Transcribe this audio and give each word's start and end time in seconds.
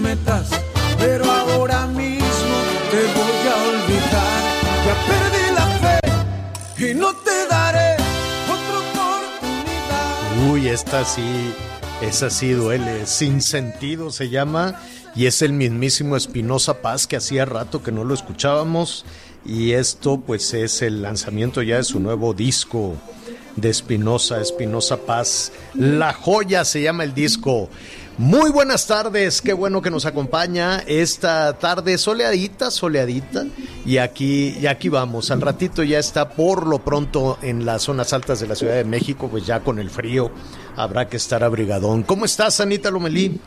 metas, 0.00 0.50
pero 0.98 1.30
ahora 1.30 1.86
mismo 1.86 2.56
te 2.90 3.02
voy 3.14 3.40
a 3.48 3.56
olvidar. 3.68 4.40
Ya 4.86 4.94
perdí 5.06 5.44
la 5.54 5.66
fe 5.78 6.90
y 6.90 6.94
no 6.94 7.14
te 7.14 7.46
daré 7.48 7.94
otra 8.44 8.78
oportunidad. 8.78 10.50
Uy, 10.50 10.68
esta 10.68 11.04
sí, 11.04 11.52
esa 12.00 12.30
sí 12.30 12.50
duele. 12.52 13.06
Sin 13.06 13.40
sentido 13.42 14.10
se 14.10 14.28
llama. 14.28 14.80
Y 15.14 15.26
es 15.26 15.42
el 15.42 15.52
mismísimo 15.52 16.16
Espinosa 16.16 16.82
Paz 16.82 17.06
que 17.06 17.16
hacía 17.16 17.44
rato 17.44 17.82
que 17.82 17.92
no 17.92 18.04
lo 18.04 18.14
escuchábamos. 18.14 19.04
Y 19.44 19.72
esto 19.72 20.20
pues 20.20 20.54
es 20.54 20.82
el 20.82 21.02
lanzamiento 21.02 21.62
ya 21.62 21.76
de 21.76 21.84
su 21.84 21.98
nuevo 21.98 22.32
disco 22.34 22.96
de 23.56 23.70
Espinosa, 23.70 24.40
Espinosa 24.40 24.98
Paz. 24.98 25.52
La 25.74 26.12
joya 26.12 26.64
se 26.64 26.82
llama 26.82 27.04
el 27.04 27.14
disco. 27.14 27.68
Muy 28.20 28.50
buenas 28.50 28.86
tardes, 28.86 29.40
qué 29.40 29.54
bueno 29.54 29.80
que 29.80 29.90
nos 29.90 30.04
acompaña 30.04 30.80
esta 30.86 31.54
tarde 31.54 31.96
soleadita, 31.96 32.70
soleadita. 32.70 33.46
Y 33.86 33.96
aquí, 33.96 34.58
y 34.60 34.66
aquí 34.66 34.90
vamos. 34.90 35.30
Al 35.30 35.40
ratito 35.40 35.82
ya 35.82 35.98
está 35.98 36.28
por 36.28 36.66
lo 36.66 36.80
pronto 36.80 37.38
en 37.40 37.64
las 37.64 37.80
zonas 37.80 38.12
altas 38.12 38.38
de 38.40 38.46
la 38.46 38.56
Ciudad 38.56 38.74
de 38.74 38.84
México, 38.84 39.28
pues 39.30 39.46
ya 39.46 39.60
con 39.60 39.78
el 39.78 39.88
frío 39.88 40.30
habrá 40.76 41.08
que 41.08 41.16
estar 41.16 41.42
abrigadón. 41.42 42.02
¿Cómo 42.02 42.26
estás, 42.26 42.60
Anita 42.60 42.90
Lomelí? 42.90 43.40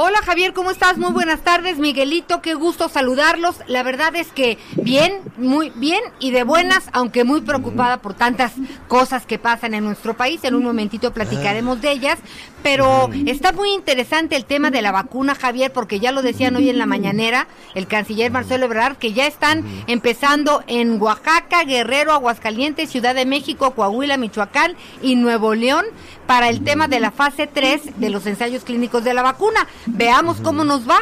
Hola 0.00 0.18
Javier, 0.24 0.52
¿cómo 0.52 0.70
estás? 0.70 0.96
Muy 0.96 1.10
buenas 1.12 1.40
tardes, 1.40 1.78
Miguelito, 1.78 2.40
qué 2.40 2.54
gusto 2.54 2.88
saludarlos. 2.88 3.56
La 3.66 3.82
verdad 3.82 4.14
es 4.14 4.28
que 4.28 4.56
bien, 4.76 5.20
muy 5.36 5.70
bien 5.70 6.00
y 6.20 6.30
de 6.30 6.44
buenas, 6.44 6.88
aunque 6.92 7.24
muy 7.24 7.40
preocupada 7.40 7.98
por 7.98 8.14
tantas 8.14 8.52
cosas 8.86 9.26
que 9.26 9.40
pasan 9.40 9.74
en 9.74 9.84
nuestro 9.84 10.16
país. 10.16 10.44
En 10.44 10.54
un 10.54 10.62
momentito 10.62 11.12
platicaremos 11.12 11.80
de 11.80 11.90
ellas, 11.90 12.18
pero 12.62 13.10
está 13.26 13.50
muy 13.52 13.70
interesante 13.70 14.36
el 14.36 14.44
tema 14.44 14.70
de 14.70 14.82
la 14.82 14.92
vacuna, 14.92 15.34
Javier, 15.34 15.72
porque 15.72 15.98
ya 15.98 16.12
lo 16.12 16.22
decían 16.22 16.54
hoy 16.54 16.70
en 16.70 16.78
la 16.78 16.86
mañanera 16.86 17.48
el 17.74 17.88
canciller 17.88 18.30
Marcelo 18.30 18.66
Ebrard, 18.66 18.98
que 18.98 19.12
ya 19.12 19.26
están 19.26 19.64
empezando 19.88 20.62
en 20.68 21.02
Oaxaca, 21.02 21.64
Guerrero, 21.64 22.12
Aguascalientes, 22.12 22.90
Ciudad 22.90 23.16
de 23.16 23.26
México, 23.26 23.72
Coahuila, 23.72 24.16
Michoacán 24.16 24.76
y 25.02 25.16
Nuevo 25.16 25.54
León 25.56 25.86
para 26.28 26.50
el 26.50 26.62
tema 26.62 26.88
de 26.88 27.00
la 27.00 27.10
fase 27.10 27.46
3 27.46 27.98
de 27.98 28.10
los 28.10 28.26
ensayos 28.26 28.62
clínicos 28.62 29.02
de 29.02 29.14
la 29.14 29.22
vacuna. 29.22 29.66
Veamos 29.86 30.36
cómo 30.42 30.62
nos 30.62 30.86
va. 30.86 30.98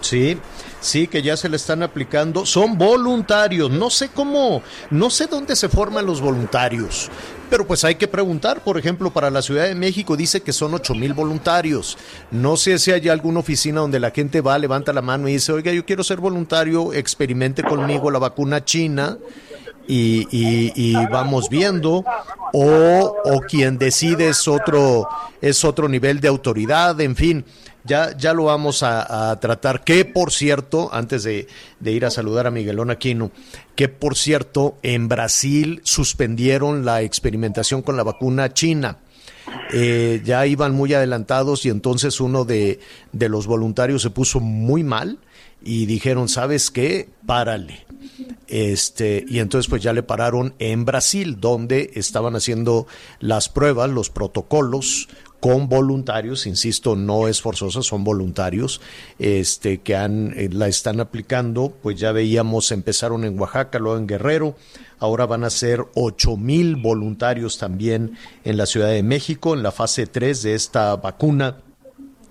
Sí, 0.00 0.36
sí, 0.80 1.06
que 1.06 1.22
ya 1.22 1.36
se 1.36 1.48
le 1.48 1.54
están 1.54 1.84
aplicando. 1.84 2.44
Son 2.44 2.76
voluntarios. 2.76 3.70
No 3.70 3.90
sé 3.90 4.08
cómo, 4.08 4.60
no 4.90 5.08
sé 5.08 5.28
dónde 5.28 5.54
se 5.54 5.68
forman 5.68 6.04
los 6.04 6.20
voluntarios. 6.20 7.10
Pero 7.48 7.64
pues 7.64 7.84
hay 7.84 7.94
que 7.94 8.08
preguntar, 8.08 8.60
por 8.64 8.76
ejemplo, 8.76 9.12
para 9.12 9.30
la 9.30 9.40
Ciudad 9.40 9.66
de 9.68 9.76
México 9.76 10.16
dice 10.16 10.40
que 10.40 10.52
son 10.52 10.74
ocho 10.74 10.96
mil 10.96 11.14
voluntarios. 11.14 11.96
No 12.32 12.56
sé 12.56 12.80
si 12.80 12.90
hay 12.90 13.08
alguna 13.08 13.38
oficina 13.38 13.82
donde 13.82 14.00
la 14.00 14.10
gente 14.10 14.40
va, 14.40 14.58
levanta 14.58 14.92
la 14.92 15.00
mano 15.00 15.28
y 15.28 15.34
dice, 15.34 15.52
oiga, 15.52 15.72
yo 15.72 15.86
quiero 15.86 16.02
ser 16.02 16.18
voluntario, 16.18 16.92
experimente 16.92 17.62
conmigo 17.62 18.10
la 18.10 18.18
vacuna 18.18 18.64
china 18.64 19.16
y, 19.86 20.26
y- 20.30 20.94
vamos 21.10 21.48
viendo. 21.48 22.04
O, 22.52 23.16
o 23.24 23.40
quien 23.40 23.78
decide 23.78 24.28
es 24.28 24.46
otro, 24.46 25.08
es 25.40 25.64
otro 25.64 25.88
nivel 25.88 26.20
de 26.20 26.28
autoridad, 26.28 27.00
en 27.00 27.16
fin. 27.16 27.44
Ya, 27.86 28.16
ya 28.16 28.32
lo 28.32 28.44
vamos 28.44 28.82
a, 28.82 29.30
a 29.30 29.40
tratar. 29.40 29.84
Que 29.84 30.04
por 30.06 30.32
cierto, 30.32 30.88
antes 30.92 31.22
de, 31.24 31.48
de 31.80 31.92
ir 31.92 32.06
a 32.06 32.10
saludar 32.10 32.46
a 32.46 32.50
Miguelón 32.50 32.90
Aquino, 32.90 33.30
que 33.76 33.88
por 33.88 34.16
cierto, 34.16 34.76
en 34.82 35.08
Brasil 35.08 35.80
suspendieron 35.84 36.84
la 36.86 37.02
experimentación 37.02 37.82
con 37.82 37.96
la 37.96 38.02
vacuna 38.04 38.52
china. 38.54 38.98
Eh, 39.72 40.22
ya 40.24 40.46
iban 40.46 40.72
muy 40.72 40.94
adelantados 40.94 41.66
y 41.66 41.68
entonces 41.68 42.20
uno 42.20 42.44
de, 42.46 42.80
de 43.12 43.28
los 43.28 43.46
voluntarios 43.46 44.00
se 44.00 44.08
puso 44.10 44.40
muy 44.40 44.82
mal 44.82 45.18
y 45.62 45.84
dijeron, 45.84 46.28
¿sabes 46.28 46.70
qué? 46.70 47.10
Párale. 47.26 47.83
Este, 48.46 49.24
y 49.28 49.38
entonces 49.38 49.68
pues 49.68 49.82
ya 49.82 49.92
le 49.92 50.02
pararon 50.02 50.54
en 50.58 50.84
Brasil, 50.84 51.38
donde 51.40 51.90
estaban 51.94 52.36
haciendo 52.36 52.86
las 53.20 53.48
pruebas, 53.48 53.90
los 53.90 54.10
protocolos 54.10 55.08
con 55.44 55.68
voluntarios, 55.68 56.46
insisto, 56.46 56.96
no 56.96 57.28
es 57.28 57.42
forzosa, 57.42 57.82
son 57.82 58.02
voluntarios, 58.02 58.80
este, 59.18 59.82
que 59.82 59.94
han, 59.94 60.32
eh, 60.38 60.48
la 60.50 60.68
están 60.68 61.00
aplicando, 61.00 61.70
pues 61.82 62.00
ya 62.00 62.12
veíamos, 62.12 62.72
empezaron 62.72 63.24
en 63.24 63.38
Oaxaca, 63.38 63.78
luego 63.78 63.98
en 63.98 64.06
Guerrero, 64.06 64.56
ahora 65.00 65.26
van 65.26 65.44
a 65.44 65.50
ser 65.50 65.84
ocho 65.94 66.38
mil 66.38 66.76
voluntarios 66.76 67.58
también 67.58 68.16
en 68.44 68.56
la 68.56 68.64
Ciudad 68.64 68.88
de 68.88 69.02
México, 69.02 69.52
en 69.52 69.62
la 69.62 69.70
fase 69.70 70.06
3 70.06 70.42
de 70.44 70.54
esta 70.54 70.96
vacuna 70.96 71.58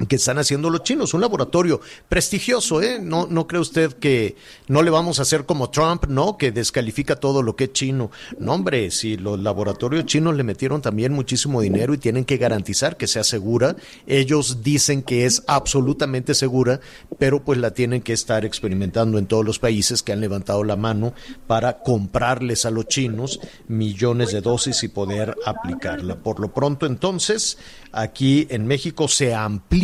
que 0.08 0.16
están 0.16 0.38
haciendo 0.38 0.70
los 0.70 0.84
chinos, 0.84 1.14
un 1.14 1.22
laboratorio 1.22 1.82
prestigioso, 2.10 2.82
¿eh? 2.82 3.00
No, 3.00 3.28
no 3.28 3.48
cree 3.48 3.62
usted 3.62 3.94
que 3.94 4.36
no 4.68 4.82
le 4.82 4.92
vamos 4.92 5.20
a 5.20 5.24
hacer 5.24 5.46
como 5.46 5.70
Trump, 5.70 6.06
¿no? 6.08 6.38
Que 6.38 6.52
descalifica 6.52 7.16
todo 7.16 7.42
lo 7.42 7.56
que 7.56 7.66
es 7.66 7.74
chino. 7.74 8.12
No, 8.40 8.54
hombre, 8.54 8.92
si 8.92 9.18
los 9.18 9.40
laboratorios 9.40 10.06
chinos 10.06 10.36
le 10.36 10.44
metieron 10.44 10.82
también 10.82 11.14
muchísimo 11.14 11.62
dinero 11.62 11.94
y 11.94 11.98
tienen 11.98 12.26
que 12.26 12.38
garantizar 12.38 12.98
que 12.98 13.08
sea 13.08 13.24
segura. 13.24 13.76
Ellos 14.08 14.64
dicen 14.64 15.04
que 15.04 15.26
es 15.26 15.44
absolutamente 15.48 16.34
segura, 16.34 16.80
pero 17.20 17.44
pues 17.44 17.60
la 17.60 17.72
tienen 17.72 18.02
que 18.02 18.14
estar 18.14 18.46
experimentando 18.46 19.18
en 19.18 19.28
todos 19.28 19.46
los 19.46 19.60
países 19.60 20.04
que 20.04 20.12
han 20.12 20.22
levantado 20.22 20.64
la 20.64 20.76
mano 20.76 21.14
para 21.48 21.80
comprarles 21.80 22.66
a 22.66 22.72
los 22.72 22.88
chinos 22.88 23.40
millones 23.68 24.32
de 24.32 24.42
dosis 24.42 24.84
y 24.84 24.88
poder 24.88 25.36
aplicarla. 25.46 26.16
Por 26.16 26.40
lo 26.40 26.54
pronto, 26.54 26.86
entonces, 26.86 27.58
aquí 27.92 28.48
en 28.50 28.66
México 28.66 29.08
se 29.08 29.34
amplía 29.34 29.83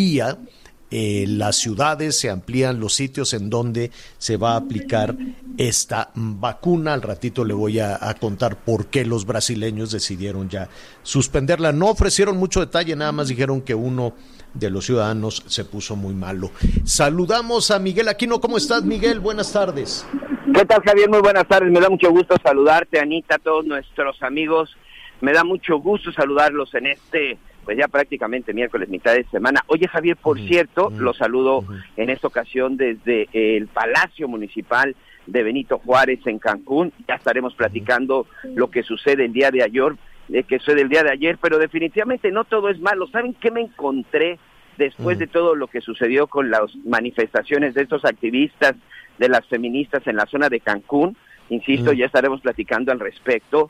eh, 0.92 1.26
las 1.28 1.58
ciudades, 1.58 2.20
se 2.20 2.32
amplían 2.32 2.80
los 2.80 2.96
sitios 2.96 3.34
en 3.34 3.50
donde 3.50 3.92
se 4.18 4.38
va 4.38 4.54
a 4.54 4.58
aplicar 4.58 5.16
esta 5.58 6.10
vacuna. 6.16 6.94
Al 6.94 7.04
ratito 7.04 7.46
le 7.46 7.54
voy 7.54 7.80
a, 7.80 8.00
contar 8.20 8.58
por 8.58 8.88
qué 8.88 9.06
los 9.06 9.26
brasileños 9.26 9.92
decidieron 9.92 10.50
ya 10.50 10.68
suspenderla. 11.04 11.72
No 11.74 11.90
ofrecieron 11.90 12.38
mucho 12.38 12.60
detalle, 12.60 12.96
nada 12.96 13.12
más 13.12 13.28
dijeron 13.28 13.62
que 13.62 13.76
uno 13.76 14.14
de 14.54 14.72
los 14.72 14.86
ciudadanos 14.86 15.44
se 15.46 15.64
puso 15.64 15.96
muy 15.96 16.16
malo. 16.16 16.50
Saludamos 16.86 17.70
a 17.70 17.78
Miguel 17.78 18.08
Aquino. 18.08 18.42
¿Cómo 18.42 18.58
estás, 18.58 18.84
Miguel? 18.84 19.20
Buenas 19.20 19.54
tardes. 19.54 20.08
¿Qué 20.56 20.66
tal, 20.66 20.82
Javier? 20.82 21.08
Muy 21.08 21.22
buenas 21.22 21.48
tardes. 21.48 21.72
Me 21.72 21.80
da 21.80 21.90
mucho 21.90 22.10
gusto 22.10 22.36
saludarte, 22.42 23.00
Anita, 23.00 23.38
todos 23.38 23.64
nuestros 23.66 24.22
amigos. 24.24 24.76
Me 25.22 25.34
da 25.34 25.44
mucho 25.44 25.78
gusto 25.78 26.12
saludarlos 26.12 26.74
en 26.74 26.88
este, 26.88 27.38
pues 27.70 27.78
ya 27.78 27.88
prácticamente 27.88 28.52
miércoles, 28.52 28.90
mitad 28.90 29.14
de 29.14 29.26
semana. 29.26 29.64
Oye, 29.68 29.88
Javier, 29.88 30.18
por 30.18 30.40
cierto, 30.40 30.90
los 30.90 31.16
saludo 31.18 31.64
en 31.98 32.10
esta 32.10 32.26
ocasión 32.26 32.78
desde 32.78 33.30
el 33.32 33.68
Palacio 33.68 34.28
Municipal 34.28 34.96
de 35.28 35.44
Benito 35.44 35.78
Juárez 35.78 36.20
en 36.26 36.40
Cancún. 36.40 36.92
Ya 37.08 37.14
estaremos 37.14 37.54
platicando 37.54 38.26
lo 38.56 38.72
que 38.72 38.82
sucede 38.82 39.26
el 39.26 39.34
día 39.34 39.52
de 39.52 39.62
ayer, 39.62 39.94
eh, 40.30 40.42
que 40.42 40.58
sucede 40.58 40.82
el 40.82 40.90
día 40.90 41.04
de 41.04 41.12
ayer, 41.12 41.38
pero 41.40 41.60
definitivamente 41.60 42.32
no 42.32 42.44
todo 42.44 42.70
es 42.70 42.80
malo. 42.80 43.06
¿Saben 43.10 43.36
qué 43.36 43.52
me 43.52 43.62
encontré 43.62 44.40
después 44.80 45.20
de 45.20 45.28
todo 45.28 45.54
lo 45.54 45.68
que 45.68 45.82
sucedió 45.82 46.26
con 46.26 46.50
las 46.50 46.76
manifestaciones 46.86 47.76
de 47.76 47.84
estos 47.84 48.04
activistas, 48.04 48.74
de 49.20 49.30
las 49.30 49.46
feministas 49.46 50.08
en 50.08 50.16
la 50.16 50.26
zona 50.26 50.50
de 50.50 50.60
Cancún? 50.60 51.16
Insisto, 51.50 51.94
ya 51.94 52.08
estaremos 52.08 52.42
platicando 52.42 52.92
al 52.92 53.00
respecto. 53.00 53.70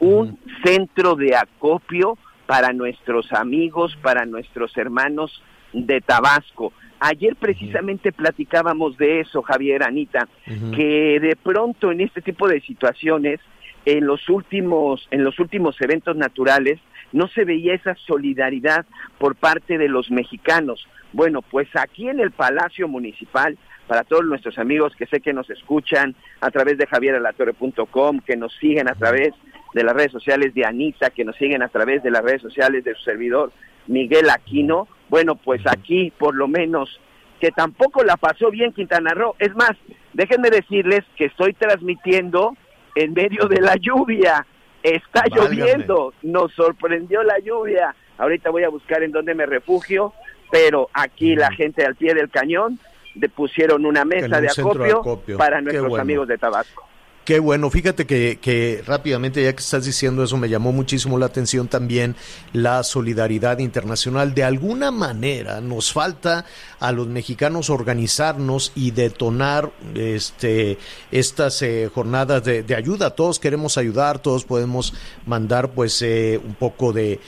Un 0.00 0.36
centro 0.64 1.14
de 1.14 1.36
acopio 1.36 2.18
para 2.46 2.72
nuestros 2.72 3.32
amigos, 3.32 3.96
para 4.02 4.24
nuestros 4.24 4.76
hermanos 4.76 5.42
de 5.72 6.00
Tabasco. 6.00 6.72
Ayer 6.98 7.36
precisamente 7.36 8.12
platicábamos 8.12 8.96
de 8.96 9.20
eso, 9.20 9.42
Javier, 9.42 9.82
Anita, 9.82 10.28
que 10.74 11.18
de 11.20 11.36
pronto 11.36 11.92
en 11.92 12.00
este 12.00 12.22
tipo 12.22 12.48
de 12.48 12.60
situaciones, 12.62 13.40
en 13.84 14.06
los 14.06 14.28
últimos, 14.28 15.06
en 15.10 15.22
los 15.22 15.38
últimos 15.38 15.80
eventos 15.80 16.16
naturales, 16.16 16.80
no 17.12 17.28
se 17.28 17.44
veía 17.44 17.74
esa 17.74 17.94
solidaridad 18.06 18.86
por 19.18 19.36
parte 19.36 19.78
de 19.78 19.88
los 19.88 20.10
mexicanos. 20.10 20.88
Bueno, 21.12 21.42
pues 21.42 21.68
aquí 21.76 22.08
en 22.08 22.20
el 22.20 22.30
Palacio 22.30 22.88
Municipal, 22.88 23.58
para 23.86 24.02
todos 24.02 24.24
nuestros 24.24 24.58
amigos 24.58 24.94
que 24.96 25.06
sé 25.06 25.20
que 25.20 25.32
nos 25.32 25.48
escuchan 25.50 26.14
a 26.40 26.50
través 26.50 26.78
de 26.78 26.86
javieralatorre.com, 26.86 28.20
que 28.20 28.36
nos 28.36 28.54
siguen 28.56 28.88
a 28.88 28.94
través 28.94 29.32
de 29.76 29.84
las 29.84 29.94
redes 29.94 30.10
sociales 30.10 30.54
de 30.54 30.64
Anita, 30.64 31.10
que 31.10 31.22
nos 31.22 31.36
siguen 31.36 31.62
a 31.62 31.68
través 31.68 32.02
de 32.02 32.10
las 32.10 32.22
redes 32.22 32.40
sociales 32.40 32.82
de 32.82 32.94
su 32.94 33.02
servidor 33.02 33.52
Miguel 33.86 34.30
Aquino, 34.30 34.88
bueno, 35.10 35.36
pues 35.36 35.60
aquí 35.66 36.10
por 36.18 36.34
lo 36.34 36.48
menos 36.48 36.98
que 37.40 37.50
tampoco 37.50 38.02
la 38.02 38.16
pasó 38.16 38.50
bien 38.50 38.72
Quintana 38.72 39.12
Roo. 39.12 39.36
Es 39.38 39.54
más, 39.54 39.72
déjenme 40.14 40.48
decirles 40.48 41.04
que 41.14 41.26
estoy 41.26 41.52
transmitiendo 41.52 42.56
en 42.94 43.12
medio 43.12 43.48
de 43.48 43.60
la 43.60 43.76
lluvia. 43.76 44.46
Está 44.82 45.24
lloviendo, 45.28 46.14
nos 46.22 46.54
sorprendió 46.54 47.22
la 47.22 47.38
lluvia. 47.38 47.94
Ahorita 48.16 48.48
voy 48.48 48.64
a 48.64 48.70
buscar 48.70 49.02
en 49.02 49.12
dónde 49.12 49.34
me 49.34 49.44
refugio, 49.44 50.14
pero 50.50 50.88
aquí 50.94 51.36
la 51.36 51.52
gente 51.52 51.84
al 51.84 51.96
pie 51.96 52.14
del 52.14 52.30
cañón 52.30 52.78
le 53.14 53.28
pusieron 53.28 53.84
una 53.84 54.06
mesa 54.06 54.40
de 54.40 54.48
acopio, 54.48 55.02
para 55.36 55.60
nuestros 55.60 55.98
amigos 55.98 56.26
de 56.28 56.38
Tabasco. 56.38 56.88
Qué 57.26 57.40
bueno, 57.40 57.70
fíjate 57.70 58.06
que, 58.06 58.38
que, 58.40 58.84
rápidamente, 58.86 59.42
ya 59.42 59.52
que 59.52 59.60
estás 59.60 59.84
diciendo 59.84 60.22
eso, 60.22 60.36
me 60.36 60.48
llamó 60.48 60.70
muchísimo 60.70 61.18
la 61.18 61.26
atención 61.26 61.66
también 61.66 62.14
la 62.52 62.84
solidaridad 62.84 63.58
internacional. 63.58 64.32
De 64.32 64.44
alguna 64.44 64.92
manera 64.92 65.60
nos 65.60 65.92
falta 65.92 66.44
a 66.78 66.92
los 66.92 67.08
mexicanos 67.08 67.68
organizarnos 67.68 68.70
y 68.76 68.92
detonar 68.92 69.72
este, 69.96 70.78
estas 71.10 71.62
eh, 71.62 71.90
jornadas 71.92 72.44
de, 72.44 72.76
ayuda. 72.76 73.10
Todos 73.10 73.40
queremos 73.40 73.76
ayudar, 73.76 74.20
todos 74.20 74.44
podemos 74.44 74.94
mandar 75.26 75.72
pues 75.72 76.00
eh, 76.02 76.40
un 76.44 76.54
poco 76.54 76.92
de 76.92 77.18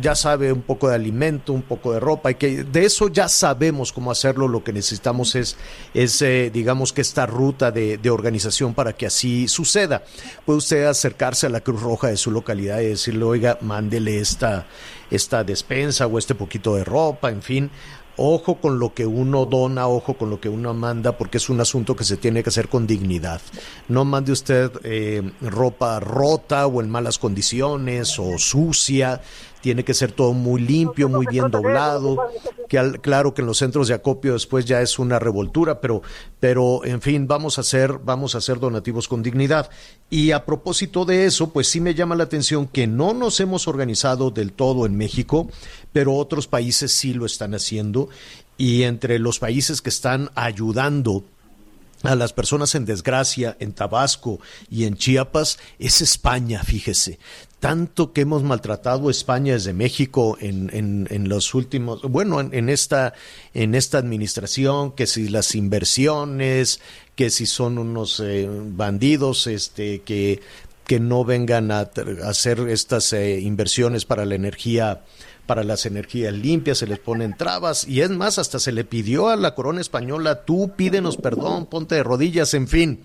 ya 0.00 0.14
sabe 0.14 0.52
un 0.52 0.62
poco 0.62 0.88
de 0.88 0.94
alimento, 0.94 1.52
un 1.52 1.62
poco 1.62 1.92
de 1.92 2.00
ropa, 2.00 2.30
y 2.30 2.34
que 2.34 2.64
de 2.64 2.84
eso 2.84 3.08
ya 3.08 3.28
sabemos 3.28 3.92
cómo 3.92 4.10
hacerlo, 4.10 4.48
lo 4.48 4.64
que 4.64 4.72
necesitamos 4.72 5.34
es, 5.34 5.56
es 5.94 6.20
eh, 6.22 6.50
digamos 6.52 6.92
que 6.92 7.00
esta 7.00 7.26
ruta 7.26 7.70
de, 7.70 7.98
de, 7.98 8.10
organización 8.10 8.74
para 8.74 8.92
que 8.92 9.06
así 9.06 9.48
suceda. 9.48 10.02
Puede 10.44 10.58
usted 10.58 10.84
acercarse 10.84 11.46
a 11.46 11.50
la 11.50 11.60
Cruz 11.60 11.82
Roja 11.82 12.08
de 12.08 12.16
su 12.16 12.30
localidad 12.30 12.80
y 12.80 12.86
decirle, 12.86 13.24
oiga, 13.24 13.58
mándele 13.60 14.18
esta, 14.18 14.66
esta 15.10 15.44
despensa 15.44 16.06
o 16.06 16.18
este 16.18 16.34
poquito 16.34 16.76
de 16.76 16.84
ropa, 16.84 17.30
en 17.30 17.42
fin, 17.42 17.70
ojo 18.16 18.56
con 18.56 18.78
lo 18.78 18.94
que 18.94 19.06
uno 19.06 19.46
dona, 19.46 19.88
ojo 19.88 20.14
con 20.14 20.30
lo 20.30 20.40
que 20.40 20.48
uno 20.48 20.74
manda, 20.74 21.16
porque 21.16 21.38
es 21.38 21.48
un 21.48 21.60
asunto 21.60 21.96
que 21.96 22.04
se 22.04 22.16
tiene 22.16 22.42
que 22.42 22.50
hacer 22.50 22.68
con 22.68 22.86
dignidad. 22.86 23.40
No 23.88 24.04
mande 24.04 24.32
usted 24.32 24.70
eh, 24.84 25.22
ropa 25.40 26.00
rota 26.00 26.66
o 26.66 26.80
en 26.80 26.90
malas 26.90 27.18
condiciones 27.18 28.18
o 28.18 28.38
sucia 28.38 29.20
tiene 29.60 29.84
que 29.84 29.94
ser 29.94 30.12
todo 30.12 30.32
muy 30.32 30.60
limpio, 30.60 31.08
muy 31.08 31.26
bien 31.26 31.50
doblado, 31.50 32.16
que 32.68 32.98
claro 33.00 33.34
que 33.34 33.42
en 33.42 33.46
los 33.46 33.58
centros 33.58 33.88
de 33.88 33.94
acopio 33.94 34.32
después 34.32 34.64
ya 34.64 34.80
es 34.80 34.98
una 34.98 35.18
revoltura, 35.18 35.80
pero, 35.80 36.02
pero 36.38 36.84
en 36.84 37.00
fin, 37.00 37.26
vamos 37.26 37.58
a 37.58 37.60
hacer, 37.62 37.98
vamos 38.04 38.34
a 38.34 38.38
hacer 38.38 38.58
donativos 38.58 39.08
con 39.08 39.22
dignidad. 39.22 39.70
Y 40.08 40.32
a 40.32 40.44
propósito 40.44 41.04
de 41.04 41.26
eso, 41.26 41.50
pues 41.50 41.68
sí 41.68 41.80
me 41.80 41.94
llama 41.94 42.16
la 42.16 42.24
atención 42.24 42.66
que 42.66 42.86
no 42.86 43.14
nos 43.14 43.40
hemos 43.40 43.68
organizado 43.68 44.30
del 44.30 44.52
todo 44.52 44.86
en 44.86 44.96
México, 44.96 45.48
pero 45.92 46.14
otros 46.14 46.46
países 46.46 46.92
sí 46.92 47.12
lo 47.12 47.26
están 47.26 47.54
haciendo, 47.54 48.08
y 48.56 48.82
entre 48.82 49.18
los 49.18 49.38
países 49.38 49.82
que 49.82 49.90
están 49.90 50.30
ayudando 50.34 51.24
a 52.02 52.14
las 52.14 52.32
personas 52.32 52.74
en 52.74 52.86
desgracia 52.86 53.56
en 53.60 53.72
Tabasco 53.72 54.40
y 54.70 54.84
en 54.84 54.96
Chiapas 54.96 55.58
es 55.78 56.00
España, 56.00 56.62
fíjese 56.62 57.18
tanto 57.60 58.12
que 58.12 58.22
hemos 58.22 58.42
maltratado 58.42 59.08
a 59.08 59.10
España 59.10 59.52
desde 59.52 59.74
México 59.74 60.38
en, 60.40 60.70
en, 60.72 61.06
en 61.10 61.28
los 61.28 61.54
últimos, 61.54 62.02
bueno, 62.02 62.40
en, 62.40 62.54
en, 62.54 62.70
esta, 62.70 63.12
en 63.52 63.74
esta 63.74 63.98
administración, 63.98 64.92
que 64.92 65.06
si 65.06 65.28
las 65.28 65.54
inversiones, 65.54 66.80
que 67.14 67.28
si 67.28 67.44
son 67.44 67.76
unos 67.76 68.18
eh, 68.20 68.48
bandidos, 68.50 69.46
este, 69.46 70.00
que, 70.00 70.40
que 70.86 70.98
no 71.00 71.22
vengan 71.24 71.70
a, 71.70 71.90
hacer 72.24 72.60
estas 72.68 73.12
eh, 73.12 73.38
inversiones 73.40 74.06
para 74.06 74.24
la 74.24 74.36
energía 74.36 75.02
para 75.50 75.64
las 75.64 75.84
energías 75.84 76.32
limpias, 76.32 76.78
se 76.78 76.86
les 76.86 77.00
ponen 77.00 77.36
trabas 77.36 77.84
y 77.88 78.02
es 78.02 78.10
más, 78.10 78.38
hasta 78.38 78.60
se 78.60 78.70
le 78.70 78.84
pidió 78.84 79.30
a 79.30 79.34
la 79.34 79.56
corona 79.56 79.80
española, 79.80 80.44
tú 80.44 80.74
pídenos 80.76 81.16
perdón, 81.16 81.66
ponte 81.66 81.96
de 81.96 82.04
rodillas, 82.04 82.54
en 82.54 82.68
fin. 82.68 83.00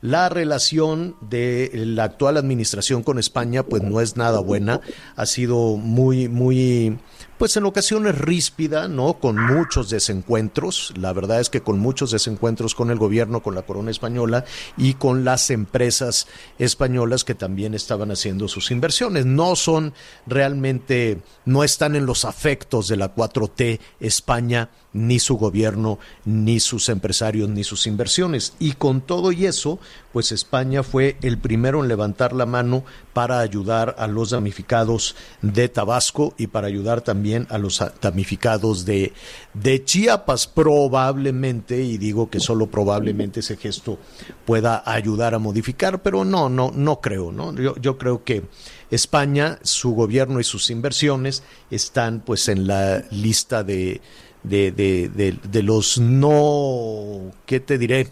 La 0.00 0.30
relación 0.30 1.16
de 1.20 1.70
la 1.74 2.04
actual 2.04 2.38
administración 2.38 3.02
con 3.02 3.18
España 3.18 3.64
pues 3.64 3.82
no 3.82 4.00
es 4.00 4.16
nada 4.16 4.40
buena, 4.40 4.80
ha 5.14 5.26
sido 5.26 5.76
muy, 5.76 6.26
muy 6.26 6.98
pues 7.40 7.56
en 7.56 7.64
ocasiones 7.64 8.18
ríspida, 8.18 8.86
¿no? 8.86 9.14
Con 9.14 9.40
muchos 9.40 9.88
desencuentros. 9.88 10.92
La 10.98 11.14
verdad 11.14 11.40
es 11.40 11.48
que 11.48 11.62
con 11.62 11.78
muchos 11.78 12.10
desencuentros 12.10 12.74
con 12.74 12.90
el 12.90 12.98
gobierno, 12.98 13.42
con 13.42 13.54
la 13.54 13.62
corona 13.62 13.90
española 13.90 14.44
y 14.76 14.92
con 14.92 15.24
las 15.24 15.48
empresas 15.48 16.26
españolas 16.58 17.24
que 17.24 17.34
también 17.34 17.72
estaban 17.72 18.10
haciendo 18.10 18.46
sus 18.46 18.70
inversiones. 18.70 19.24
No 19.24 19.56
son 19.56 19.94
realmente, 20.26 21.22
no 21.46 21.64
están 21.64 21.96
en 21.96 22.04
los 22.04 22.26
afectos 22.26 22.88
de 22.88 22.98
la 22.98 23.14
4T 23.14 23.80
España 24.00 24.68
ni 24.92 25.18
su 25.18 25.38
gobierno, 25.38 25.98
ni 26.26 26.60
sus 26.60 26.90
empresarios, 26.90 27.48
ni 27.48 27.64
sus 27.64 27.86
inversiones. 27.86 28.54
Y 28.58 28.72
con 28.72 29.00
todo 29.00 29.32
y 29.32 29.46
eso, 29.46 29.78
pues 30.12 30.32
España 30.32 30.82
fue 30.82 31.16
el 31.22 31.38
primero 31.38 31.82
en 31.82 31.88
levantar 31.88 32.32
la 32.32 32.46
mano 32.46 32.84
para 33.12 33.40
ayudar 33.40 33.94
a 33.98 34.06
los 34.06 34.30
damnificados 34.30 35.16
de 35.42 35.68
Tabasco 35.68 36.34
y 36.38 36.48
para 36.48 36.66
ayudar 36.66 37.00
también 37.00 37.46
a 37.50 37.58
los 37.58 37.82
damnificados 38.00 38.84
de, 38.84 39.12
de 39.54 39.84
Chiapas. 39.84 40.46
Probablemente, 40.46 41.82
y 41.82 41.98
digo 41.98 42.30
que 42.30 42.40
solo 42.40 42.66
probablemente 42.66 43.40
ese 43.40 43.56
gesto 43.56 43.98
pueda 44.44 44.82
ayudar 44.84 45.34
a 45.34 45.38
modificar, 45.38 46.02
pero 46.02 46.24
no, 46.24 46.48
no, 46.48 46.72
no 46.74 47.00
creo, 47.00 47.32
¿no? 47.32 47.54
Yo, 47.54 47.76
yo 47.76 47.98
creo 47.98 48.24
que 48.24 48.42
España, 48.90 49.58
su 49.62 49.94
gobierno 49.94 50.40
y 50.40 50.44
sus 50.44 50.70
inversiones 50.70 51.42
están 51.70 52.20
pues 52.20 52.48
en 52.48 52.66
la 52.66 53.04
lista 53.10 53.62
de 53.62 54.00
de, 54.42 54.72
de, 54.72 55.38
de, 55.42 55.62
los 55.62 55.98
no, 55.98 57.30
¿qué 57.46 57.60
te 57.60 57.78
diré? 57.78 58.08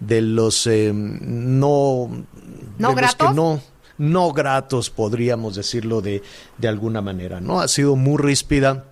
De 0.00 0.20
los 0.20 0.66
eh, 0.66 0.92
no... 0.94 2.24
¿No 2.78 2.94
gratos? 2.94 3.34
no, 3.34 3.60
no 3.98 4.32
gratos, 4.32 4.90
podríamos 4.90 5.56
decirlo 5.56 6.00
de, 6.00 6.22
de 6.56 6.68
alguna 6.68 7.00
manera, 7.00 7.40
¿no? 7.40 7.60
Ha 7.60 7.68
sido 7.68 7.96
muy 7.96 8.16
ríspida, 8.16 8.84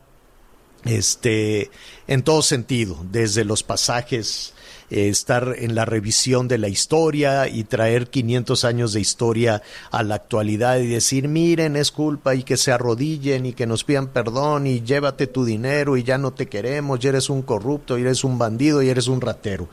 este, 0.85 1.71
en 2.09 2.23
todo 2.23 2.43
sentido, 2.43 2.99
desde 3.11 3.45
los 3.45 3.63
pasajes 3.63 4.55
eh, 4.89 5.09
estar 5.09 5.57
en 5.59 5.75
la 5.75 5.85
revisión 5.85 6.47
de 6.47 6.59
la 6.59 6.69
historia 6.69 7.49
y 7.49 7.65
traer 7.65 8.09
500 8.09 8.65
años 8.65 8.93
de 8.93 9.01
historia 9.01 9.63
a 9.91 10.05
la 10.05 10.15
actualidad 10.15 10.79
y 10.79 10.87
decir, 10.87 11.27
miren, 11.27 11.75
es 11.75 11.91
culpa 11.91 12.37
y 12.37 12.45
que 12.45 12.57
se 12.57 12.71
arrodillen 12.71 13.47
y 13.47 13.53
que 13.53 13.67
nos 13.67 13.83
pidan 13.83 14.07
perdón 14.09 14.69
y 14.69 14.83
llévate 14.83 15.27
tu 15.27 15.45
dinero 15.45 15.97
y 15.97 16.05
ya 16.05 16.19
no 16.19 16.33
te 16.33 16.47
queremos, 16.47 17.03
y 17.03 17.09
eres 17.09 17.31
un 17.31 17.43
corrupto, 17.43 17.99
y 17.99 18.03
eres 18.03 18.23
un 18.23 18.39
bandido 18.39 18.81
y 18.81 18.89
eres 18.89 19.09
un 19.09 19.21
ratero. 19.21 19.69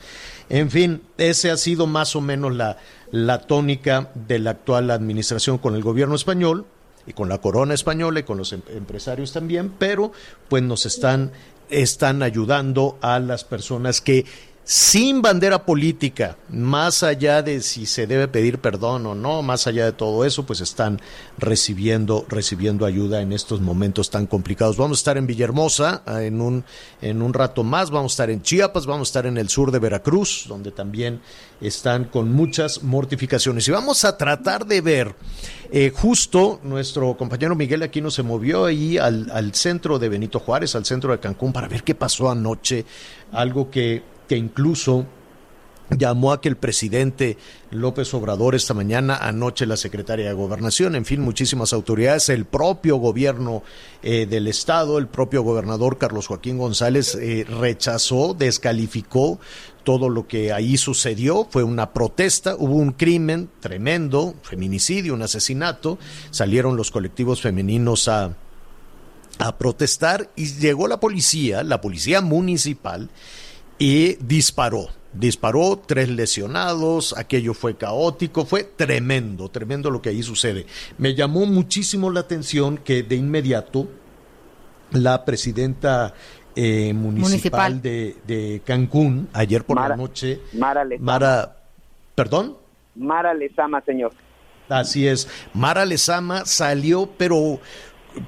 En 0.54 0.70
fin, 0.70 1.02
ese 1.18 1.50
ha 1.50 1.58
sido 1.58 1.88
más 1.88 2.16
o 2.16 2.22
menos 2.22 2.54
la, 2.54 2.78
la 3.10 3.40
tónica 3.40 4.12
de 4.14 4.38
la 4.38 4.52
actual 4.52 4.92
administración 4.92 5.58
con 5.58 5.74
el 5.74 5.82
gobierno 5.82 6.14
español 6.14 6.68
y 7.08 7.14
con 7.14 7.28
la 7.28 7.40
corona 7.40 7.74
española 7.74 8.20
y 8.20 8.24
con 8.24 8.38
los 8.38 8.54
em, 8.54 8.62
empresarios 8.70 9.34
también, 9.34 9.74
pero 9.80 10.12
pues 10.50 10.62
nos 10.62 10.86
están, 10.86 11.32
están 11.72 12.22
ayudando 12.22 13.00
a 13.02 13.18
las 13.18 13.44
personas 13.46 14.00
que 14.00 14.26
sin 14.66 15.22
bandera 15.22 15.66
política, 15.66 16.38
más 16.50 17.04
allá 17.04 17.42
de 17.42 17.62
si 17.62 17.86
se 17.86 18.08
debe 18.08 18.30
pedir 18.30 18.60
perdón 18.60 19.06
o 19.06 19.14
no, 19.14 19.42
más 19.42 19.68
allá 19.68 19.86
de 19.86 19.92
todo 19.92 20.24
eso, 20.24 20.46
pues 20.46 20.62
están 20.62 21.02
recibiendo, 21.38 22.26
recibiendo 22.30 22.86
ayuda 22.86 23.22
en 23.22 23.34
estos 23.34 23.60
momentos 23.60 24.10
tan 24.10 24.26
complicados. 24.26 24.78
Vamos 24.78 25.00
a 25.00 25.02
estar 25.02 25.18
en 25.18 25.28
Villahermosa 25.28 26.04
ah, 26.06 26.24
en 26.24 26.40
un, 26.40 26.64
en 27.02 27.22
un 27.22 27.34
rato 27.34 27.64
más, 27.64 27.92
vamos 27.92 28.14
a 28.14 28.16
estar 28.16 28.30
en 28.30 28.42
Chiapas, 28.42 28.86
vamos 28.86 29.10
a 29.10 29.10
estar 29.10 29.26
en 29.26 29.38
el 29.38 29.50
sur 29.50 29.70
de 29.70 29.80
Veracruz, 29.80 30.46
donde 30.48 30.72
también 30.72 31.20
están 31.60 32.06
con 32.06 32.32
muchas 32.32 32.84
mortificaciones. 32.84 33.68
Y 33.68 33.72
vamos 33.72 34.06
a 34.06 34.18
tratar 34.18 34.66
de 34.66 34.80
ver, 34.80 35.16
eh, 35.72 35.92
justo 35.94 36.62
nuestro 36.64 37.18
compañero 37.18 37.54
Miguel 37.56 37.84
Aquino 37.84 38.10
se 38.10 38.24
movió 38.24 38.66
ahí 38.66 38.98
al, 38.98 39.30
al 39.32 39.54
centro 39.56 40.00
de 40.00 40.08
Benito 40.08 40.40
Juárez, 40.40 40.74
al 40.76 40.86
centro 40.86 41.12
de 41.12 41.20
Cancún, 41.20 41.52
para 41.52 41.68
ver 41.68 41.84
qué 41.84 41.96
pasó 41.96 42.32
anoche, 42.32 42.86
algo 43.34 43.70
que 43.70 44.13
que 44.28 44.38
incluso 44.38 45.06
llamó 45.90 46.32
a 46.32 46.42
que 46.42 46.50
el 46.50 46.58
presidente 46.58 47.38
López 47.72 48.14
Obrador 48.14 48.56
esta 48.56 48.74
mañana, 48.74 49.18
anoche 49.18 49.66
la 49.66 49.78
secretaria 49.78 50.28
de 50.28 50.34
Gobernación, 50.34 50.96
en 50.96 51.06
fin, 51.06 51.22
muchísimas 51.22 51.74
autoridades, 51.74 52.30
el 52.30 52.46
propio 52.46 52.98
gobierno 52.98 53.64
eh, 54.02 54.26
del 54.26 54.48
Estado, 54.48 54.98
el 54.98 55.08
propio 55.08 55.44
gobernador 55.44 55.98
Carlos 55.98 56.28
Joaquín 56.28 56.58
González 56.58 57.16
eh, 57.16 57.46
rechazó, 57.48 58.34
descalificó 58.34 59.40
todo 59.84 60.10
lo 60.10 60.28
que 60.28 60.54
ahí 60.54 60.78
sucedió, 60.78 61.46
fue 61.50 61.64
una 61.64 61.92
protesta, 61.92 62.56
hubo 62.56 62.76
un 62.76 62.94
crimen 62.94 63.50
tremendo, 63.60 64.34
feminicidio, 64.42 65.14
un 65.14 65.24
asesinato, 65.24 66.00
salieron 66.32 66.78
los 66.78 66.90
colectivos 66.90 67.42
femeninos 67.42 68.08
a, 68.08 68.36
a 69.40 69.58
protestar 69.58 70.30
y 70.36 70.46
llegó 70.54 70.88
la 70.88 71.02
policía, 71.02 71.64
la 71.64 71.82
policía 71.82 72.22
municipal, 72.22 73.10
y 73.78 74.16
disparó 74.16 74.90
disparó, 75.14 75.82
tres 75.86 76.10
lesionados, 76.10 77.16
aquello 77.18 77.54
fue 77.54 77.76
caótico, 77.76 78.46
fue 78.46 78.64
tremendo, 78.64 79.50
tremendo 79.50 79.90
lo 79.92 80.02
que 80.02 80.10
ahí 80.10 80.24
sucede. 80.24 80.66
Me 80.98 81.16
llamó 81.16 81.46
muchísimo 81.46 82.10
la 82.10 82.22
atención 82.22 82.78
que 82.78 83.04
de 83.04 83.16
inmediato 83.16 83.88
la 84.92 85.26
presidenta 85.26 86.14
eh, 86.56 86.94
municipal, 86.94 87.82
De, 87.82 88.62
Cancún, 88.66 89.30
ayer 89.34 89.64
por 89.64 89.78
la 89.78 89.96
noche, 89.96 90.42
Mara, 90.54 90.86
Mara, 91.00 91.58
¿perdón? 92.16 92.58
Mara 92.96 93.34
Lezama, 93.34 93.82
señor. 93.82 94.14
Así 94.70 95.08
es, 95.08 95.28
Mara 95.54 95.86
Lezama 95.86 96.46
salió, 96.46 97.10
pero 97.18 97.60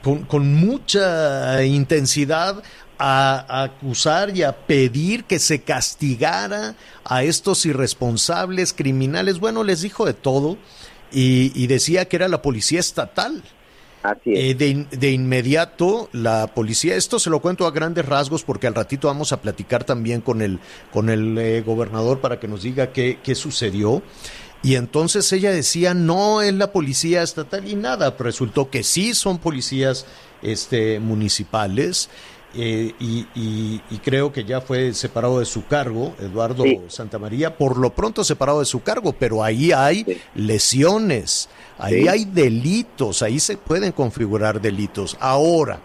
con, 0.04 0.24
con 0.24 0.54
mucha 0.54 1.64
intensidad 1.64 2.64
a, 2.98 3.64
acusar 3.64 4.36
y 4.36 4.44
a 4.44 4.54
pedir 4.66 5.24
que 5.26 5.40
se 5.40 5.62
castigara 5.62 6.76
a 7.04 7.24
estos 7.24 7.66
irresponsables 7.66 8.74
criminales. 8.74 9.40
Bueno, 9.40 9.64
les 9.64 9.82
dijo 9.82 10.06
de 10.06 10.14
todo 10.14 10.58
y, 11.12 11.68
decía 11.68 12.06
que 12.06 12.16
era 12.16 12.28
la 12.28 12.42
policía 12.42 12.80
estatal. 12.80 13.44
Así 14.04 14.34
es. 14.34 14.62
Eh, 14.62 14.86
de, 14.92 15.12
inmediato, 15.12 16.10
la 16.12 16.48
policía, 16.54 16.96
esto 16.96 17.18
se 17.18 17.30
lo 17.30 17.40
cuento 17.40 17.66
a 17.66 17.72
grandes 17.72 18.06
rasgos 18.06 18.44
porque 18.44 18.68
al 18.68 18.76
ratito 18.76 19.08
vamos 19.08 19.32
a 19.32 19.42
platicar 19.42 19.84
también 19.84 20.22
con 20.22 20.42
el, 20.42 20.60
con 20.92 21.10
el 21.10 21.38
eh, 21.38 21.62
gobernador 21.62 22.22
para 22.22 22.40
que 22.40 22.48
nos 22.48 22.62
diga 22.62 22.92
qué, 22.92 23.20
qué 23.24 23.34
sucedió. 23.34 24.04
Y 24.66 24.78
entonces 24.78 25.32
ella 25.32 25.52
decía, 25.52 25.94
no 25.94 26.42
es 26.42 26.52
la 26.54 26.72
policía 26.72 27.22
estatal 27.22 27.68
y 27.68 27.76
nada. 27.76 28.16
Resultó 28.18 28.72
que 28.72 28.84
sí 28.84 29.14
son 29.14 29.38
policías 29.38 30.08
este, 30.42 31.00
municipales. 31.00 32.10
Eh, 32.58 32.94
y, 33.00 34.00
creo 34.04 34.32
que 34.32 34.46
ya 34.46 34.62
fue 34.62 34.94
separado 34.94 35.40
de 35.40 35.46
su 35.46 35.66
cargo, 35.66 36.14
Eduardo 36.20 36.64
Santamaría, 36.88 37.58
por 37.58 37.78
lo 37.78 37.94
pronto 37.94 38.24
separado 38.24 38.60
de 38.60 38.66
su 38.66 38.82
cargo, 38.84 39.14
pero 39.14 39.44
ahí 39.44 39.72
hay 39.72 40.22
lesiones, 40.36 41.50
ahí 41.80 42.08
hay 42.08 42.26
delitos, 42.26 43.24
ahí 43.24 43.40
se 43.40 43.58
pueden 43.58 43.92
configurar 43.92 44.62
delitos. 44.62 45.18
Ahora, 45.20 45.82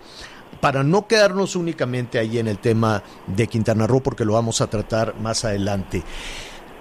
para 0.60 0.84
no 0.84 1.06
quedarnos 1.06 1.56
únicamente 1.56 2.18
ahí 2.18 2.38
en 2.38 2.46
el 2.46 2.58
tema 2.58 3.02
de 3.26 3.46
Quintana 3.46 3.86
Roo, 3.86 4.02
porque 4.02 4.24
lo 4.24 4.34
vamos 4.34 4.60
a 4.60 4.68
tratar 4.68 5.16
más 5.16 5.44
adelante, 5.44 6.02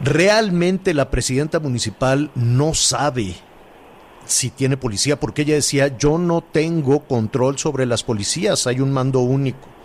realmente 0.01 0.93
la 0.93 1.09
presidenta 1.09 1.59
municipal 1.59 2.29
no 2.35 2.73
sabe 2.73 3.35
si 4.25 4.51
tiene 4.51 4.77
policía, 4.77 5.19
porque 5.19 5.41
ella 5.41 5.55
decía, 5.55 5.97
yo 5.97 6.17
no 6.17 6.41
tengo 6.41 6.99
control 7.05 7.57
sobre 7.57 7.85
las 7.85 8.03
policías, 8.03 8.67
hay 8.67 8.81
un 8.81 8.91
mando 8.91 9.21
único. 9.21 9.78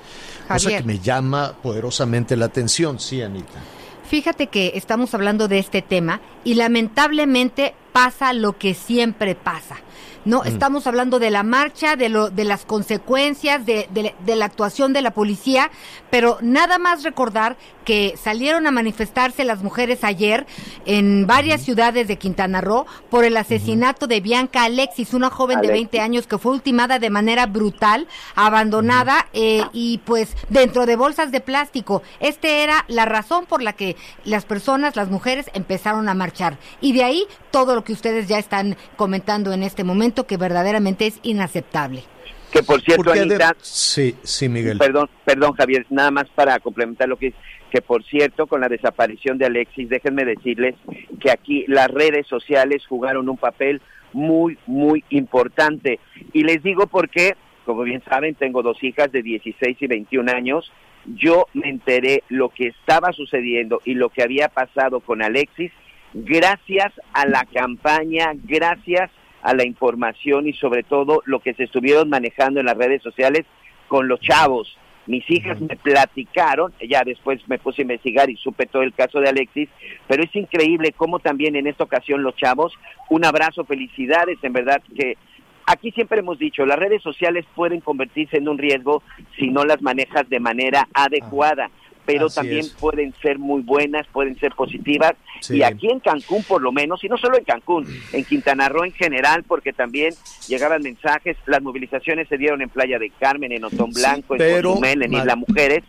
Cosa 0.47 0.71
que 0.71 0.83
me 0.83 0.99
llama 0.99 1.55
poderosamente 1.63 2.37
la 2.37 2.47
atención, 2.47 3.01
sí, 3.01 3.23
Anita. 3.23 3.61
Fíjate 4.09 4.49
que 4.49 4.73
estamos 4.75 5.15
hablando 5.15 5.49
de 5.49 5.59
este 5.59 5.83
tema 5.83 6.21
y 6.45 6.55
lamentablemente 6.55 7.75
pasa 7.93 8.33
lo 8.33 8.59
que 8.59 8.75
siempre 8.75 9.35
pasa. 9.35 9.77
No, 10.25 10.41
mm. 10.41 10.47
estamos 10.47 10.87
hablando 10.87 11.19
de 11.19 11.31
la 11.31 11.43
marcha, 11.43 11.97
de, 11.97 12.09
lo, 12.09 12.31
de 12.31 12.45
las 12.45 12.65
consecuencias, 12.65 13.67
de, 13.67 13.89
de, 13.93 14.37
la 14.37 14.45
actuación 14.45 14.93
de 14.93 15.03
la 15.03 15.13
policía, 15.13 15.71
pero 16.11 16.39
nada 16.41 16.79
más 16.79 17.03
recordar 17.03 17.57
que 17.85 18.15
salieron 18.21 18.67
a 18.67 18.71
manifestarse 18.71 19.45
las 19.45 19.63
mujeres 19.63 20.05
ayer 20.05 20.47
en 20.87 21.27
varias 21.27 21.63
ciudades 21.63 22.09
de 22.09 22.19
Quintana 22.19 22.61
Roo 22.61 22.87
por 23.11 23.25
el 23.25 23.37
asesinato 23.37 24.07
de 24.07 24.21
Bianca 24.21 24.65
Alexis, 24.65 25.13
una 25.13 25.31
joven 25.31 25.61
de 25.61 25.69
20 25.69 26.01
años 26.01 26.27
que 26.27 26.39
fue 26.39 26.53
ultimada 26.53 26.99
de 26.99 27.11
manera 27.11 27.47
brutal, 27.47 28.09
abandonada 28.35 29.27
eh, 29.33 29.63
y 29.73 29.99
pues 29.99 30.35
dentro 30.49 30.87
de 30.87 30.97
bolsas 30.97 31.31
de 31.31 31.41
plástico. 31.41 32.03
Este 32.21 32.63
era 32.63 32.85
la 32.89 33.05
razón 33.05 33.45
por 33.47 33.63
la 33.63 33.75
que 33.75 33.97
las 34.25 34.45
personas, 34.45 34.97
las 34.97 35.11
mujeres, 35.11 35.51
empezaron 35.53 36.09
a 36.09 36.15
marchar. 36.15 36.59
Y 36.81 36.93
de 36.93 37.05
ahí 37.05 37.27
todo 37.51 37.75
lo 37.75 37.85
que 37.85 37.93
ustedes 37.93 38.29
ya 38.29 38.39
están 38.39 38.77
comentando 38.97 39.53
en 39.53 39.63
este 39.63 39.85
momento, 39.85 40.14
que 40.23 40.37
verdaderamente 40.37 41.07
es 41.07 41.19
inaceptable. 41.25 42.05
Que 42.53 42.63
por 42.63 42.81
cierto, 42.81 43.11
Anita, 43.11 43.57
sí, 43.61 44.15
sí, 44.23 44.49
Miguel. 44.49 44.79
Perdón, 44.79 45.11
perdón, 45.25 45.55
Javier, 45.55 45.85
nada 45.91 46.13
más 46.13 46.29
para 46.37 46.61
complementar 46.61 47.09
lo 47.09 47.17
que 47.17 47.29
es 47.29 47.35
que 47.75 47.83
por 47.83 48.05
cierto, 48.05 48.47
con 48.47 48.61
la 48.61 48.69
desaparición 48.69 49.37
de 49.37 49.47
Alexis, 49.47 49.89
déjenme 49.89 50.25
decirles 50.25 50.77
que 51.21 51.33
aquí 51.33 51.65
las 51.67 51.89
redes 51.89 52.25
sociales 52.29 52.87
jugaron 52.87 53.29
un 53.29 53.37
papel 53.37 53.83
muy, 54.13 54.57
muy 54.67 55.03
importante. 55.11 55.99
Y 56.33 56.45
les 56.45 56.63
digo 56.63 56.87
porque, 56.87 57.35
como 57.65 57.83
bien 57.83 58.01
saben, 58.09 58.37
tengo 58.37 58.63
dos 58.63 58.81
hijas 58.85 59.11
de 59.11 59.25
16 59.25 59.77
y 59.81 59.87
21 59.89 60.31
años. 60.31 60.73
Yo 61.05 61.47
me 61.53 61.69
enteré 61.69 62.23
lo 62.29 62.51
que 62.51 62.69
estaba 62.69 63.13
sucediendo 63.13 63.81
y 63.85 63.95
lo 63.95 64.09
que 64.09 64.23
había 64.23 64.49
pasado 64.49 65.01
con 65.01 65.21
Alexis 65.21 65.73
gracias 66.15 66.93
a 67.13 67.27
la 67.27 67.45
campaña, 67.53 68.35
gracias 68.45 69.11
a 69.11 69.24
la 69.53 69.67
información 69.67 70.49
y 70.49 70.55
sobre 70.55 70.83
todo 70.83 71.23
lo 71.27 71.41
que 71.41 71.53
se 71.55 71.65
estuvieron 71.65 72.09
manejando 72.09 72.61
en 72.61 72.67
las 72.67 72.77
redes 72.77 73.03
sociales 73.03 73.45
con 73.89 74.09
los 74.09 74.21
chavos. 74.21 74.79
Mis 75.07 75.29
hijas 75.31 75.61
me 75.61 75.77
platicaron, 75.77 76.73
ya 76.89 77.03
después 77.05 77.47
me 77.47 77.59
puse 77.59 77.83
a 77.83 77.85
investigar 77.85 78.31
y 78.31 78.37
supe 78.37 78.65
todo 78.65 78.83
el 78.83 78.95
caso 78.95 79.21
de 79.21 79.29
Alexis, 79.29 79.69
pero 80.07 80.23
es 80.23 80.35
increíble 80.35 80.93
cómo 80.93 81.19
también 81.19 81.57
en 81.57 81.67
esta 81.67 81.85
ocasión 81.85 82.23
los 82.23 82.35
chavos, 82.37 82.73
un 83.11 83.27
abrazo, 83.27 83.65
felicidades, 83.65 84.39
en 84.43 84.55
verdad 84.55 84.81
que 84.97 85.19
aquí 85.67 85.91
siempre 85.91 86.21
hemos 86.21 86.39
dicho, 86.39 86.65
las 86.65 86.79
redes 86.79 87.03
sociales 87.03 87.45
pueden 87.55 87.81
convertirse 87.81 88.39
en 88.39 88.49
un 88.49 88.57
riesgo 88.57 89.03
si 89.37 89.49
no 89.49 89.65
las 89.65 89.83
manejas 89.83 90.27
de 90.31 90.41
manera 90.41 90.89
adecuada 90.95 91.71
pero 92.07 92.29
también 92.29 92.67
pueden 92.79 93.15
ser 93.23 93.39
muy 93.39 93.63
buenas, 93.63 94.07
pueden 94.13 94.39
ser 94.39 94.53
positivas. 94.53 95.15
Y 95.49 95.63
aquí 95.63 95.91
en 95.91 96.01
Cancún, 96.01 96.43
por 96.43 96.63
lo 96.63 96.73
menos, 96.73 97.03
y 97.05 97.09
no 97.09 97.17
solo 97.17 97.39
en 97.39 97.45
Cancún, 97.45 97.87
en 98.13 98.25
Quintana 98.25 98.69
Roo 98.69 98.85
en 98.85 98.93
general, 98.93 99.45
porque 99.45 99.73
también 99.73 100.15
llegaban 100.47 100.83
mensajes, 100.83 101.37
las 101.47 101.63
movilizaciones 101.63 102.29
se 102.29 102.37
dieron 102.37 102.63
en 102.63 102.69
Playa 102.69 102.99
de 102.99 103.11
Carmen, 103.11 103.53
en 103.53 103.65
Otón 103.65 103.91
Blanco, 103.93 104.37
en 104.37 104.63
Cozumel, 104.63 105.03
en 105.03 105.15
Isla 105.15 105.37
Mujeres, 105.37 105.83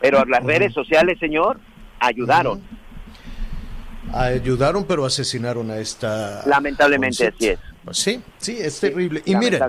pero 0.00 0.24
las 0.24 0.42
redes 0.42 0.72
sociales, 0.72 1.18
señor, 1.18 1.60
ayudaron. 1.98 2.62
Ayudaron, 4.12 4.84
pero 4.84 5.04
asesinaron 5.04 5.70
a 5.70 5.78
esta. 5.78 6.42
Lamentablemente 6.46 7.28
así 7.28 7.48
es. 7.48 7.58
Sí, 7.92 8.20
sí, 8.38 8.56
es 8.58 8.80
terrible. 8.80 9.22
Y 9.24 9.36
mire, 9.36 9.60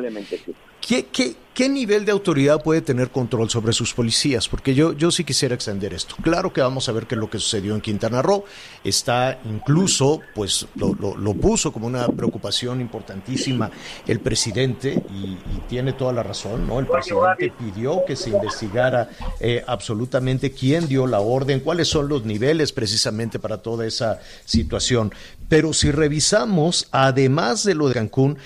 ¿qué, 0.82 1.06
qué, 1.06 1.36
¿Qué 1.54 1.68
nivel 1.68 2.06
de 2.06 2.14
autoridad 2.14 2.64
puede 2.64 2.82
tener 2.82 3.10
control 3.10 3.50
sobre 3.50 3.74
sus 3.74 3.94
policías? 3.94 4.48
Porque 4.48 4.74
yo, 4.74 4.94
yo 4.94 5.12
sí 5.12 5.26
quisiera 5.26 5.54
extender 5.54 5.94
esto. 5.94 6.16
Claro 6.22 6.54
que 6.54 6.62
vamos 6.62 6.88
a 6.88 6.94
ver 6.94 7.08
qué 7.08 7.16
es 7.16 7.20
lo 7.20 7.30
que 7.30 7.40
sucedió 7.40 7.76
en 7.76 7.82
Quintana 7.82 8.22
Roo. 8.22 8.46
Está 8.86 9.38
incluso, 9.44 10.22
pues 10.34 10.66
lo, 10.76 10.96
lo, 10.96 11.34
puso 11.34 11.74
como 11.74 11.88
una 11.88 12.08
preocupación 12.08 12.80
importantísima 12.80 13.70
el 14.08 14.22
presidente 14.22 15.04
y, 15.14 15.38
tiene 15.68 15.94
toda 15.94 16.12
la 16.12 16.24
razón, 16.24 16.68
¿no? 16.68 16.80
El 16.80 16.88
presidente 16.88 17.54
pidió 17.58 18.04
que 18.06 18.16
se 18.16 18.30
investigara 18.30 19.10
eh, 19.40 19.64
absolutamente 19.66 20.52
quién 20.52 20.88
dio 20.88 21.08
la 21.08 21.20
orden, 21.22 21.62
cuáles 21.62 21.88
son 21.88 22.10
los 22.10 22.26
niveles 22.26 22.74
precisamente 22.74 23.40
para 23.40 23.62
toda 23.62 23.86
esa 23.86 24.20
situación. 24.44 25.14
Pero 25.48 25.72
si 25.72 25.92
revisamos, 25.92 26.88
además 26.92 27.64
de 27.64 27.76
lo 27.76 27.88
de 27.88 27.94
Cancún, 27.94 28.38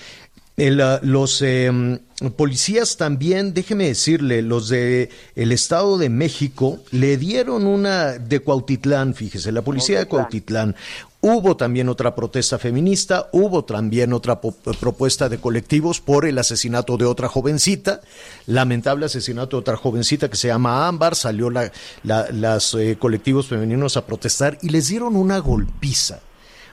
los 0.56 1.42
em, 1.42 1.98
policías 2.36 2.96
también, 2.96 3.52
déjeme 3.52 3.88
decirle, 3.88 4.40
los 4.40 4.70
de 4.70 5.10
el 5.34 5.52
Estado 5.52 5.98
de 5.98 6.08
México 6.08 6.78
le 6.92 7.18
dieron 7.18 7.66
una 7.66 8.12
de 8.12 8.40
Cuautitlán, 8.40 9.14
fíjese, 9.14 9.52
la 9.52 9.60
policía 9.60 9.98
de 9.98 10.06
Cuautitlán. 10.06 10.74
Hubo 11.20 11.56
también 11.56 11.88
otra 11.88 12.14
protesta 12.14 12.58
feminista, 12.58 13.28
hubo 13.32 13.64
también 13.64 14.12
otra 14.12 14.40
propuesta 14.40 15.28
de 15.28 15.38
colectivos 15.38 16.00
por 16.00 16.24
el 16.24 16.38
asesinato 16.38 16.96
de 16.96 17.04
otra 17.04 17.28
jovencita, 17.28 18.00
lamentable 18.46 19.06
asesinato 19.06 19.56
de 19.56 19.60
otra 19.60 19.76
jovencita 19.76 20.30
que 20.30 20.36
se 20.36 20.48
llama 20.48 20.86
Ámbar, 20.86 21.16
salió 21.16 21.50
la, 21.50 21.70
los 22.32 22.74
eh, 22.74 22.96
colectivos 22.98 23.48
femeninos 23.48 23.96
a 23.96 24.06
protestar 24.06 24.56
y 24.62 24.68
les 24.68 24.88
dieron 24.88 25.16
una 25.16 25.38
golpiza 25.38 26.20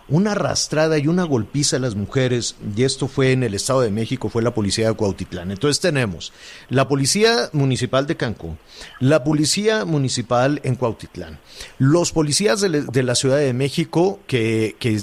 una 0.09 0.33
arrastrada 0.33 0.97
y 0.97 1.07
una 1.07 1.23
golpiza 1.23 1.77
a 1.77 1.79
las 1.79 1.95
mujeres, 1.95 2.55
y 2.75 2.83
esto 2.83 3.07
fue 3.07 3.31
en 3.31 3.43
el 3.43 3.53
Estado 3.53 3.81
de 3.81 3.91
México, 3.91 4.29
fue 4.29 4.43
la 4.43 4.53
policía 4.53 4.87
de 4.87 4.93
Cuautitlán. 4.93 5.51
Entonces 5.51 5.79
tenemos 5.79 6.33
la 6.69 6.87
Policía 6.87 7.49
Municipal 7.53 8.05
de 8.07 8.17
Cancún, 8.17 8.57
la 8.99 9.23
Policía 9.23 9.85
Municipal 9.85 10.59
en 10.63 10.75
Cuautitlán, 10.75 11.39
los 11.77 12.11
policías 12.11 12.61
de, 12.61 13.03
la 13.03 13.15
Ciudad 13.15 13.37
de 13.37 13.53
México 13.53 14.19
que, 14.27 14.75
que 14.79 15.01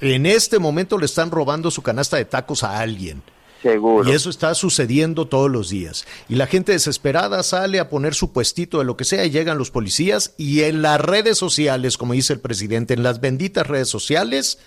en 0.00 0.26
este 0.26 0.58
momento 0.58 0.98
le 0.98 1.06
están 1.06 1.30
robando 1.30 1.70
su 1.70 1.82
canasta 1.82 2.16
de 2.16 2.24
tacos 2.24 2.62
a 2.62 2.80
alguien. 2.80 3.22
Y 4.06 4.10
eso 4.12 4.30
está 4.30 4.54
sucediendo 4.54 5.26
todos 5.26 5.50
los 5.50 5.70
días. 5.70 6.06
Y 6.28 6.34
la 6.34 6.46
gente 6.46 6.72
desesperada 6.72 7.42
sale 7.42 7.80
a 7.80 7.88
poner 7.88 8.14
su 8.14 8.32
puestito 8.32 8.78
de 8.78 8.84
lo 8.84 8.96
que 8.96 9.04
sea 9.04 9.24
y 9.24 9.30
llegan 9.30 9.58
los 9.58 9.70
policías 9.70 10.34
y 10.36 10.62
en 10.62 10.82
las 10.82 11.00
redes 11.00 11.38
sociales, 11.38 11.96
como 11.96 12.12
dice 12.12 12.34
el 12.34 12.40
presidente, 12.40 12.94
en 12.94 13.02
las 13.02 13.20
benditas 13.20 13.66
redes 13.66 13.88
sociales, 13.88 14.58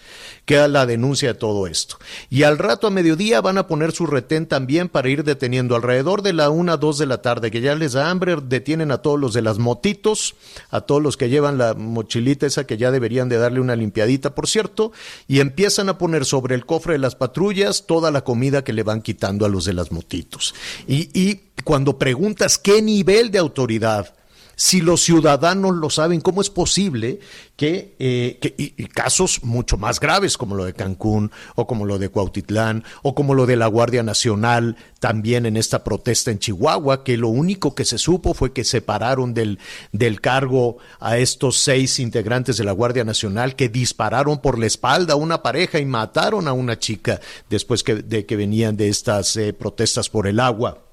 queda 0.45 0.67
la 0.67 0.85
denuncia 0.85 1.33
de 1.33 1.39
todo 1.39 1.67
esto. 1.67 1.97
Y 2.29 2.43
al 2.43 2.57
rato 2.57 2.87
a 2.87 2.89
mediodía 2.89 3.41
van 3.41 3.57
a 3.57 3.67
poner 3.67 3.91
su 3.91 4.07
retén 4.07 4.47
también 4.47 4.89
para 4.89 5.09
ir 5.09 5.23
deteniendo 5.23 5.75
alrededor 5.75 6.21
de 6.21 6.33
la 6.33 6.49
una, 6.49 6.77
dos 6.77 6.97
de 6.97 7.05
la 7.05 7.21
tarde, 7.21 7.51
que 7.51 7.61
ya 7.61 7.75
les 7.75 7.93
da 7.93 8.09
hambre, 8.09 8.37
detienen 8.41 8.91
a 8.91 8.99
todos 8.99 9.19
los 9.19 9.33
de 9.33 9.41
las 9.41 9.59
motitos, 9.59 10.35
a 10.69 10.81
todos 10.81 11.01
los 11.01 11.17
que 11.17 11.29
llevan 11.29 11.57
la 11.57 11.73
mochilita 11.73 12.45
esa 12.45 12.65
que 12.65 12.77
ya 12.77 12.91
deberían 12.91 13.29
de 13.29 13.37
darle 13.37 13.59
una 13.59 13.75
limpiadita, 13.75 14.33
por 14.33 14.47
cierto, 14.47 14.91
y 15.27 15.39
empiezan 15.39 15.89
a 15.89 15.97
poner 15.97 16.25
sobre 16.25 16.55
el 16.55 16.65
cofre 16.65 16.93
de 16.93 16.99
las 16.99 17.15
patrullas 17.15 17.85
toda 17.85 18.09
la 18.11 18.23
comida 18.23 18.63
que 18.63 18.73
le 18.73 18.83
van 18.87 19.03
quitando 19.03 19.45
a 19.45 19.49
los 19.49 19.65
de 19.65 19.73
las 19.73 19.91
motitos. 19.91 20.55
Y, 20.87 21.09
y 21.13 21.41
cuando 21.63 21.99
preguntas 21.99 22.57
qué 22.57 22.81
nivel 22.81 23.29
de 23.29 23.37
autoridad 23.37 24.16
si 24.59 24.81
los 24.81 25.03
ciudadanos 25.03 25.75
lo 25.75 25.91
saben, 25.91 26.19
¿cómo 26.19 26.41
es 26.41 26.49
posible 26.49 27.19
que, 27.55 27.95
eh, 27.99 28.39
y, 28.57 28.87
casos 28.87 29.43
mucho 29.43 29.77
más 29.77 29.99
graves 29.99 30.35
como 30.35 30.55
lo 30.55 30.65
de 30.65 30.73
Cancún 30.73 31.31
o 31.53 31.67
como 31.67 31.85
lo 31.85 31.99
de 31.99 32.09
Cuautitlán 32.09 32.83
o 33.03 33.13
como 33.13 33.35
lo 33.35 33.45
de 33.45 33.55
la 33.55 33.67
Guardia 33.67 34.01
Nacional 34.01 34.75
también 34.99 35.45
en 35.45 35.57
esta 35.57 35.83
protesta 35.83 36.31
en 36.31 36.39
Chihuahua, 36.39 37.03
que 37.03 37.17
lo 37.17 37.27
único 37.27 37.75
que 37.75 37.85
se 37.85 37.99
supo 37.99 38.33
fue 38.33 38.51
que 38.51 38.63
separaron 38.63 39.35
del, 39.35 39.59
del 39.91 40.21
cargo 40.21 40.79
a 40.99 41.19
estos 41.19 41.59
seis 41.59 41.99
integrantes 41.99 42.57
de 42.57 42.63
la 42.63 42.71
Guardia 42.71 43.03
Nacional 43.03 43.55
que 43.55 43.69
dispararon 43.69 44.39
por 44.39 44.57
la 44.57 44.65
espalda 44.65 45.13
a 45.13 45.17
una 45.17 45.43
pareja 45.43 45.77
y 45.77 45.85
mataron 45.85 46.47
a 46.47 46.53
una 46.53 46.79
chica 46.79 47.21
después 47.47 47.83
que, 47.83 47.93
de 47.93 48.25
que 48.25 48.35
venían 48.35 48.75
de 48.75 48.89
estas 48.89 49.37
eh, 49.37 49.53
protestas 49.53 50.09
por 50.09 50.25
el 50.25 50.39
agua 50.39 50.86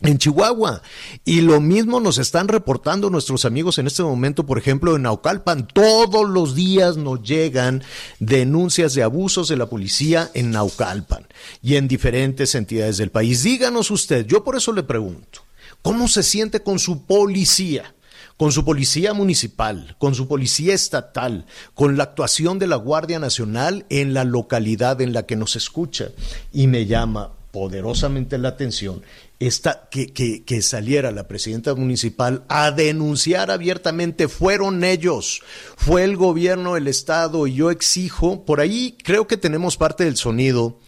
en 0.00 0.18
Chihuahua. 0.18 0.82
Y 1.24 1.40
lo 1.40 1.60
mismo 1.60 2.00
nos 2.00 2.18
están 2.18 2.48
reportando 2.48 3.10
nuestros 3.10 3.44
amigos 3.44 3.78
en 3.78 3.86
este 3.86 4.02
momento, 4.02 4.46
por 4.46 4.58
ejemplo, 4.58 4.96
en 4.96 5.02
Naucalpan. 5.02 5.66
Todos 5.68 6.28
los 6.28 6.54
días 6.54 6.96
nos 6.96 7.22
llegan 7.22 7.82
denuncias 8.20 8.94
de 8.94 9.02
abusos 9.02 9.48
de 9.48 9.56
la 9.56 9.66
policía 9.66 10.30
en 10.34 10.50
Naucalpan 10.50 11.26
y 11.62 11.76
en 11.76 11.88
diferentes 11.88 12.54
entidades 12.54 12.98
del 12.98 13.10
país. 13.10 13.42
Díganos 13.42 13.90
usted, 13.90 14.26
yo 14.26 14.44
por 14.44 14.56
eso 14.56 14.72
le 14.72 14.82
pregunto, 14.82 15.40
¿cómo 15.82 16.08
se 16.08 16.22
siente 16.22 16.60
con 16.60 16.78
su 16.78 17.04
policía? 17.04 17.94
con 18.36 18.52
su 18.52 18.64
policía 18.64 19.14
municipal, 19.14 19.96
con 19.98 20.14
su 20.14 20.28
policía 20.28 20.72
estatal, 20.72 21.44
con 21.74 21.96
la 21.96 22.04
actuación 22.04 22.60
de 22.60 22.68
la 22.68 22.76
Guardia 22.76 23.18
Nacional 23.18 23.84
en 23.88 24.14
la 24.14 24.22
localidad 24.22 25.00
en 25.00 25.12
la 25.12 25.24
que 25.24 25.34
nos 25.34 25.56
escucha. 25.56 26.10
Y 26.52 26.68
me 26.68 26.86
llama 26.86 27.32
poderosamente 27.50 28.38
la 28.38 28.50
atención 28.50 29.02
esta, 29.40 29.88
que, 29.88 30.62
saliera 30.62 31.12
la 31.12 31.28
presidenta 31.28 31.74
municipal 31.74 32.44
a 32.48 32.72
denunciar 32.72 33.50
abiertamente, 33.50 34.26
fueron 34.26 34.82
ellos, 34.82 35.42
fue 35.76 36.02
el 36.02 36.16
gobierno, 36.16 36.76
el 36.76 36.88
Estado, 36.88 37.46
y 37.46 37.54
yo 37.54 37.70
exijo, 37.70 38.44
por 38.44 38.60
ahí 38.60 38.96
creo 39.04 39.28
que 39.28 39.36
tenemos 39.36 39.76
parte 39.76 40.04
del 40.04 40.16
sonido, 40.16 40.80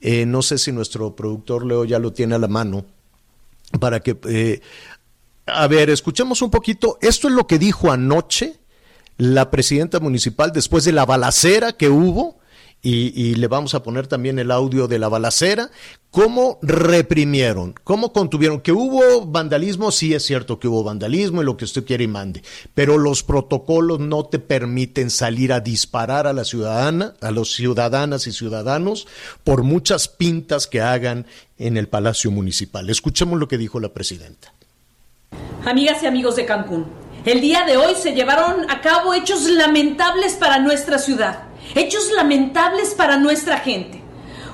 eh, 0.00 0.24
no 0.24 0.40
sé 0.40 0.56
si 0.56 0.72
nuestro 0.72 1.14
productor 1.14 1.66
Leo 1.66 1.84
ya 1.84 1.98
lo 1.98 2.12
tiene 2.12 2.36
a 2.36 2.38
la 2.38 2.48
mano, 2.48 2.86
para 3.78 4.00
que, 4.00 4.18
eh, 4.28 4.60
a 5.44 5.66
ver, 5.66 5.90
escuchemos 5.90 6.40
un 6.40 6.50
poquito, 6.50 6.96
esto 7.02 7.28
es 7.28 7.34
lo 7.34 7.46
que 7.46 7.58
dijo 7.58 7.92
anoche 7.92 8.60
la 9.18 9.50
presidenta 9.50 10.00
municipal 10.00 10.52
después 10.52 10.84
de 10.84 10.92
la 10.92 11.04
balacera 11.04 11.74
que 11.74 11.90
hubo 11.90 12.39
y, 12.82 13.34
le 13.34 13.46
vamos 13.46 13.74
a 13.74 13.82
poner 13.82 14.06
también 14.06 14.38
el 14.38 14.50
audio 14.50 14.88
de 14.88 14.98
la 14.98 15.08
balacera. 15.08 15.70
¿Cómo 16.10 16.58
reprimieron? 16.62 17.74
¿Cómo 17.84 18.12
contuvieron? 18.12 18.60
Que 18.60 18.72
hubo 18.72 19.26
vandalismo, 19.26 19.92
sí 19.92 20.14
es 20.14 20.24
cierto 20.24 20.58
que 20.58 20.66
hubo 20.66 20.82
vandalismo 20.82 21.42
y 21.42 21.44
lo 21.44 21.56
que 21.56 21.66
usted 21.66 21.84
quiere 21.84 22.04
y 22.04 22.08
mande, 22.08 22.42
pero 22.74 22.96
los 22.96 23.22
protocolos 23.22 24.00
no 24.00 24.24
te 24.24 24.38
permiten 24.38 25.10
salir 25.10 25.52
a 25.52 25.60
disparar 25.60 26.26
a 26.26 26.32
la 26.32 26.44
ciudadana, 26.44 27.14
a 27.20 27.30
los 27.30 27.52
ciudadanas 27.52 28.26
y 28.26 28.32
ciudadanos 28.32 29.06
por 29.44 29.62
muchas 29.62 30.08
pintas 30.08 30.66
que 30.66 30.80
hagan 30.80 31.26
en 31.58 31.76
el 31.76 31.86
Palacio 31.86 32.30
Municipal. 32.30 32.88
Escuchemos 32.88 33.38
lo 33.38 33.46
que 33.46 33.58
dijo 33.58 33.78
la 33.78 33.90
presidenta. 33.90 34.52
Amigas 35.64 36.02
y 36.02 36.06
amigos 36.06 36.34
de 36.36 36.46
Cancún, 36.46 36.86
el 37.26 37.42
día 37.42 37.64
de 37.66 37.76
hoy 37.76 37.94
se 37.94 38.14
llevaron 38.14 38.68
a 38.70 38.80
cabo 38.80 39.12
hechos 39.12 39.44
lamentables 39.44 40.32
para 40.34 40.58
nuestra 40.58 40.98
ciudad 40.98 41.49
hechos 41.74 42.10
lamentables 42.12 42.94
para 42.94 43.16
nuestra 43.16 43.58
gente. 43.58 44.02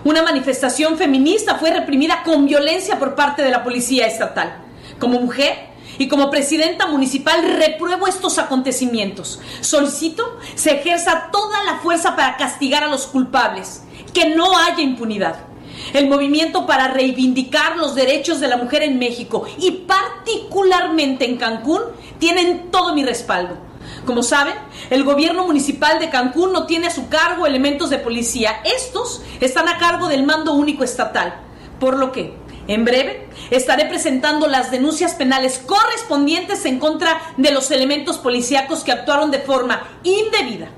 Una 0.04 0.22
manifestación 0.22 0.96
feminista 0.96 1.56
fue 1.56 1.72
reprimida 1.72 2.22
con 2.22 2.46
violencia 2.46 2.98
por 2.98 3.14
parte 3.14 3.42
de 3.42 3.50
la 3.50 3.64
policía 3.64 4.06
estatal. 4.06 4.64
Como 4.98 5.20
mujer 5.20 5.68
y 5.98 6.08
como 6.08 6.30
presidenta 6.30 6.86
municipal 6.86 7.42
repruebo 7.56 8.06
estos 8.06 8.38
acontecimientos. 8.38 9.40
Solicito 9.60 10.38
se 10.54 10.72
ejerza 10.72 11.30
toda 11.32 11.64
la 11.64 11.78
fuerza 11.78 12.14
para 12.14 12.36
castigar 12.36 12.84
a 12.84 12.88
los 12.88 13.06
culpables, 13.06 13.82
que 14.12 14.28
no 14.30 14.56
haya 14.56 14.80
impunidad. 14.80 15.46
El 15.92 16.08
movimiento 16.08 16.66
para 16.66 16.88
reivindicar 16.88 17.76
los 17.76 17.94
derechos 17.94 18.40
de 18.40 18.48
la 18.48 18.56
mujer 18.56 18.82
en 18.82 18.98
México 18.98 19.46
y 19.58 19.70
particularmente 19.72 21.24
en 21.24 21.36
Cancún 21.36 21.82
tienen 22.18 22.70
todo 22.70 22.94
mi 22.94 23.04
respaldo. 23.04 23.65
Como 24.06 24.22
saben, 24.22 24.54
el 24.88 25.02
gobierno 25.02 25.46
municipal 25.46 25.98
de 25.98 26.10
Cancún 26.10 26.52
no 26.52 26.66
tiene 26.66 26.86
a 26.86 26.90
su 26.90 27.08
cargo 27.08 27.44
elementos 27.44 27.90
de 27.90 27.98
policía. 27.98 28.60
Estos 28.64 29.22
están 29.40 29.68
a 29.68 29.78
cargo 29.78 30.08
del 30.08 30.24
mando 30.24 30.54
único 30.54 30.84
estatal. 30.84 31.40
Por 31.80 31.98
lo 31.98 32.12
que, 32.12 32.32
en 32.68 32.84
breve, 32.84 33.28
estaré 33.50 33.86
presentando 33.86 34.46
las 34.46 34.70
denuncias 34.70 35.14
penales 35.14 35.58
correspondientes 35.58 36.64
en 36.66 36.78
contra 36.78 37.20
de 37.36 37.50
los 37.50 37.72
elementos 37.72 38.18
policíacos 38.18 38.84
que 38.84 38.92
actuaron 38.92 39.32
de 39.32 39.40
forma 39.40 39.82
indebida, 40.04 40.68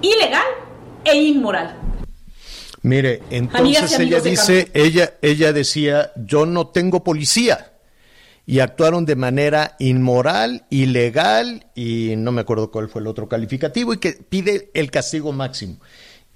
ilegal 0.00 0.46
e 1.04 1.16
inmoral. 1.16 1.76
Mire, 2.82 3.22
entonces 3.30 3.98
ella 3.98 4.20
dice, 4.20 4.70
ella, 4.72 5.14
ella 5.20 5.52
decía, 5.52 6.12
yo 6.16 6.46
no 6.46 6.68
tengo 6.68 7.02
policía 7.02 7.69
y 8.50 8.58
actuaron 8.58 9.06
de 9.06 9.14
manera 9.14 9.76
inmoral, 9.78 10.66
ilegal 10.70 11.66
y 11.76 12.14
no 12.16 12.32
me 12.32 12.40
acuerdo 12.40 12.72
cuál 12.72 12.88
fue 12.88 13.00
el 13.00 13.06
otro 13.06 13.28
calificativo 13.28 13.94
y 13.94 13.98
que 13.98 14.14
pide 14.28 14.72
el 14.74 14.90
castigo 14.90 15.30
máximo. 15.30 15.76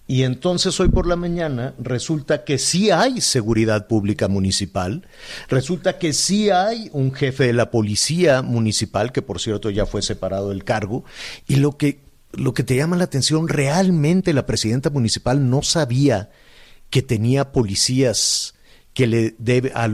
Y 0.06 0.22
entonces 0.22 0.78
hoy 0.78 0.90
por 0.90 1.08
la 1.08 1.16
mañana 1.16 1.74
resulta 1.76 2.44
que 2.44 2.58
sí 2.58 2.92
hay 2.92 3.20
seguridad 3.20 3.88
pública 3.88 4.28
municipal, 4.28 5.08
resulta 5.48 5.98
que 5.98 6.12
sí 6.12 6.50
hay 6.50 6.88
un 6.92 7.12
jefe 7.12 7.48
de 7.48 7.52
la 7.52 7.72
policía 7.72 8.42
municipal, 8.42 9.10
que 9.10 9.20
por 9.20 9.40
cierto 9.40 9.70
ya 9.70 9.84
fue 9.84 10.00
separado 10.00 10.50
del 10.50 10.62
cargo, 10.62 11.04
y 11.48 11.56
lo 11.56 11.76
que, 11.76 11.98
lo 12.30 12.54
que 12.54 12.62
te 12.62 12.76
llama 12.76 12.94
la 12.96 13.04
atención, 13.04 13.48
realmente 13.48 14.32
la 14.34 14.46
presidenta 14.46 14.88
municipal 14.88 15.50
no 15.50 15.62
sabía 15.62 16.30
que 16.90 17.02
tenía 17.02 17.50
policías 17.50 18.53
que 18.94 19.08
le 19.08 19.34
debe 19.38 19.72
a, 19.74 19.90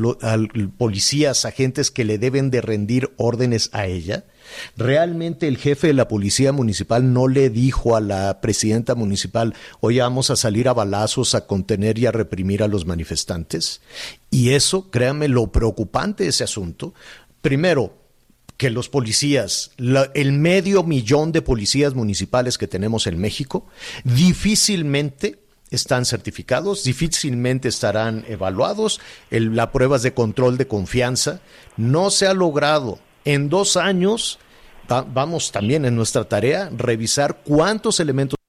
policías, 0.76 1.44
agentes 1.46 1.90
que 1.90 2.04
le 2.04 2.18
deben 2.18 2.50
de 2.50 2.60
rendir 2.60 3.10
órdenes 3.16 3.70
a 3.72 3.86
ella? 3.86 4.24
¿Realmente 4.76 5.48
el 5.48 5.56
jefe 5.56 5.88
de 5.88 5.94
la 5.94 6.08
policía 6.08 6.52
municipal 6.52 7.12
no 7.12 7.26
le 7.26 7.50
dijo 7.50 7.96
a 7.96 8.00
la 8.00 8.40
presidenta 8.40 8.94
municipal, 8.94 9.54
hoy 9.80 9.98
vamos 9.98 10.30
a 10.30 10.36
salir 10.36 10.68
a 10.68 10.74
balazos 10.74 11.34
a 11.34 11.46
contener 11.46 11.98
y 11.98 12.06
a 12.06 12.12
reprimir 12.12 12.62
a 12.62 12.68
los 12.68 12.84
manifestantes? 12.84 13.80
Y 14.30 14.50
eso, 14.50 14.90
créame, 14.90 15.28
lo 15.28 15.50
preocupante 15.50 16.24
de 16.24 16.30
ese 16.30 16.44
asunto, 16.44 16.94
primero, 17.40 17.96
que 18.58 18.68
los 18.68 18.90
policías, 18.90 19.70
el 20.12 20.32
medio 20.32 20.82
millón 20.82 21.32
de 21.32 21.40
policías 21.40 21.94
municipales 21.94 22.58
que 22.58 22.68
tenemos 22.68 23.06
en 23.06 23.18
México, 23.18 23.66
difícilmente 24.04 25.38
están 25.70 26.04
certificados, 26.04 26.84
difícilmente 26.84 27.68
estarán 27.68 28.24
evaluados. 28.28 29.00
El, 29.30 29.54
las 29.54 29.68
pruebas 29.68 30.02
de 30.02 30.14
control 30.14 30.58
de 30.58 30.66
confianza 30.66 31.40
no 31.76 32.10
se 32.10 32.26
ha 32.26 32.34
logrado 32.34 32.98
en 33.24 33.48
dos 33.48 33.76
años. 33.76 34.38
vamos 34.88 35.52
también 35.52 35.84
en 35.84 35.94
nuestra 35.94 36.24
tarea 36.24 36.70
revisar 36.76 37.42
cuántos 37.44 38.00
elementos 38.00 38.40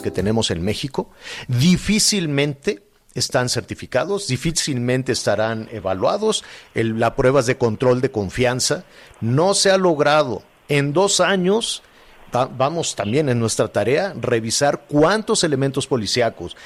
que 0.00 0.10
tenemos 0.10 0.50
en 0.50 0.62
México, 0.62 1.10
difícilmente 1.48 2.89
están 3.14 3.48
certificados, 3.48 4.28
difícilmente 4.28 5.12
estarán 5.12 5.68
evaluados. 5.72 6.44
El, 6.74 6.98
la 6.98 7.16
pruebas 7.16 7.46
de 7.46 7.58
control 7.58 8.00
de 8.00 8.10
confianza 8.10 8.84
no 9.20 9.54
se 9.54 9.70
ha 9.70 9.78
logrado 9.78 10.42
en 10.68 10.92
dos 10.92 11.20
años. 11.20 11.82
vamos 12.32 12.94
también 12.94 13.28
en 13.28 13.40
nuestra 13.40 13.68
tarea 13.68 14.14
revisar 14.20 14.86
cuántos 14.88 15.42
elementos 15.42 15.86
policíacos 15.86 16.56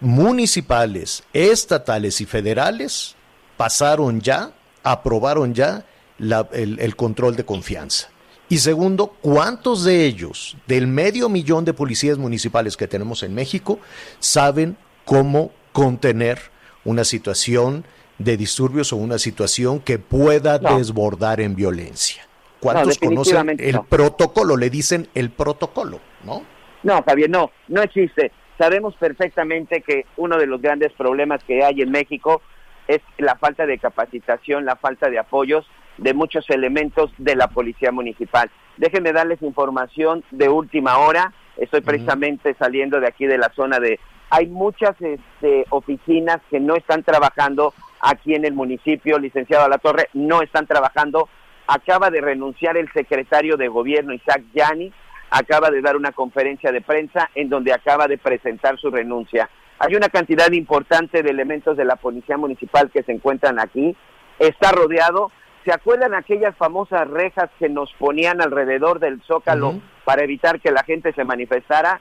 municipales, 0.00 1.22
estatales 1.34 2.20
y 2.22 2.26
federales 2.26 3.16
pasaron 3.58 4.22
ya, 4.22 4.52
aprobaron 4.82 5.52
ya 5.52 5.84
el 6.18 6.96
control 6.96 7.36
de 7.36 7.44
confianza. 7.44 8.08
Y 8.50 8.58
segundo, 8.58 9.14
¿cuántos 9.20 9.84
de 9.84 10.04
ellos, 10.06 10.56
del 10.66 10.88
medio 10.88 11.28
millón 11.28 11.64
de 11.64 11.72
policías 11.72 12.18
municipales 12.18 12.76
que 12.76 12.88
tenemos 12.88 13.22
en 13.22 13.32
México, 13.32 13.78
saben 14.18 14.76
cómo 15.04 15.52
contener 15.72 16.38
una 16.84 17.04
situación 17.04 17.84
de 18.18 18.36
disturbios 18.36 18.92
o 18.92 18.96
una 18.96 19.18
situación 19.18 19.80
que 19.80 19.98
pueda 19.98 20.58
desbordar 20.58 21.40
en 21.40 21.56
violencia. 21.56 22.22
¿Cuántos 22.60 22.98
conocen 22.98 23.56
el 23.58 23.80
protocolo? 23.88 24.56
Le 24.56 24.68
dicen 24.68 25.08
el 25.14 25.30
protocolo, 25.30 26.00
¿no? 26.24 26.42
No, 26.82 27.02
Javier, 27.02 27.30
no, 27.30 27.50
no 27.68 27.82
existe. 27.82 28.32
Sabemos 28.58 28.94
perfectamente 28.96 29.80
que 29.80 30.04
uno 30.18 30.36
de 30.36 30.46
los 30.46 30.60
grandes 30.60 30.92
problemas 30.92 31.42
que 31.44 31.64
hay 31.64 31.80
en 31.80 31.90
México 31.90 32.42
es 32.86 33.00
la 33.18 33.36
falta 33.36 33.64
de 33.64 33.78
capacitación, 33.78 34.66
la 34.66 34.76
falta 34.76 35.08
de 35.08 35.18
apoyos 35.18 35.66
de 35.96 36.12
muchos 36.12 36.48
elementos 36.50 37.10
de 37.18 37.36
la 37.36 37.48
Policía 37.48 37.92
Municipal. 37.92 38.50
Déjenme 38.76 39.12
darles 39.12 39.40
información 39.42 40.24
de 40.30 40.48
última 40.48 40.98
hora. 40.98 41.32
Estoy 41.56 41.82
precisamente 41.82 42.54
saliendo 42.58 43.00
de 43.00 43.06
aquí 43.06 43.26
de 43.26 43.38
la 43.38 43.50
zona 43.54 43.78
de 43.78 44.00
hay 44.30 44.46
muchas 44.46 44.94
este, 45.00 45.66
oficinas 45.70 46.40
que 46.50 46.60
no 46.60 46.76
están 46.76 47.02
trabajando 47.02 47.74
aquí 48.00 48.34
en 48.34 48.44
el 48.44 48.54
municipio, 48.54 49.18
licenciado 49.18 49.68
La 49.68 49.78
Torre, 49.78 50.08
no 50.14 50.40
están 50.40 50.66
trabajando. 50.66 51.28
Acaba 51.66 52.10
de 52.10 52.20
renunciar 52.20 52.76
el 52.76 52.90
secretario 52.92 53.56
de 53.56 53.68
gobierno, 53.68 54.14
Isaac 54.14 54.42
Yani, 54.54 54.92
acaba 55.30 55.70
de 55.70 55.82
dar 55.82 55.96
una 55.96 56.12
conferencia 56.12 56.72
de 56.72 56.80
prensa 56.80 57.28
en 57.34 57.48
donde 57.48 57.72
acaba 57.72 58.06
de 58.06 58.18
presentar 58.18 58.78
su 58.78 58.90
renuncia. 58.90 59.50
Hay 59.78 59.94
una 59.94 60.08
cantidad 60.08 60.50
importante 60.52 61.22
de 61.22 61.30
elementos 61.30 61.76
de 61.76 61.84
la 61.84 61.96
policía 61.96 62.36
municipal 62.36 62.90
que 62.90 63.02
se 63.02 63.12
encuentran 63.12 63.58
aquí. 63.58 63.96
Está 64.38 64.72
rodeado. 64.72 65.32
¿Se 65.64 65.72
acuerdan 65.72 66.14
aquellas 66.14 66.56
famosas 66.56 67.08
rejas 67.08 67.50
que 67.58 67.68
nos 67.68 67.92
ponían 67.94 68.40
alrededor 68.40 68.98
del 68.98 69.22
zócalo 69.22 69.80
para 70.04 70.22
evitar 70.22 70.60
que 70.60 70.70
la 70.70 70.84
gente 70.84 71.12
se 71.12 71.24
manifestara? 71.24 72.00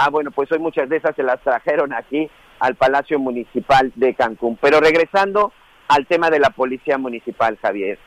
Ah, 0.00 0.10
bueno, 0.10 0.30
pues 0.30 0.50
hoy 0.52 0.60
muchas 0.60 0.88
de 0.88 0.98
esas 0.98 1.16
se 1.16 1.24
las 1.24 1.42
trajeron 1.42 1.92
aquí 1.92 2.30
al 2.60 2.76
Palacio 2.76 3.18
Municipal 3.18 3.90
de 3.96 4.14
Cancún. 4.14 4.56
Pero 4.62 4.78
regresando 4.78 5.52
al 5.88 6.06
tema 6.06 6.30
de 6.30 6.38
la 6.38 6.50
Policía 6.50 6.98
Municipal, 6.98 7.58
Javier, 7.60 7.98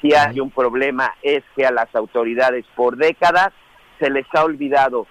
si 0.00 0.14
hay 0.14 0.38
un 0.38 0.52
problema 0.52 1.12
es 1.22 1.42
que 1.56 1.66
a 1.66 1.72
las 1.72 1.92
autoridades 1.96 2.64
por 2.76 2.96
décadas 2.96 3.48
se 3.98 4.10
les 4.10 4.26
ha 4.32 4.44
olvidado. 4.44 5.08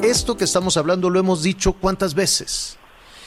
Esto 0.00 0.36
que 0.36 0.44
estamos 0.44 0.76
hablando 0.76 1.10
lo 1.10 1.18
hemos 1.18 1.42
dicho 1.42 1.72
cuántas 1.72 2.14
veces. 2.14 2.78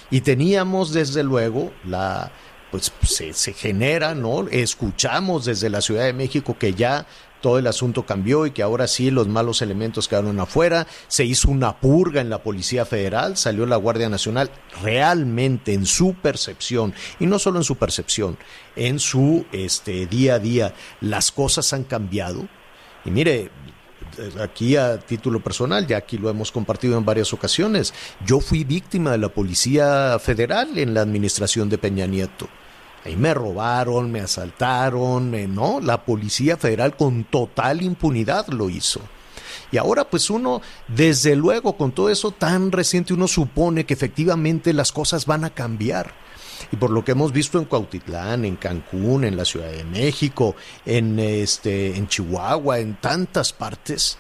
Y 0.10 0.22
teníamos 0.22 0.94
desde 0.94 1.26
luego 1.26 1.74
la 1.84 2.32
pues 2.72 2.94
se, 3.02 3.34
se, 3.34 3.52
genera, 3.52 4.16
¿no? 4.16 4.48
Escuchamos 4.48 5.44
desde 5.44 5.70
la 5.70 5.82
Ciudad 5.82 6.06
de 6.06 6.14
México 6.14 6.56
que 6.58 6.74
ya 6.74 7.06
todo 7.42 7.60
el 7.60 7.68
asunto 7.68 8.06
cambió 8.06 8.46
y 8.46 8.52
que 8.52 8.64
ahora 8.64 8.88
sí 8.88 9.12
los 9.12 9.28
malos 9.28 9.62
elementos 9.62 10.08
quedaron 10.08 10.40
afuera, 10.40 10.88
se 11.08 11.26
hizo 11.26 11.50
una 11.50 11.80
purga 11.80 12.22
en 12.22 12.30
la 12.30 12.44
Policía 12.44 12.86
Federal, 12.86 13.38
salió 13.38 13.66
la 13.66 13.76
Guardia 13.76 14.10
Nacional, 14.10 14.50
realmente 14.82 15.74
en 15.74 15.86
su 15.86 16.14
percepción, 16.14 16.94
y 17.20 17.26
no 17.26 17.40
solo 17.40 17.58
en 17.60 17.64
su 17.64 17.76
percepción, 17.76 18.38
en 18.76 19.00
su 19.00 19.46
este, 19.52 20.06
día 20.06 20.36
a 20.36 20.40
día, 20.40 20.74
las 21.02 21.32
cosas 21.32 21.74
han 21.74 21.84
cambiado. 21.84 22.48
Y 23.04 23.12
mire, 23.12 23.50
aquí 24.40 24.76
a 24.76 25.00
título 25.00 25.42
personal, 25.42 25.88
ya 25.88 25.98
aquí 25.98 26.18
lo 26.18 26.30
hemos 26.30 26.52
compartido 26.52 26.98
en 26.98 27.06
varias 27.06 27.34
ocasiones, 27.34 27.94
yo 28.26 28.40
fui 28.40 28.64
víctima 28.64 29.12
de 29.12 29.18
la 29.18 29.30
Policía 29.30 30.18
Federal 30.20 30.78
en 30.78 30.94
la 30.94 31.02
administración 31.02 31.70
de 31.70 31.78
Peña 31.78 32.06
Nieto. 32.06 32.48
Ahí 33.04 33.16
me 33.16 33.34
robaron, 33.34 34.12
me 34.12 34.20
asaltaron, 34.20 35.32
¿no? 35.54 35.80
La 35.82 36.06
Policía 36.06 36.58
Federal 36.58 36.96
con 36.96 37.24
total 37.24 37.82
impunidad 37.82 38.48
lo 38.50 38.70
hizo. 38.70 39.02
Y 39.72 39.78
ahora 39.78 40.10
pues 40.10 40.30
uno, 40.30 40.62
desde 40.88 41.36
luego, 41.36 41.78
con 41.78 41.94
todo 41.94 42.10
eso 42.10 42.32
tan 42.32 42.72
reciente, 42.72 43.14
uno 43.14 43.28
supone 43.28 43.86
que 43.86 43.94
efectivamente 43.94 44.74
las 44.74 44.92
cosas 44.92 45.26
van 45.26 45.46
a 45.46 45.50
cambiar. 45.50 46.14
Y 46.72 46.76
por 46.76 46.92
lo 46.92 47.04
que 47.04 47.14
hemos 47.14 47.32
visto 47.32 47.58
en 47.58 47.66
Cuautitlán, 47.66 48.46
en 48.46 48.56
Cancún, 48.56 49.24
en 49.24 49.36
la 49.36 49.46
Ciudad 49.46 49.72
de 49.72 49.84
México, 49.84 50.56
en, 50.86 51.18
este, 51.20 51.96
en 51.96 52.08
Chihuahua, 52.08 52.80
en 52.80 52.96
tantas 52.96 53.52
partes, 53.52 54.20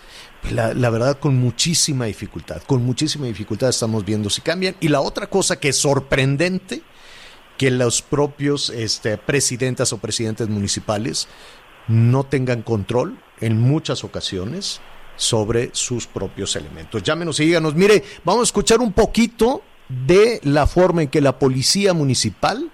la, 0.49 0.73
la, 0.73 0.89
verdad 0.89 1.19
con 1.19 1.35
muchísima 1.37 2.05
dificultad, 2.05 2.63
con 2.63 2.83
muchísima 2.83 3.27
dificultad 3.27 3.69
estamos 3.69 4.03
viendo 4.03 4.29
si 4.29 4.41
cambian. 4.41 4.75
Y 4.79 4.87
la 4.87 5.01
otra 5.01 5.27
cosa 5.27 5.59
que 5.59 5.69
es 5.69 5.77
sorprendente 5.77 6.81
que 7.61 7.69
los 7.69 8.01
propios 8.01 8.71
este, 8.71 9.19
presidentas 9.19 9.93
o 9.93 9.99
presidentes 9.99 10.49
municipales 10.49 11.27
no 11.87 12.23
tengan 12.23 12.63
control 12.63 13.19
en 13.39 13.61
muchas 13.61 14.03
ocasiones 14.03 14.81
sobre 15.15 15.69
sus 15.73 16.07
propios 16.07 16.55
elementos. 16.55 17.03
Llámenos 17.03 17.39
y 17.39 17.45
díganos, 17.45 17.75
mire, 17.75 18.03
vamos 18.25 18.41
a 18.41 18.43
escuchar 18.45 18.79
un 18.79 18.93
poquito 18.93 19.61
de 19.87 20.41
la 20.43 20.65
forma 20.65 21.03
en 21.03 21.09
que 21.09 21.21
la 21.21 21.37
policía 21.37 21.93
municipal 21.93 22.71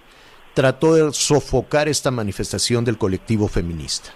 trató 0.53 0.93
de 0.95 1.11
sofocar 1.11 1.89
esta 1.89 2.09
manifestación 2.09 2.85
del 2.85 2.97
colectivo 2.97 3.49
feminista. 3.49 4.13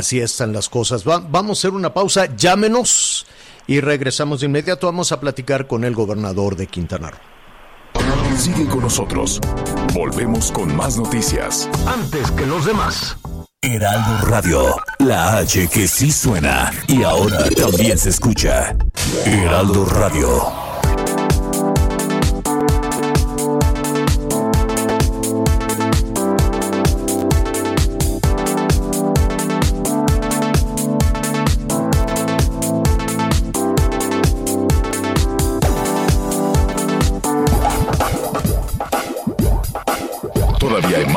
Así 0.00 0.18
están 0.18 0.54
las 0.54 0.70
cosas. 0.70 1.04
vamos 1.04 1.58
a 1.58 1.60
hacer 1.60 1.72
una 1.72 1.92
pausa, 1.92 2.34
llámenos 2.34 3.26
y 3.66 3.80
regresamos 3.80 4.40
de 4.40 4.46
inmediato. 4.46 4.86
Vamos 4.86 5.12
a 5.12 5.20
platicar 5.20 5.66
con 5.66 5.84
el 5.84 5.94
gobernador 5.94 6.56
de 6.56 6.66
Quintana 6.68 7.10
Roo. 7.10 7.20
Sigue 8.34 8.66
con 8.66 8.80
nosotros. 8.80 9.38
Volvemos 9.92 10.52
con 10.52 10.74
más 10.74 10.96
noticias. 10.96 11.68
Antes 11.86 12.30
que 12.30 12.46
los 12.46 12.64
demás. 12.64 13.18
Heraldo 13.60 14.26
Radio, 14.26 14.76
la 15.00 15.36
H 15.36 15.68
que 15.68 15.86
sí 15.86 16.10
suena 16.10 16.72
y 16.88 17.02
ahora 17.02 17.44
también 17.50 17.98
se 17.98 18.08
escucha. 18.08 18.74
Heraldo 19.26 19.84
Radio. 19.84 20.69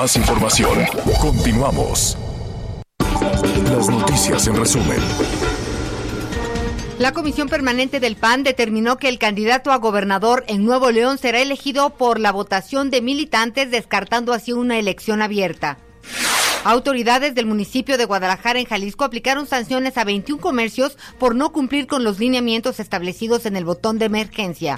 Más 0.04 0.18
información. 0.18 0.80
Continuamos. 1.22 2.18
Las 3.72 3.88
noticias 3.88 4.48
en 4.48 4.58
resumen. 4.58 5.00
La 7.00 7.14
Comisión 7.14 7.48
Permanente 7.48 8.02
del 8.02 8.18
PAN 8.18 8.44
determinó 8.44 8.98
que 8.98 9.08
el 9.08 9.18
candidato 9.18 9.72
a 9.72 9.78
gobernador 9.78 10.44
en 10.50 10.66
Nuevo 10.66 10.92
León 10.92 11.18
será 11.18 11.40
elegido 11.40 11.92
por 11.92 12.20
la 12.20 12.34
votación 12.34 12.92
de 12.92 13.02
militantes, 13.02 13.72
descartando 13.72 14.34
así 14.34 14.52
una 14.52 14.78
elección 14.78 15.22
abierta. 15.22 15.78
Autoridades 16.66 17.34
del 17.34 17.46
municipio 17.46 17.98
de 17.98 18.04
Guadalajara 18.04 18.60
en 18.60 18.66
Jalisco 18.66 19.06
aplicaron 19.06 19.48
sanciones 19.48 19.98
a 19.98 20.04
21 20.04 20.42
comercios 20.42 20.98
por 21.18 21.34
no 21.34 21.54
cumplir 21.54 21.88
con 21.88 22.04
los 22.04 22.20
lineamientos 22.20 22.82
establecidos 22.82 23.46
en 23.46 23.56
el 23.56 23.64
botón 23.64 24.00
de 24.00 24.06
emergencia. 24.08 24.78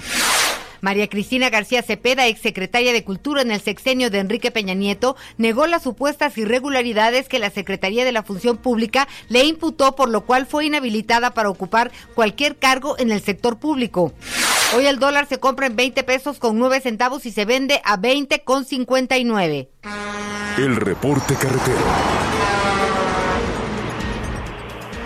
María 0.86 1.08
Cristina 1.08 1.50
García 1.50 1.82
Cepeda, 1.82 2.28
exsecretaria 2.28 2.92
de 2.92 3.02
Cultura 3.02 3.42
en 3.42 3.50
el 3.50 3.60
sexenio 3.60 4.08
de 4.08 4.20
Enrique 4.20 4.52
Peña 4.52 4.74
Nieto, 4.74 5.16
negó 5.36 5.66
las 5.66 5.82
supuestas 5.82 6.38
irregularidades 6.38 7.28
que 7.28 7.40
la 7.40 7.50
Secretaría 7.50 8.04
de 8.04 8.12
la 8.12 8.22
Función 8.22 8.56
Pública 8.56 9.08
le 9.28 9.44
imputó, 9.46 9.96
por 9.96 10.08
lo 10.08 10.20
cual 10.20 10.46
fue 10.46 10.66
inhabilitada 10.66 11.34
para 11.34 11.50
ocupar 11.50 11.90
cualquier 12.14 12.54
cargo 12.54 12.96
en 13.00 13.10
el 13.10 13.20
sector 13.20 13.58
público. 13.58 14.12
Hoy 14.76 14.86
el 14.86 15.00
dólar 15.00 15.26
se 15.26 15.40
compra 15.40 15.66
en 15.66 15.74
20 15.74 16.04
pesos 16.04 16.38
con 16.38 16.56
9 16.56 16.80
centavos 16.80 17.26
y 17.26 17.32
se 17.32 17.44
vende 17.44 17.80
a 17.84 17.96
20 17.96 18.44
con 18.44 18.64
59. 18.64 19.68
El 20.58 20.76
reporte 20.76 21.34
carretero. 21.34 21.82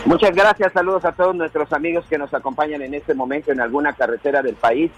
Muchas 0.04 0.34
gracias, 0.34 0.74
saludos 0.74 1.06
a 1.06 1.12
todos 1.12 1.34
nuestros 1.34 1.72
amigos 1.72 2.04
que 2.10 2.18
nos 2.18 2.34
acompañan 2.34 2.82
en 2.82 2.92
este 2.92 3.14
momento 3.14 3.50
en 3.50 3.60
alguna 3.60 3.94
carretera 3.94 4.42
del 4.42 4.56
país, 4.56 4.90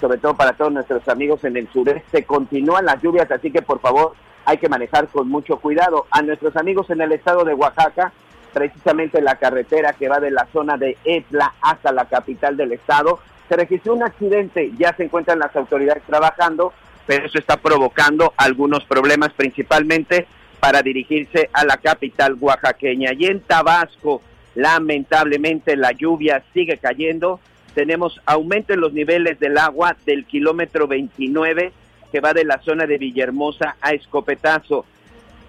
sobre 0.00 0.18
todo 0.18 0.34
para 0.34 0.52
todos 0.54 0.72
nuestros 0.72 1.06
amigos 1.08 1.44
en 1.44 1.56
el 1.56 1.68
sureste. 1.72 2.24
Continúan 2.24 2.86
las 2.86 3.00
lluvias, 3.02 3.30
así 3.30 3.50
que 3.50 3.62
por 3.62 3.80
favor 3.80 4.14
hay 4.44 4.58
que 4.58 4.68
manejar 4.68 5.08
con 5.08 5.28
mucho 5.28 5.58
cuidado. 5.58 6.06
A 6.10 6.22
nuestros 6.22 6.56
amigos 6.56 6.88
en 6.90 7.00
el 7.00 7.12
estado 7.12 7.44
de 7.44 7.54
Oaxaca, 7.54 8.12
precisamente 8.52 9.20
la 9.20 9.36
carretera 9.36 9.92
que 9.92 10.08
va 10.08 10.18
de 10.20 10.30
la 10.30 10.46
zona 10.52 10.76
de 10.76 10.96
Etla 11.04 11.54
hasta 11.60 11.92
la 11.92 12.06
capital 12.06 12.56
del 12.56 12.72
estado, 12.72 13.20
se 13.48 13.56
registró 13.56 13.94
un 13.94 14.02
accidente, 14.02 14.72
ya 14.78 14.94
se 14.96 15.04
encuentran 15.04 15.38
las 15.38 15.54
autoridades 15.56 16.02
trabajando, 16.04 16.72
pero 17.06 17.26
eso 17.26 17.38
está 17.38 17.56
provocando 17.56 18.32
algunos 18.36 18.84
problemas, 18.84 19.32
principalmente 19.32 20.26
para 20.60 20.82
dirigirse 20.82 21.50
a 21.52 21.64
la 21.64 21.78
capital 21.78 22.36
oaxaqueña. 22.38 23.12
Y 23.12 23.26
en 23.26 23.40
Tabasco, 23.40 24.22
lamentablemente 24.54 25.76
la 25.76 25.92
lluvia 25.92 26.44
sigue 26.52 26.78
cayendo. 26.78 27.40
Tenemos 27.74 28.20
aumento 28.26 28.72
en 28.72 28.80
los 28.80 28.92
niveles 28.92 29.38
del 29.38 29.58
agua 29.58 29.96
del 30.04 30.24
kilómetro 30.24 30.88
29 30.88 31.72
que 32.10 32.20
va 32.20 32.34
de 32.34 32.44
la 32.44 32.60
zona 32.62 32.86
de 32.86 32.98
Villahermosa 32.98 33.76
a 33.80 33.92
Escopetazo. 33.92 34.84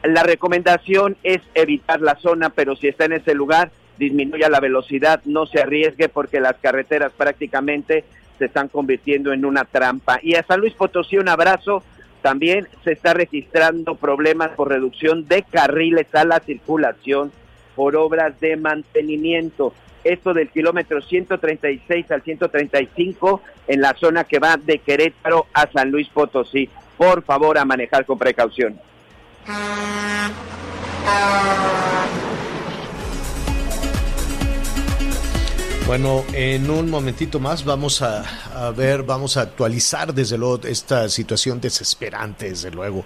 La 0.04 0.24
recomendación 0.24 1.18
es 1.24 1.42
evitar 1.54 2.02
la 2.02 2.16
zona, 2.16 2.50
pero 2.50 2.76
si 2.76 2.88
está 2.88 3.06
en 3.06 3.14
ese 3.14 3.34
lugar, 3.34 3.72
disminuya 3.98 4.50
la 4.50 4.60
velocidad, 4.60 5.22
no 5.26 5.46
se 5.46 5.62
arriesgue 5.62 6.10
porque 6.10 6.40
las 6.40 6.58
carreteras 6.58 7.12
prácticamente 7.14 8.04
se 8.40 8.46
están 8.46 8.68
convirtiendo 8.68 9.34
en 9.34 9.46
una 9.46 9.66
trampa. 9.66 10.20
Y 10.24 10.36
a 10.36 10.44
San 10.44 10.60
Luis 10.60 10.74
Potosí 10.74 11.18
un 11.18 11.30
abrazo. 11.30 11.84
También 12.22 12.68
se 12.84 12.92
está 12.92 13.14
registrando 13.14 13.96
problemas 13.96 14.52
por 14.52 14.70
reducción 14.70 15.28
de 15.28 15.44
carriles 15.44 16.14
a 16.14 16.24
la 16.24 16.40
circulación 16.40 17.32
por 17.76 17.96
obras 17.96 18.40
de 18.40 18.58
mantenimiento. 18.58 19.74
Esto 20.04 20.34
del 20.34 20.50
kilómetro 20.50 21.02
136 21.02 22.12
al 22.12 22.22
135 22.22 23.42
en 23.68 23.82
la 23.82 23.94
zona 23.94 24.24
que 24.24 24.40
va 24.40 24.58
de 24.58 24.80
Querétaro 24.80 25.48
a 25.54 25.70
San 25.72 25.92
Luis 25.92 26.08
Potosí. 26.10 26.70
Por 26.98 27.24
favor, 27.24 27.58
a 27.58 27.66
manejar 27.66 28.06
con 28.06 28.18
precaución. 28.18 28.80
Bueno, 35.92 36.24
en 36.32 36.70
un 36.70 36.90
momentito 36.90 37.40
más 37.40 37.66
vamos 37.66 38.02
a, 38.02 38.24
a, 38.56 38.72
ver, 38.72 39.04
vamos 39.04 39.36
a 39.36 39.42
actualizar 39.42 40.14
desde 40.14 40.38
luego 40.38 40.62
esta 40.64 41.10
situación 41.10 41.60
desesperante, 41.60 42.50
desde 42.50 42.72
luego, 42.72 43.04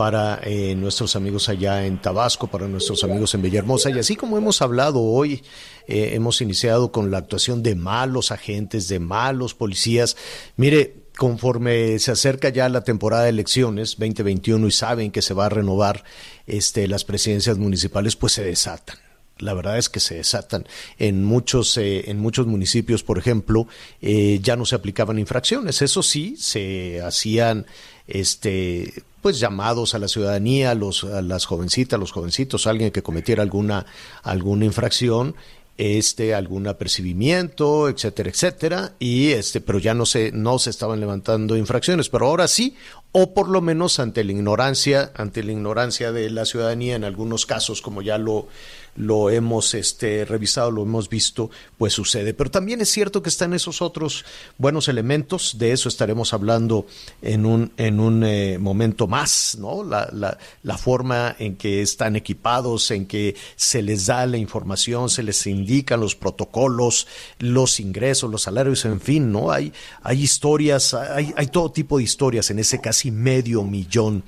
para 0.00 0.40
eh, 0.44 0.74
nuestros 0.76 1.14
amigos 1.14 1.50
allá 1.50 1.84
en 1.84 2.00
Tabasco, 2.00 2.46
para 2.46 2.66
nuestros 2.66 3.04
amigos 3.04 3.34
en 3.34 3.42
Villahermosa. 3.42 3.90
Y 3.90 3.98
así 3.98 4.16
como 4.16 4.38
hemos 4.38 4.62
hablado 4.62 5.02
hoy, 5.02 5.42
eh, 5.86 6.12
hemos 6.14 6.40
iniciado 6.40 6.90
con 6.90 7.10
la 7.10 7.18
actuación 7.18 7.62
de 7.62 7.74
malos 7.74 8.32
agentes, 8.32 8.88
de 8.88 8.98
malos 8.98 9.52
policías. 9.52 10.16
Mire, 10.56 11.02
conforme 11.18 11.98
se 11.98 12.12
acerca 12.12 12.48
ya 12.48 12.70
la 12.70 12.82
temporada 12.82 13.24
de 13.24 13.28
elecciones 13.28 13.96
2021 13.98 14.68
y 14.68 14.70
saben 14.70 15.10
que 15.10 15.20
se 15.20 15.34
va 15.34 15.44
a 15.44 15.50
renovar 15.50 16.02
este, 16.46 16.88
las 16.88 17.04
presidencias 17.04 17.58
municipales, 17.58 18.16
pues 18.16 18.32
se 18.32 18.42
desatan 18.42 19.09
la 19.40 19.54
verdad 19.54 19.78
es 19.78 19.88
que 19.88 20.00
se 20.00 20.16
desatan. 20.16 20.66
En 20.98 21.24
muchos, 21.24 21.76
eh, 21.76 22.10
en 22.10 22.18
muchos 22.18 22.46
municipios, 22.46 23.02
por 23.02 23.18
ejemplo, 23.18 23.66
eh, 24.00 24.38
ya 24.42 24.56
no 24.56 24.66
se 24.66 24.76
aplicaban 24.76 25.18
infracciones. 25.18 25.82
Eso 25.82 26.02
sí, 26.02 26.36
se 26.38 27.00
hacían 27.02 27.66
este 28.06 29.02
pues 29.22 29.38
llamados 29.38 29.94
a 29.94 29.98
la 29.98 30.08
ciudadanía, 30.08 30.70
a, 30.70 30.74
los, 30.74 31.04
a 31.04 31.20
las 31.20 31.44
jovencitas, 31.44 32.00
los 32.00 32.10
jovencitos, 32.10 32.66
alguien 32.66 32.90
que 32.90 33.02
cometiera 33.02 33.42
alguna, 33.42 33.84
alguna 34.22 34.64
infracción, 34.64 35.34
este 35.76 36.34
algún 36.34 36.66
apercibimiento, 36.68 37.88
etcétera, 37.88 38.30
etcétera, 38.30 38.92
y 38.98 39.30
este, 39.30 39.60
pero 39.60 39.78
ya 39.78 39.94
no 39.94 40.04
se, 40.04 40.30
no 40.32 40.58
se 40.58 40.70
estaban 40.70 41.00
levantando 41.00 41.56
infracciones, 41.56 42.08
pero 42.08 42.26
ahora 42.26 42.48
sí, 42.48 42.76
o 43.12 43.34
por 43.34 43.48
lo 43.48 43.60
menos 43.60 43.98
ante 43.98 44.22
la 44.24 44.32
ignorancia, 44.32 45.12
ante 45.16 45.42
la 45.42 45.52
ignorancia 45.52 46.12
de 46.12 46.30
la 46.30 46.44
ciudadanía 46.44 46.94
en 46.94 47.04
algunos 47.04 47.44
casos, 47.44 47.82
como 47.82 48.02
ya 48.02 48.18
lo, 48.18 48.48
lo 48.96 49.30
hemos 49.30 49.74
este, 49.74 50.24
revisado, 50.24 50.70
lo 50.70 50.82
hemos 50.82 51.08
visto, 51.08 51.50
pues 51.78 51.92
sucede. 51.92 52.34
Pero 52.34 52.50
también 52.50 52.80
es 52.80 52.90
cierto 52.90 53.22
que 53.22 53.28
están 53.28 53.54
esos 53.54 53.82
otros 53.82 54.24
buenos 54.58 54.88
elementos, 54.88 55.56
de 55.58 55.72
eso 55.72 55.88
estaremos 55.88 56.32
hablando 56.32 56.86
en 57.22 57.46
un, 57.46 57.72
en 57.76 58.00
un 58.00 58.24
eh, 58.24 58.58
momento 58.58 59.06
más, 59.06 59.56
¿no? 59.58 59.84
La, 59.84 60.08
la, 60.12 60.38
la, 60.62 60.78
forma 60.78 61.34
en 61.38 61.56
que 61.56 61.82
están 61.82 62.16
equipados, 62.16 62.90
en 62.90 63.06
que 63.06 63.36
se 63.56 63.82
les 63.82 64.06
da 64.06 64.26
la 64.26 64.38
información, 64.38 65.10
se 65.10 65.22
les 65.22 65.46
indican 65.46 66.00
los 66.00 66.14
protocolos, 66.14 67.06
los 67.38 67.80
ingresos, 67.80 68.30
los 68.30 68.42
salarios, 68.42 68.84
en 68.84 69.00
fin, 69.00 69.30
¿no? 69.32 69.50
Hay, 69.50 69.72
hay 70.02 70.22
historias, 70.22 70.94
hay, 70.94 71.32
hay 71.36 71.46
todo 71.48 71.70
tipo 71.70 71.98
de 71.98 72.04
historias 72.04 72.50
en 72.50 72.58
ese 72.58 72.80
casi 73.00 73.10
medio 73.10 73.62
millón 73.62 74.24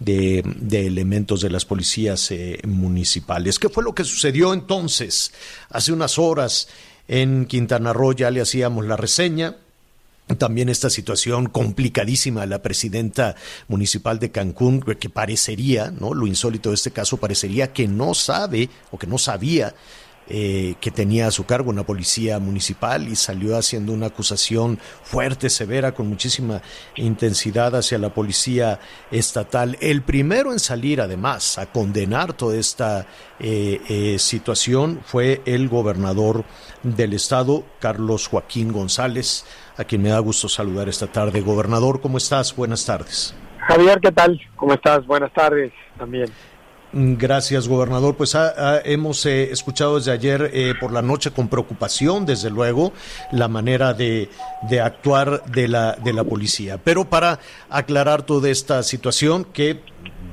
de, 0.00 0.42
de 0.58 0.88
elementos 0.88 1.42
de 1.42 1.48
las 1.48 1.64
policías 1.64 2.32
eh, 2.32 2.58
municipales. 2.66 3.60
¿Qué 3.60 3.68
fue 3.68 3.84
lo 3.84 3.94
que 3.94 4.02
sucedió 4.02 4.52
entonces? 4.52 5.32
Hace 5.70 5.92
unas 5.92 6.18
horas 6.18 6.66
en 7.06 7.46
Quintana 7.46 7.92
Roo 7.92 8.14
ya 8.14 8.32
le 8.32 8.40
hacíamos 8.40 8.84
la 8.84 8.96
reseña. 8.96 9.54
También 10.38 10.68
esta 10.68 10.90
situación 10.90 11.46
complicadísima 11.46 12.40
de 12.40 12.48
la 12.48 12.62
presidenta 12.62 13.36
municipal 13.68 14.18
de 14.18 14.32
Cancún, 14.32 14.80
que 14.80 15.08
parecería, 15.08 15.92
¿no? 15.92 16.12
Lo 16.12 16.26
insólito 16.26 16.70
de 16.70 16.74
este 16.74 16.90
caso 16.90 17.18
parecería 17.18 17.72
que 17.72 17.86
no 17.86 18.12
sabe 18.12 18.68
o 18.90 18.98
que 18.98 19.06
no 19.06 19.18
sabía 19.18 19.72
eh, 20.28 20.74
que 20.80 20.90
tenía 20.90 21.28
a 21.28 21.30
su 21.30 21.46
cargo 21.46 21.70
una 21.70 21.84
policía 21.84 22.38
municipal 22.38 23.06
y 23.08 23.14
salió 23.16 23.56
haciendo 23.56 23.92
una 23.92 24.06
acusación 24.06 24.78
fuerte, 25.04 25.48
severa, 25.50 25.92
con 25.92 26.08
muchísima 26.08 26.62
intensidad 26.96 27.76
hacia 27.76 27.98
la 27.98 28.10
policía 28.10 28.80
estatal. 29.10 29.76
El 29.80 30.02
primero 30.02 30.52
en 30.52 30.58
salir, 30.58 31.00
además, 31.00 31.58
a 31.58 31.66
condenar 31.66 32.32
toda 32.32 32.56
esta 32.56 33.06
eh, 33.38 33.80
eh, 33.88 34.18
situación 34.18 35.00
fue 35.04 35.42
el 35.44 35.68
gobernador 35.68 36.44
del 36.82 37.12
estado, 37.12 37.64
Carlos 37.78 38.26
Joaquín 38.26 38.72
González, 38.72 39.44
a 39.76 39.84
quien 39.84 40.02
me 40.02 40.08
da 40.08 40.18
gusto 40.18 40.48
saludar 40.48 40.88
esta 40.88 41.06
tarde. 41.06 41.40
Gobernador, 41.40 42.00
¿cómo 42.00 42.18
estás? 42.18 42.54
Buenas 42.56 42.84
tardes. 42.84 43.34
Javier, 43.68 44.00
¿qué 44.00 44.12
tal? 44.12 44.40
¿Cómo 44.56 44.74
estás? 44.74 45.06
Buenas 45.06 45.32
tardes 45.32 45.72
también. 45.98 46.30
Gracias, 46.92 47.68
gobernador. 47.68 48.16
Pues 48.16 48.34
ah, 48.34 48.54
ah, 48.56 48.78
hemos 48.84 49.26
eh, 49.26 49.50
escuchado 49.50 49.96
desde 49.96 50.12
ayer 50.12 50.50
eh, 50.54 50.74
por 50.80 50.92
la 50.92 51.02
noche 51.02 51.30
con 51.30 51.48
preocupación, 51.48 52.24
desde 52.24 52.48
luego, 52.48 52.92
la 53.32 53.48
manera 53.48 53.92
de, 53.92 54.30
de, 54.68 54.80
actuar 54.80 55.44
de 55.46 55.68
la, 55.68 55.92
de 55.92 56.12
la 56.12 56.24
policía. 56.24 56.78
Pero 56.82 57.04
para 57.04 57.40
aclarar 57.68 58.22
toda 58.22 58.48
esta 58.50 58.82
situación 58.82 59.44
que 59.44 59.80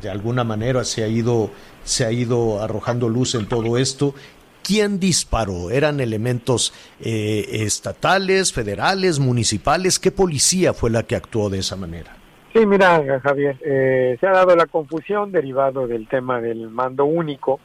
de 0.01 0.09
alguna 0.09 0.43
manera 0.43 0.83
se 0.83 1.03
ha 1.03 1.07
ido, 1.07 1.49
se 1.83 2.05
ha 2.05 2.11
ido 2.11 2.61
arrojando 2.61 3.09
luz 3.09 3.35
en 3.35 3.47
todo 3.47 3.77
esto, 3.77 4.13
¿quién 4.61 4.99
disparó? 4.99 5.71
¿Eran 5.71 5.99
elementos 5.99 6.71
eh, 7.01 7.47
estatales, 7.51 8.53
federales, 8.53 9.19
municipales? 9.19 9.97
¿Qué 9.97 10.11
policía 10.11 10.73
fue 10.73 10.91
la 10.91 11.03
que 11.03 11.15
actuó 11.15 11.49
de 11.49 11.59
esa 11.59 11.75
manera? 11.75 12.22
Sí, 12.53 12.67
mira, 12.67 13.19
Javier, 13.21 13.57
eh, 13.65 14.15
se 14.19 14.27
ha 14.27 14.31
dado 14.31 14.55
la 14.55 14.67
confusión 14.67 15.31
derivado 15.31 15.87
del 15.87 16.07
tema 16.07 16.39
del 16.39 16.69
mando 16.69 17.03
único. 17.03 17.59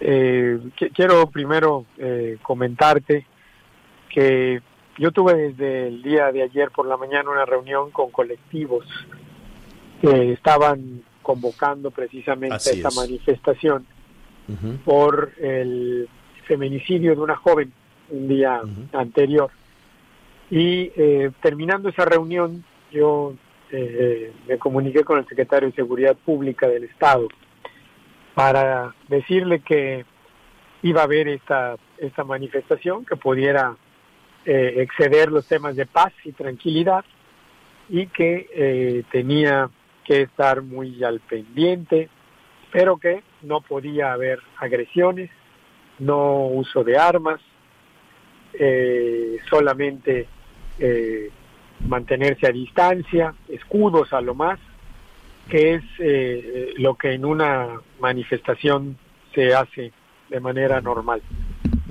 Eh, 0.00 0.58
quiero 0.94 1.30
primero 1.30 1.86
eh, 1.96 2.36
comentarte 2.42 3.24
que 4.10 4.60
yo 4.98 5.12
tuve 5.12 5.34
desde 5.34 5.88
el 5.88 6.02
día 6.02 6.30
de 6.30 6.42
ayer 6.42 6.70
por 6.72 6.86
la 6.86 6.98
mañana 6.98 7.30
una 7.30 7.46
reunión 7.46 7.90
con 7.90 8.10
colectivos 8.10 8.86
que 10.02 10.32
estaban 10.32 11.02
convocando 11.22 11.90
precisamente 11.90 12.56
esta 12.56 12.90
manifestación 12.90 13.86
por 14.84 15.32
el 15.38 16.06
feminicidio 16.46 17.14
de 17.14 17.20
una 17.20 17.36
joven 17.36 17.72
un 18.10 18.28
día 18.28 18.60
anterior. 18.92 19.50
Y 20.50 20.90
terminando 21.40 21.88
esa 21.88 22.04
reunión, 22.04 22.62
yo 22.92 23.34
eh, 23.70 24.32
me 24.46 24.58
comuniqué 24.58 25.04
con 25.04 25.18
el 25.18 25.26
secretario 25.26 25.68
de 25.68 25.74
Seguridad 25.74 26.16
Pública 26.16 26.68
del 26.68 26.84
Estado 26.84 27.28
para 28.34 28.94
decirle 29.08 29.60
que 29.60 30.04
iba 30.82 31.00
a 31.00 31.04
haber 31.04 31.28
esta, 31.28 31.76
esta 31.98 32.24
manifestación 32.24 33.04
que 33.04 33.16
pudiera 33.16 33.76
eh, 34.44 34.74
exceder 34.76 35.32
los 35.32 35.46
temas 35.46 35.74
de 35.74 35.86
paz 35.86 36.12
y 36.24 36.32
tranquilidad 36.32 37.04
y 37.88 38.06
que 38.08 38.48
eh, 38.52 39.02
tenía 39.10 39.70
que 40.04 40.22
estar 40.22 40.62
muy 40.62 41.02
al 41.02 41.20
pendiente, 41.20 42.08
pero 42.70 42.96
que 42.98 43.22
no 43.42 43.60
podía 43.60 44.12
haber 44.12 44.40
agresiones, 44.58 45.30
no 45.98 46.46
uso 46.46 46.84
de 46.84 46.98
armas, 46.98 47.40
eh, 48.52 49.38
solamente 49.48 50.26
eh, 50.78 51.30
mantenerse 51.80 52.46
a 52.46 52.52
distancia, 52.52 53.34
escudos 53.48 54.12
a 54.12 54.20
lo 54.20 54.34
más, 54.34 54.58
que 55.48 55.74
es 55.74 55.82
eh, 55.98 56.74
lo 56.78 56.94
que 56.94 57.12
en 57.12 57.24
una 57.24 57.80
manifestación 58.00 58.96
se 59.34 59.54
hace 59.54 59.92
de 60.28 60.40
manera 60.40 60.80
normal. 60.80 61.22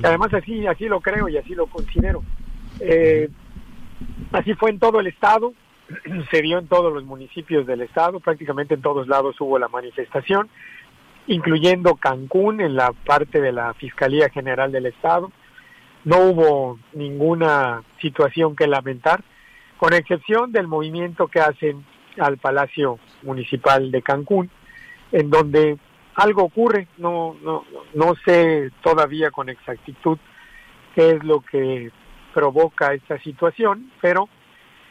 Y 0.01 0.05
además 0.05 0.33
así, 0.33 0.67
así 0.67 0.87
lo 0.87 0.99
creo 0.99 1.29
y 1.29 1.37
así 1.37 1.55
lo 1.55 1.67
considero. 1.67 2.23
Eh, 2.79 3.29
así 4.33 4.53
fue 4.55 4.71
en 4.71 4.79
todo 4.79 4.99
el 4.99 5.07
estado, 5.07 5.53
se 6.31 6.41
dio 6.41 6.57
en 6.57 6.67
todos 6.67 6.93
los 6.93 7.03
municipios 7.05 7.65
del 7.65 7.81
estado, 7.81 8.19
prácticamente 8.19 8.73
en 8.73 8.81
todos 8.81 9.07
lados 9.07 9.39
hubo 9.39 9.57
la 9.57 9.69
manifestación, 9.69 10.49
incluyendo 11.27 11.95
Cancún 11.95 12.61
en 12.61 12.75
la 12.75 12.91
parte 12.91 13.41
de 13.41 13.51
la 13.51 13.73
Fiscalía 13.73 14.29
General 14.29 14.71
del 14.71 14.87
Estado. 14.87 15.31
No 16.03 16.19
hubo 16.19 16.79
ninguna 16.93 17.81
situación 17.99 18.55
que 18.55 18.67
lamentar, 18.67 19.23
con 19.77 19.93
excepción 19.93 20.51
del 20.51 20.67
movimiento 20.67 21.27
que 21.27 21.39
hacen 21.39 21.85
al 22.19 22.37
Palacio 22.37 22.99
Municipal 23.23 23.91
de 23.91 24.01
Cancún, 24.01 24.49
en 25.11 25.29
donde 25.29 25.77
algo 26.15 26.43
ocurre, 26.43 26.87
no, 26.97 27.35
no, 27.43 27.65
no 27.93 28.13
sé 28.25 28.71
todavía 28.81 29.31
con 29.31 29.49
exactitud 29.49 30.17
qué 30.93 31.11
es 31.11 31.23
lo 31.23 31.41
que 31.41 31.91
provoca 32.33 32.93
esta 32.93 33.19
situación, 33.19 33.91
pero 34.01 34.29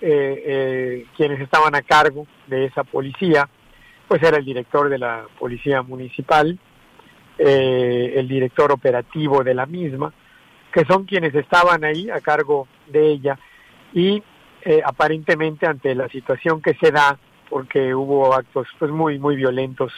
eh, 0.00 0.42
eh, 0.46 1.06
quienes 1.16 1.40
estaban 1.40 1.74
a 1.74 1.82
cargo 1.82 2.26
de 2.46 2.66
esa 2.66 2.84
policía, 2.84 3.48
pues 4.06 4.22
era 4.22 4.36
el 4.36 4.44
director 4.44 4.90
de 4.90 4.98
la 4.98 5.24
policía 5.38 5.82
municipal, 5.82 6.58
eh, 7.38 8.12
el 8.16 8.28
director 8.28 8.70
operativo 8.70 9.42
de 9.42 9.54
la 9.54 9.64
misma, 9.64 10.12
que 10.72 10.84
son 10.84 11.04
quienes 11.04 11.34
estaban 11.34 11.84
ahí 11.84 12.10
a 12.10 12.20
cargo 12.20 12.68
de 12.86 13.12
ella 13.12 13.38
y 13.94 14.22
eh, 14.64 14.80
aparentemente 14.84 15.66
ante 15.66 15.94
la 15.94 16.08
situación 16.08 16.62
que 16.62 16.74
se 16.74 16.90
da, 16.90 17.18
porque 17.50 17.94
hubo 17.94 18.34
actos 18.34 18.66
pues 18.78 18.90
muy 18.90 19.18
muy 19.18 19.36
violentos 19.36 19.92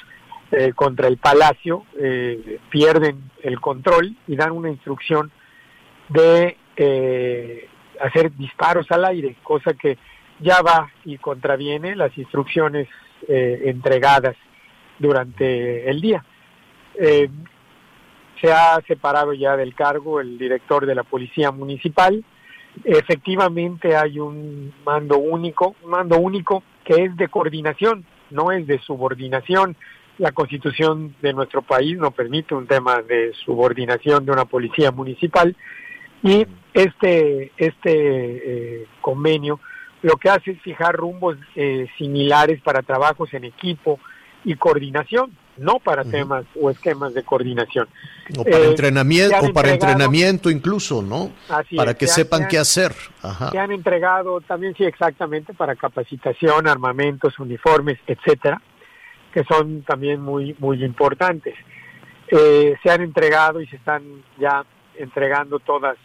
eh, 0.52 0.72
contra 0.74 1.08
el 1.08 1.16
palacio, 1.16 1.84
eh, 1.98 2.58
pierden 2.70 3.30
el 3.42 3.60
control 3.60 4.16
y 4.26 4.36
dan 4.36 4.52
una 4.52 4.70
instrucción 4.70 5.30
de 6.08 6.56
eh, 6.76 7.68
hacer 8.00 8.34
disparos 8.36 8.90
al 8.90 9.04
aire, 9.04 9.36
cosa 9.42 9.74
que 9.74 9.98
ya 10.40 10.60
va 10.62 10.90
y 11.04 11.18
contraviene 11.18 11.96
las 11.96 12.16
instrucciones 12.18 12.88
eh, 13.28 13.62
entregadas 13.64 14.36
durante 14.98 15.88
el 15.88 16.00
día. 16.00 16.24
Eh, 16.94 17.28
se 18.40 18.52
ha 18.52 18.80
separado 18.86 19.32
ya 19.32 19.56
del 19.56 19.74
cargo 19.74 20.20
el 20.20 20.38
director 20.38 20.86
de 20.86 20.94
la 20.94 21.04
Policía 21.04 21.50
Municipal. 21.50 22.22
Efectivamente 22.84 23.96
hay 23.96 24.18
un 24.18 24.72
mando 24.84 25.18
único, 25.18 25.76
un 25.82 25.90
mando 25.90 26.18
único 26.18 26.62
que 26.84 27.04
es 27.04 27.16
de 27.16 27.28
coordinación, 27.28 28.04
no 28.30 28.52
es 28.52 28.66
de 28.66 28.78
subordinación. 28.80 29.76
La 30.18 30.32
constitución 30.32 31.14
de 31.20 31.32
nuestro 31.32 31.62
país 31.62 31.98
no 31.98 32.10
permite 32.10 32.54
un 32.54 32.66
tema 32.66 33.02
de 33.02 33.32
subordinación 33.44 34.24
de 34.24 34.32
una 34.32 34.44
policía 34.44 34.90
municipal 34.90 35.54
y 36.22 36.46
este, 36.72 37.52
este 37.56 38.80
eh, 38.82 38.86
convenio 39.00 39.60
lo 40.02 40.16
que 40.16 40.30
hace 40.30 40.52
es 40.52 40.60
fijar 40.62 40.94
rumbos 40.94 41.36
eh, 41.54 41.88
similares 41.98 42.60
para 42.62 42.82
trabajos 42.82 43.32
en 43.34 43.44
equipo 43.44 43.98
y 44.44 44.54
coordinación, 44.54 45.36
no 45.58 45.78
para 45.78 46.04
temas 46.04 46.44
o 46.60 46.70
esquemas 46.70 47.14
de 47.14 47.22
coordinación. 47.22 47.88
O 48.36 48.44
para 48.44 48.56
Eh, 48.58 48.70
entrenamiento, 48.70 49.36
o 49.40 49.52
para 49.52 49.70
entrenamiento 49.72 50.50
incluso, 50.50 51.02
¿no? 51.02 51.32
Así 51.48 51.76
para 51.76 51.92
es, 51.92 51.96
que 51.96 52.06
sepan 52.06 52.42
han- 52.42 52.48
qué 52.48 52.58
hacer. 52.58 52.92
Ajá. 53.22 53.50
Se 53.50 53.58
han 53.58 53.70
entregado 53.72 54.40
también, 54.40 54.74
sí, 54.76 54.84
exactamente, 54.84 55.54
para 55.54 55.76
capacitación, 55.76 56.66
armamentos, 56.66 57.38
uniformes, 57.38 57.98
etcétera, 58.06 58.60
que 59.32 59.44
son 59.44 59.82
también 59.82 60.20
muy, 60.20 60.54
muy 60.58 60.82
importantes. 60.84 61.54
Eh, 62.28 62.74
se 62.82 62.90
han 62.90 63.02
entregado 63.02 63.60
y 63.60 63.66
se 63.68 63.76
están 63.76 64.02
ya 64.38 64.64
entregando 64.96 65.58
todas, 65.60 65.96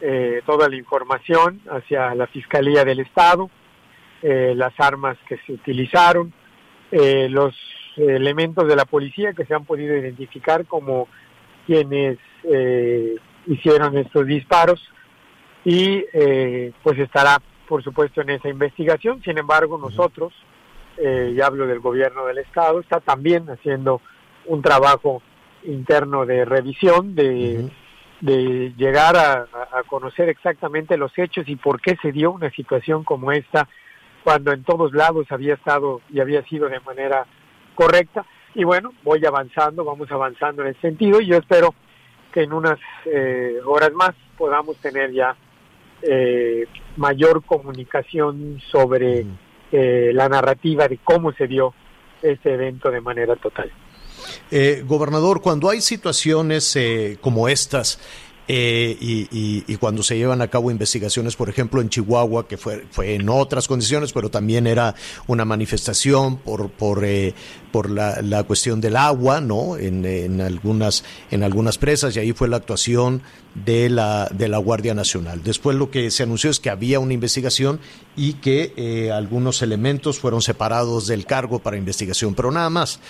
eh, 0.00 0.40
toda 0.46 0.68
la 0.68 0.76
información 0.76 1.60
hacia 1.70 2.14
la 2.14 2.26
Fiscalía 2.28 2.84
del 2.84 3.00
Estado, 3.00 3.50
eh, 4.22 4.54
las 4.56 4.72
armas 4.78 5.18
que 5.28 5.36
se 5.46 5.52
utilizaron, 5.52 6.32
eh, 6.90 7.28
los 7.28 7.54
elementos 7.96 8.66
de 8.68 8.76
la 8.76 8.84
policía 8.84 9.32
que 9.32 9.44
se 9.44 9.54
han 9.54 9.64
podido 9.64 9.96
identificar 9.96 10.64
como 10.66 11.08
quienes 11.66 12.18
eh, 12.44 13.16
hicieron 13.46 13.96
estos 13.98 14.26
disparos. 14.26 14.80
Y 15.64 16.04
eh, 16.12 16.72
pues 16.82 16.98
estará 16.98 17.38
por 17.68 17.82
supuesto 17.82 18.20
en 18.20 18.30
esa 18.30 18.48
investigación. 18.48 19.22
Sin 19.22 19.38
embargo, 19.38 19.78
nosotros, 19.78 20.34
eh, 20.98 21.32
y 21.34 21.40
hablo 21.40 21.66
del 21.66 21.80
gobierno 21.80 22.26
del 22.26 22.38
estado, 22.38 22.80
está 22.80 23.00
también 23.00 23.48
haciendo 23.48 24.02
un 24.46 24.60
trabajo 24.60 25.22
interno 25.64 26.26
de 26.26 26.44
revisión, 26.44 27.14
de, 27.14 27.70
de 28.20 28.72
llegar 28.76 29.16
a, 29.16 29.32
a- 29.52 29.78
a 29.78 29.82
conocer 29.84 30.28
exactamente 30.28 30.98
los 30.98 31.16
hechos 31.18 31.48
y 31.48 31.56
por 31.56 31.80
qué 31.80 31.96
se 32.02 32.12
dio 32.12 32.30
una 32.32 32.50
situación 32.50 33.02
como 33.02 33.32
esta 33.32 33.66
cuando 34.22 34.52
en 34.52 34.62
todos 34.64 34.92
lados 34.92 35.26
había 35.30 35.54
estado 35.54 36.02
y 36.12 36.20
había 36.20 36.42
sido 36.44 36.68
de 36.68 36.80
manera 36.80 37.24
correcta. 37.74 38.24
Y 38.54 38.64
bueno, 38.64 38.92
voy 39.02 39.24
avanzando, 39.24 39.84
vamos 39.84 40.10
avanzando 40.10 40.62
en 40.62 40.68
ese 40.68 40.80
sentido 40.80 41.20
y 41.20 41.26
yo 41.26 41.36
espero 41.36 41.74
que 42.32 42.42
en 42.42 42.52
unas 42.52 42.78
eh, 43.06 43.58
horas 43.64 43.92
más 43.92 44.14
podamos 44.36 44.76
tener 44.78 45.12
ya 45.12 45.36
eh, 46.02 46.66
mayor 46.96 47.44
comunicación 47.44 48.60
sobre 48.70 49.24
eh, 49.72 50.10
la 50.12 50.28
narrativa 50.28 50.86
de 50.86 50.98
cómo 50.98 51.32
se 51.32 51.46
dio 51.46 51.74
este 52.22 52.54
evento 52.54 52.90
de 52.90 53.00
manera 53.00 53.34
total. 53.36 53.70
Eh, 54.50 54.82
gobernador, 54.86 55.40
cuando 55.42 55.68
hay 55.68 55.80
situaciones 55.80 56.76
eh, 56.76 57.18
como 57.20 57.48
estas 57.48 57.98
eh, 58.46 58.96
y, 59.00 59.76
cuando 59.76 60.02
se 60.02 60.16
llevan 60.16 60.42
a 60.42 60.48
cabo 60.48 60.70
investigaciones, 60.70 61.36
por 61.36 61.48
ejemplo, 61.48 61.80
en 61.80 61.88
Chihuahua, 61.88 62.46
que 62.46 62.56
fue, 62.56 62.86
fue 62.90 63.14
en 63.14 63.28
otras 63.28 63.68
condiciones, 63.68 64.12
pero 64.12 64.30
también 64.30 64.66
era 64.66 64.94
una 65.26 65.44
manifestación 65.44 66.36
por, 66.36 66.70
por, 66.70 67.04
eh, 67.04 67.34
por 67.72 67.90
la, 67.90 68.20
la 68.22 68.44
cuestión 68.44 68.80
del 68.80 68.96
agua, 68.96 69.40
¿no? 69.40 69.76
En, 69.76 70.04
en 70.04 70.40
algunas, 70.40 71.04
en 71.30 71.42
algunas 71.42 71.78
presas, 71.78 72.16
y 72.16 72.20
ahí 72.20 72.32
fue 72.32 72.48
la 72.48 72.56
actuación 72.56 73.22
de 73.54 73.88
la, 73.90 74.28
de 74.32 74.48
la 74.48 74.58
Guardia 74.58 74.94
Nacional. 74.94 75.42
Después 75.42 75.76
lo 75.76 75.90
que 75.90 76.10
se 76.10 76.22
anunció 76.22 76.50
es 76.50 76.60
que 76.60 76.70
había 76.70 77.00
una 77.00 77.14
investigación 77.14 77.80
y 78.16 78.34
que 78.34 78.72
eh, 78.76 79.10
algunos 79.10 79.62
elementos 79.62 80.18
fueron 80.18 80.42
separados 80.42 81.06
del 81.06 81.26
cargo 81.26 81.58
para 81.58 81.76
investigación, 81.76 82.34
pero 82.34 82.50
nada 82.50 82.70
más. 82.70 83.00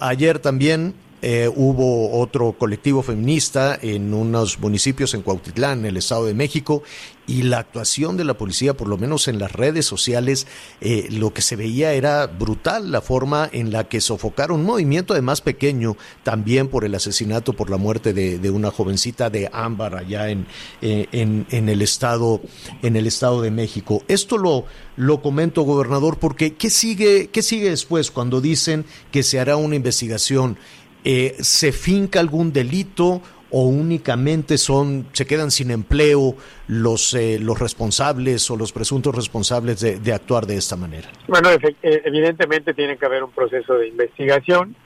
Ayer 0.00 0.38
también 0.38 0.94
eh, 1.22 1.50
hubo 1.54 2.18
otro 2.18 2.52
colectivo 2.58 3.02
feminista 3.02 3.78
en 3.80 4.14
unos 4.14 4.58
municipios 4.58 5.14
en 5.14 5.22
Cuautitlán, 5.22 5.80
en 5.80 5.86
el 5.86 5.96
Estado 5.96 6.26
de 6.26 6.34
México, 6.34 6.82
y 7.26 7.42
la 7.42 7.58
actuación 7.58 8.16
de 8.16 8.24
la 8.24 8.36
policía, 8.36 8.76
por 8.76 8.88
lo 8.88 8.98
menos 8.98 9.28
en 9.28 9.38
las 9.38 9.52
redes 9.52 9.86
sociales, 9.86 10.48
eh, 10.80 11.06
lo 11.10 11.32
que 11.32 11.42
se 11.42 11.54
veía 11.54 11.92
era 11.92 12.26
brutal, 12.26 12.90
la 12.90 13.00
forma 13.00 13.48
en 13.52 13.70
la 13.70 13.88
que 13.88 14.00
sofocaron 14.00 14.60
un 14.60 14.66
movimiento 14.66 15.12
además 15.12 15.40
pequeño, 15.40 15.96
también 16.24 16.66
por 16.66 16.84
el 16.84 16.94
asesinato, 16.94 17.52
por 17.52 17.70
la 17.70 17.76
muerte 17.76 18.12
de, 18.12 18.50
una 18.50 18.72
jovencita 18.72 19.30
de 19.30 19.48
Ámbar 19.52 19.94
allá 19.94 20.28
en, 20.28 20.46
eh, 20.82 21.06
en, 21.12 21.46
en 21.50 21.68
el 21.68 21.82
estado, 21.82 22.40
en 22.82 22.96
el 22.96 23.06
Estado 23.06 23.42
de 23.42 23.52
México. 23.52 24.02
Esto 24.08 24.36
lo, 24.36 24.64
lo 24.96 25.22
comento, 25.22 25.62
gobernador, 25.62 26.18
porque 26.18 26.54
¿qué 26.54 26.68
sigue, 26.68 27.28
qué 27.28 27.42
sigue 27.42 27.70
después 27.70 28.10
cuando 28.10 28.40
dicen 28.40 28.84
que 29.12 29.22
se 29.22 29.38
hará 29.38 29.54
una 29.54 29.76
investigación? 29.76 30.58
Eh, 31.04 31.36
¿Se 31.40 31.72
finca 31.72 32.20
algún 32.20 32.52
delito 32.52 33.22
o 33.50 33.64
únicamente 33.64 34.58
son 34.58 35.06
se 35.12 35.26
quedan 35.26 35.50
sin 35.50 35.70
empleo 35.70 36.36
los 36.68 37.14
eh, 37.14 37.38
los 37.40 37.58
responsables 37.58 38.48
o 38.50 38.56
los 38.56 38.72
presuntos 38.72 39.14
responsables 39.14 39.80
de, 39.80 39.98
de 39.98 40.12
actuar 40.12 40.46
de 40.46 40.56
esta 40.56 40.76
manera? 40.76 41.08
Bueno, 41.26 41.50
eh, 41.50 42.02
evidentemente 42.04 42.74
tiene 42.74 42.96
que 42.96 43.06
haber 43.06 43.24
un 43.24 43.32
proceso 43.32 43.74
de 43.74 43.88
investigación 43.88 44.76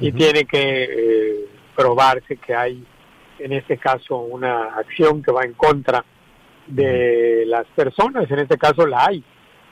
y 0.00 0.12
tiene 0.12 0.44
que 0.44 0.84
eh, 0.84 1.48
probarse 1.76 2.36
que 2.36 2.54
hay, 2.54 2.84
en 3.38 3.52
este 3.52 3.78
caso, 3.78 4.18
una 4.18 4.74
acción 4.76 5.22
que 5.22 5.32
va 5.32 5.42
en 5.42 5.54
contra 5.54 6.04
de 6.66 7.44
las 7.46 7.66
personas. 7.68 8.30
En 8.30 8.38
este 8.38 8.56
caso 8.56 8.86
la 8.86 9.06
hay. 9.06 9.24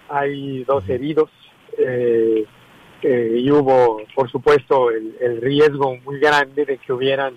Hay 0.08 0.64
dos 0.64 0.88
heridos 0.88 1.30
eh, 1.78 2.44
eh, 3.08 3.38
y 3.44 3.50
hubo, 3.50 4.00
por 4.14 4.28
supuesto, 4.30 4.90
el, 4.90 5.14
el 5.20 5.40
riesgo 5.40 5.96
muy 6.04 6.18
grande 6.18 6.64
de 6.64 6.78
que 6.78 6.92
hubieran 6.92 7.36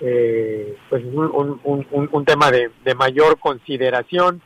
eh, 0.00 0.76
pues 0.88 1.02
un, 1.04 1.60
un- 1.64 2.08
un- 2.12 2.24
tema 2.24 2.50
de, 2.50 2.70
de 2.84 2.94
mayor 2.94 3.38
consideración 3.38 4.40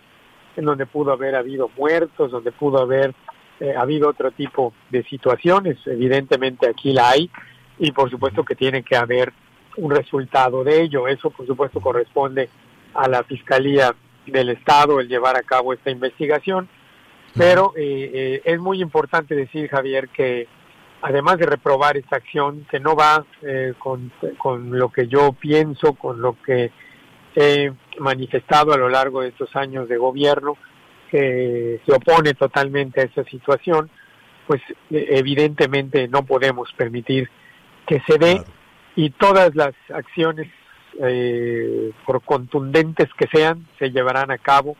en 0.57 0.65
donde 0.65 0.87
pudo 0.87 1.13
haber 1.13 1.35
habido 1.37 1.69
muertos, 1.77 2.31
donde 2.31 2.51
pudo 2.53 2.79
haber 2.81 3.15
eh, 3.61 3.75
habido 3.77 4.09
otro 4.09 4.31
tipo 4.33 4.73
de 4.91 5.03
situaciones. 5.05 5.77
Evidentemente 5.87 6.67
aquí 6.69 6.93
la 6.93 7.11
hay 7.11 7.31
y 7.79 7.93
por 7.93 8.09
supuesto 8.11 8.43
que 8.45 8.55
tiene 8.55 8.83
que 8.83 8.97
haber 8.97 9.33
un 9.77 9.91
resultado 9.91 10.65
de 10.65 10.83
ello. 10.83 11.07
Eso 11.09 11.31
por 11.31 11.47
supuesto 11.47 11.81
corresponde 11.81 12.49
a 12.95 13.09
la 13.09 13.23
Fiscalía 13.25 13.95
del 14.27 14.49
Estado 14.49 14.99
el 15.01 15.09
llevar 15.09 15.37
a 15.37 15.43
cabo 15.43 15.73
esta 15.73 15.91
investigación. 15.91 16.69
Pero 17.37 17.73
eh, 17.77 18.11
eh, 18.13 18.43
es 18.45 18.59
muy 18.61 18.81
importante 18.81 19.35
decir, 19.35 19.69
Javier, 19.69 20.09
que 20.09 20.47
además 21.03 21.39
de 21.39 21.47
reprobar 21.47 21.97
esta 21.97 22.17
acción, 22.17 22.67
que 22.71 22.81
no 22.81 22.95
va 22.97 23.25
con, 23.79 24.11
con 24.39 24.79
lo 24.79 24.91
que 24.91 25.07
yo 25.07 25.33
pienso, 25.33 25.95
con 25.95 26.23
lo 26.23 26.37
que 26.43 26.71
he 27.35 27.73
manifestado 27.99 28.73
a 28.73 28.79
lo 28.79 28.89
largo 28.89 29.21
de 29.21 29.29
estos 29.29 29.55
años 29.55 29.89
de 29.89 29.99
gobierno, 29.99 30.57
que 31.11 31.81
se 31.85 31.93
opone 31.93 32.35
totalmente 32.35 33.03
a 33.03 33.05
esa 33.05 33.25
situación, 33.25 33.91
pues 34.47 34.63
evidentemente 34.91 36.09
no 36.09 36.25
podemos 36.25 36.73
permitir 36.73 37.29
que 37.87 38.01
se 38.07 38.19
dé 38.19 38.43
y 38.97 39.11
todas 39.11 39.55
las 39.55 39.75
acciones, 39.93 40.49
eh, 41.03 41.91
por 42.07 42.23
contundentes 42.23 43.09
que 43.19 43.27
sean, 43.27 43.67
se 43.79 43.91
llevarán 43.91 44.31
a 44.31 44.39
cabo 44.39 44.77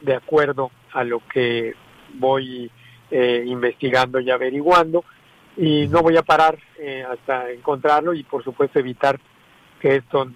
de 0.00 0.16
acuerdo 0.16 0.70
a 0.92 1.04
lo 1.04 1.20
que 1.32 1.74
voy 2.14 2.70
eh, 3.10 3.44
investigando 3.46 4.20
y 4.20 4.30
averiguando 4.30 5.04
y 5.56 5.86
no 5.88 6.02
voy 6.02 6.16
a 6.16 6.22
parar 6.22 6.58
eh, 6.78 7.04
hasta 7.08 7.50
encontrarlo 7.50 8.14
y 8.14 8.22
por 8.22 8.42
supuesto 8.42 8.78
evitar 8.78 9.20
que 9.80 9.96
esto 9.96 10.30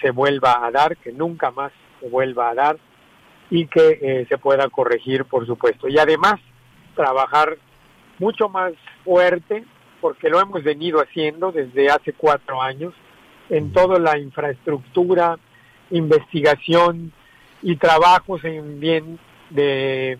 se 0.00 0.10
vuelva 0.10 0.64
a 0.64 0.70
dar, 0.70 0.96
que 0.96 1.12
nunca 1.12 1.50
más 1.50 1.72
se 2.00 2.08
vuelva 2.08 2.50
a 2.50 2.54
dar 2.54 2.78
y 3.50 3.66
que 3.66 3.98
eh, 4.00 4.26
se 4.28 4.38
pueda 4.38 4.68
corregir, 4.68 5.24
por 5.26 5.46
supuesto. 5.46 5.88
Y 5.88 5.98
además, 5.98 6.40
trabajar 6.94 7.58
mucho 8.18 8.48
más 8.48 8.72
fuerte, 9.04 9.64
porque 10.00 10.30
lo 10.30 10.40
hemos 10.40 10.62
venido 10.62 11.00
haciendo 11.00 11.52
desde 11.52 11.90
hace 11.90 12.12
cuatro 12.14 12.62
años, 12.62 12.94
en 13.50 13.72
toda 13.72 13.98
la 13.98 14.18
infraestructura, 14.18 15.38
investigación 15.90 17.12
y 17.60 17.76
trabajos 17.76 18.42
en 18.44 18.80
bien 18.80 19.18
de 19.54 20.18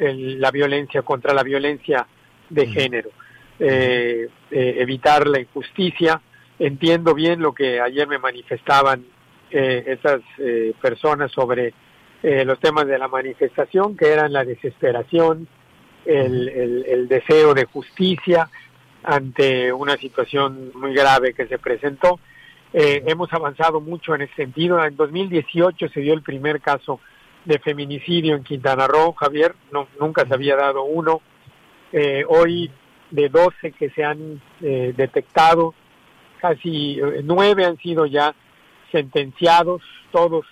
la 0.00 0.50
violencia 0.50 1.02
contra 1.02 1.34
la 1.34 1.42
violencia 1.42 2.06
de 2.48 2.66
género. 2.66 3.10
Eh, 3.58 4.28
eh, 4.50 4.76
evitar 4.78 5.26
la 5.26 5.40
injusticia. 5.40 6.20
Entiendo 6.58 7.14
bien 7.14 7.40
lo 7.40 7.52
que 7.52 7.80
ayer 7.80 8.06
me 8.08 8.18
manifestaban 8.18 9.04
eh, 9.52 9.98
esas 9.98 10.20
eh, 10.38 10.72
personas 10.80 11.32
sobre 11.32 11.74
eh, 12.22 12.44
los 12.44 12.60
temas 12.60 12.86
de 12.86 12.98
la 12.98 13.08
manifestación, 13.08 13.96
que 13.96 14.06
eran 14.06 14.32
la 14.32 14.44
desesperación, 14.44 15.48
el, 16.04 16.48
el, 16.86 17.08
deseo 17.08 17.52
de 17.52 17.64
justicia 17.64 18.48
ante 19.02 19.72
una 19.72 19.96
situación 19.96 20.70
muy 20.74 20.94
grave 20.94 21.34
que 21.34 21.46
se 21.46 21.58
presentó. 21.58 22.20
hemos 22.72 23.32
avanzado 23.32 23.80
mucho 23.80 24.14
en 24.14 24.22
ese 24.22 24.34
sentido. 24.34 24.84
En 24.84 24.96
2018 24.96 25.88
se 25.88 26.00
dio 26.00 26.14
el 26.14 26.22
primer 26.22 26.60
caso 26.60 27.00
de 27.44 27.58
feminicidio 27.58 28.36
en 28.36 28.44
Quintana 28.44 28.86
Roo, 28.86 29.12
Javier, 29.12 29.54
no, 29.72 29.88
nunca 29.98 30.26
se 30.26 30.34
había 30.34 30.56
dado 30.56 30.84
uno. 30.84 31.20
hoy 32.28 32.70
de 33.10 33.28
12 33.28 33.72
que 33.72 33.90
se 33.90 34.04
han 34.04 34.40
detectado, 34.60 35.74
casi 36.40 37.00
nueve 37.24 37.64
han 37.64 37.76
sido 37.78 38.06
ya 38.06 38.34
sentenciados, 38.92 39.82
todos 40.12 40.46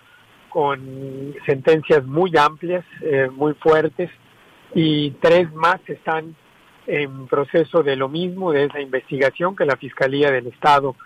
con 0.48 1.34
sentencias 1.46 2.04
muy 2.04 2.32
amplias, 2.36 2.84
eh, 3.02 3.28
muy 3.30 3.54
fuertes, 3.54 4.10
y 4.74 5.10
tres 5.12 5.52
más 5.52 5.80
están 5.86 6.34
en 6.86 7.26
proceso 7.26 7.82
de 7.82 7.96
lo 7.96 8.08
mismo, 8.08 8.52
de 8.52 8.64
esa 8.64 8.80
investigación 8.80 9.54
que 9.54 9.64
la 9.64 9.76
Fiscalía 9.76 10.30
del 10.30 10.46
Estado 10.46 10.96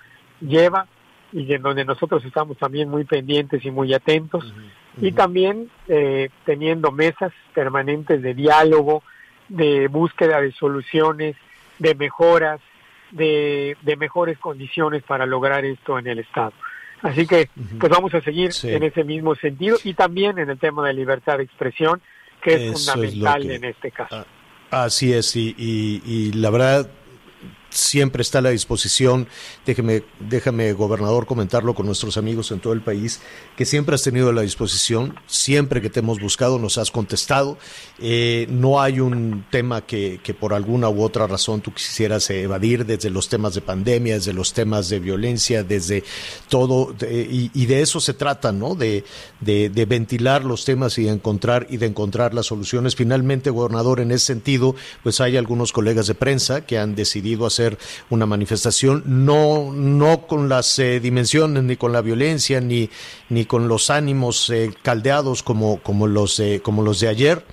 lleva 0.41 0.87
y 1.33 1.53
en 1.53 1.63
donde 1.63 1.85
nosotros 1.85 2.25
estamos 2.25 2.57
también 2.59 2.89
muy 2.89 3.05
pendientes 3.05 3.65
y 3.65 3.71
muy 3.71 3.93
atentos, 3.95 4.45
y 5.01 5.13
también 5.13 5.71
eh, 5.89 6.29
teniendo 6.45 6.93
mesas 6.93 7.33
permanentes 7.55 8.23
de 8.23 8.35
diálogo, 8.35 9.03
de 9.49 9.89
búsqueda 9.89 10.41
de 10.41 10.53
soluciones, 10.53 11.37
de 11.79 11.95
mejoras, 11.95 12.61
de 13.11 13.77
mejores 13.99 14.39
condiciones 14.39 15.03
para 15.03 15.27
lograr 15.27 15.65
esto 15.65 15.99
en 15.99 16.07
el 16.07 16.19
Estado. 16.19 16.53
Así 17.03 17.27
que 17.27 17.51
pues 17.79 17.91
vamos 17.91 18.15
a 18.15 18.21
seguir 18.21 18.51
en 18.63 18.83
ese 18.85 19.05
mismo 19.05 19.35
sentido 19.35 19.77
y 19.83 19.95
también 19.95 20.39
en 20.39 20.51
el 20.51 20.59
tema 20.59 20.87
de 20.87 20.95
libertad 20.95 21.39
de 21.39 21.45
expresión, 21.45 22.01
que 22.41 22.55
es 22.55 22.73
fundamental 22.73 23.51
en 23.51 23.65
este 23.65 23.91
caso. 23.91 24.25
Ah, 24.71 24.85
así 24.85 25.13
es, 25.13 25.35
y, 25.37 25.55
y 25.59 26.33
la 26.33 26.51
verdad 26.51 26.89
siempre 27.73 28.23
está 28.23 28.39
a 28.39 28.43
la 28.43 28.51
disposición. 28.51 29.29
Déjeme, 29.67 30.05
déjame, 30.21 30.73
gobernador, 30.73 31.27
comentarlo 31.27 31.75
con 31.75 31.87
nuestros 31.87 32.17
amigos 32.17 32.51
en 32.51 32.61
todo 32.61 32.73
el 32.73 32.83
país, 32.83 33.21
que 33.57 33.65
siempre 33.65 33.95
has 33.95 34.03
tenido 34.03 34.29
a 34.29 34.33
la 34.33 34.43
disposición, 34.43 35.15
siempre 35.27 35.81
que 35.81 35.91
te 35.91 36.01
hemos 36.01 36.21
buscado 36.21 36.59
nos 36.59 36.79
has 36.79 36.91
contestado. 36.91 37.59
Eh, 37.99 38.47
no 38.51 38.81
hay 38.81 39.01
un 39.01 39.45
tema 39.51 39.83
que, 39.83 40.21
que, 40.23 40.35
por 40.35 40.55
alguna 40.55 40.89
u 40.89 41.03
otra 41.03 41.27
razón 41.27 41.61
tú 41.61 41.73
quisieras 41.73 42.29
evadir, 42.31 42.85
desde 42.85 43.11
los 43.11 43.29
temas 43.29 43.55
de 43.55 43.61
pandemia, 43.61 44.15
desde 44.15 44.33
los 44.33 44.53
temas 44.53 44.89
de 44.89 45.01
violencia, 45.01 45.65
desde 45.65 46.05
todo, 46.49 46.95
y, 47.11 47.67
de 47.67 47.81
eso 47.81 48.01
se 48.01 48.13
trata, 48.13 48.53
¿no? 48.53 48.75
De, 48.75 49.05
de, 49.41 49.71
de 49.71 49.85
ventilar 49.87 50.45
los 50.45 50.65
temas 50.65 50.99
y 50.99 51.05
de 51.05 51.11
encontrar 51.11 51.67
y 51.71 51.77
de 51.77 51.87
encontrar 51.87 52.35
las 52.35 52.47
soluciones. 52.47 52.97
Finalmente, 52.97 53.51
gobernador, 53.51 54.01
en 54.01 54.11
ese 54.11 54.27
sentido, 54.27 54.75
pues 55.03 55.21
hay 55.21 55.37
algunos 55.37 55.73
colegas 55.73 56.07
de 56.07 56.15
prensa 56.15 56.67
que 56.67 56.79
han 56.79 56.95
decidido 56.95 57.47
hacer 57.47 57.62
una 58.11 58.27
manifestación, 58.27 59.03
no, 59.07 59.73
no 59.73 60.27
con 60.27 60.49
las 60.49 60.79
eh, 60.79 61.01
dimensiones, 61.01 61.63
ni 61.63 61.77
con 61.77 61.93
la 61.93 62.01
violencia, 62.01 62.61
ni, 62.61 62.91
ni 63.29 63.45
con 63.45 63.69
los 63.69 63.91
ánimos 63.91 64.51
eh, 64.51 64.73
caldeados 64.83 65.43
como, 65.43 65.81
como, 65.83 66.07
los, 66.07 66.41
como 66.63 66.83
los 66.83 67.01
de 67.01 67.09
ayer 67.09 67.45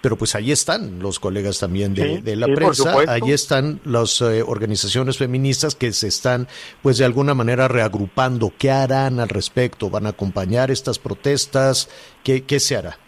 pero 0.00 0.16
pues 0.16 0.34
ahí 0.34 0.50
están 0.50 0.98
los 1.00 1.20
colegas 1.20 1.58
también 1.58 1.94
de, 1.94 2.36
la 2.36 2.46
prensa, 2.46 2.94
ahí 3.08 3.32
están 3.32 3.80
las 3.84 4.20
eh, 4.22 4.42
organizaciones 4.42 5.18
feministas 5.18 5.74
que 5.74 5.92
se 5.92 6.08
están 6.08 6.48
pues 6.82 6.98
de 6.98 7.04
alguna 7.04 7.34
manera 7.34 7.68
reagrupando. 7.68 8.52
¿Qué 8.56 8.70
harán 8.70 9.20
al 9.20 9.28
respecto? 9.28 9.90
¿Van 9.90 10.06
a 10.06 10.10
acompañar 10.10 10.70
estas 10.70 10.98
protestas? 10.98 11.90
¿Qué, 12.24 12.44
qué 12.44 12.60
se 12.60 12.76
hará? 12.76 12.98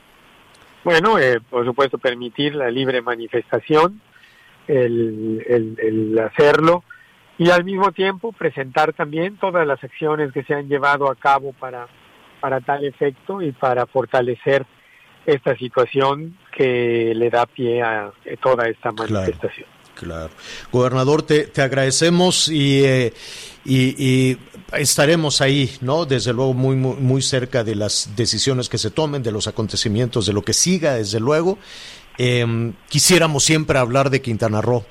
Bueno, 0.84 1.16
por 1.48 1.64
supuesto 1.64 1.96
permitir 1.96 2.54
la 2.54 2.70
libre 2.70 3.00
manifestación, 3.00 4.00
el, 4.66 5.44
el, 5.48 6.18
hacerlo 6.18 6.84
y 7.38 7.50
al 7.50 7.64
mismo 7.64 7.92
tiempo 7.92 8.32
presentar 8.32 8.92
también 8.92 9.36
todas 9.36 9.66
las 9.66 9.82
acciones 9.82 10.32
que 10.32 10.44
se 10.44 10.54
han 10.54 10.68
llevado 10.68 11.10
a 11.10 11.16
cabo 11.16 11.52
para, 11.52 11.88
para 12.40 12.60
tal 12.60 12.84
efecto 12.84 13.42
y 13.42 13.52
para 13.52 13.86
fortalecer 13.86 14.66
esta 15.26 15.56
situación 15.56 16.36
que 16.56 17.12
le 17.14 17.30
da 17.30 17.46
pie 17.46 17.82
a 17.82 18.12
toda 18.42 18.68
esta 18.68 18.92
manifestación. 18.92 19.66
Claro. 19.94 20.30
Gobernador, 20.70 21.22
te, 21.22 21.46
te 21.46 21.62
agradecemos 21.62 22.48
y, 22.48 22.84
eh, 22.84 23.12
y, 23.64 24.36
estaremos 24.72 25.40
ahí, 25.40 25.70
¿no? 25.80 26.06
Desde 26.06 26.32
luego 26.32 26.54
muy, 26.54 26.76
muy, 26.76 26.96
muy 26.96 27.22
cerca 27.22 27.62
de 27.62 27.74
las 27.74 28.10
decisiones 28.16 28.68
que 28.68 28.78
se 28.78 28.90
tomen, 28.90 29.22
de 29.22 29.32
los 29.32 29.46
acontecimientos, 29.46 30.26
de 30.26 30.32
lo 30.32 30.42
que 30.42 30.54
siga, 30.54 30.94
desde 30.94 31.20
luego. 31.20 31.58
Eh, 32.18 32.72
quisiéramos 32.88 33.44
siempre 33.44 33.78
hablar 33.78 34.10
de 34.10 34.20
Quintana 34.22 34.60
Roo. 34.60 34.84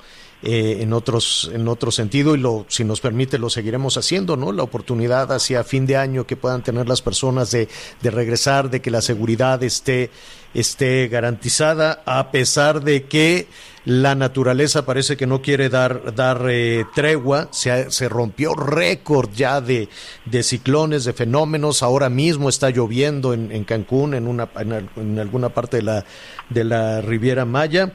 Eh, 0.44 0.82
en 0.82 0.92
otros 0.92 1.52
en 1.54 1.68
otro 1.68 1.92
sentido 1.92 2.34
y 2.34 2.38
lo 2.38 2.66
si 2.66 2.82
nos 2.82 3.00
permite 3.00 3.38
lo 3.38 3.48
seguiremos 3.48 3.96
haciendo 3.96 4.36
no 4.36 4.50
la 4.50 4.64
oportunidad 4.64 5.30
hacia 5.30 5.62
fin 5.62 5.86
de 5.86 5.96
año 5.96 6.26
que 6.26 6.34
puedan 6.34 6.64
tener 6.64 6.88
las 6.88 7.00
personas 7.00 7.52
de, 7.52 7.68
de 8.00 8.10
regresar 8.10 8.68
de 8.68 8.82
que 8.82 8.90
la 8.90 9.02
seguridad 9.02 9.62
esté 9.62 10.10
esté 10.54 11.08
garantizada 11.08 12.02
a 12.04 12.30
pesar 12.30 12.82
de 12.82 13.04
que 13.04 13.46
la 13.84 14.14
naturaleza 14.14 14.86
parece 14.86 15.16
que 15.16 15.26
no 15.26 15.42
quiere 15.42 15.68
dar, 15.68 16.14
dar 16.14 16.46
eh, 16.48 16.84
tregua, 16.94 17.48
se, 17.50 17.90
se, 17.90 18.08
rompió 18.08 18.54
récord 18.54 19.30
ya 19.32 19.60
de, 19.60 19.88
de, 20.24 20.42
ciclones, 20.42 21.04
de 21.04 21.12
fenómenos, 21.12 21.82
ahora 21.82 22.08
mismo 22.08 22.48
está 22.48 22.70
lloviendo 22.70 23.34
en, 23.34 23.50
en 23.50 23.64
Cancún, 23.64 24.14
en, 24.14 24.28
una, 24.28 24.48
en, 24.56 25.18
alguna 25.18 25.48
parte 25.48 25.78
de 25.78 25.82
la, 25.82 26.04
de 26.48 26.64
la 26.64 27.00
Riviera 27.00 27.44
Maya, 27.44 27.92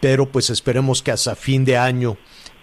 pero 0.00 0.26
pues 0.26 0.50
esperemos 0.50 1.02
que 1.02 1.12
hasta 1.12 1.34
fin 1.34 1.64
de 1.64 1.78
año 1.78 2.18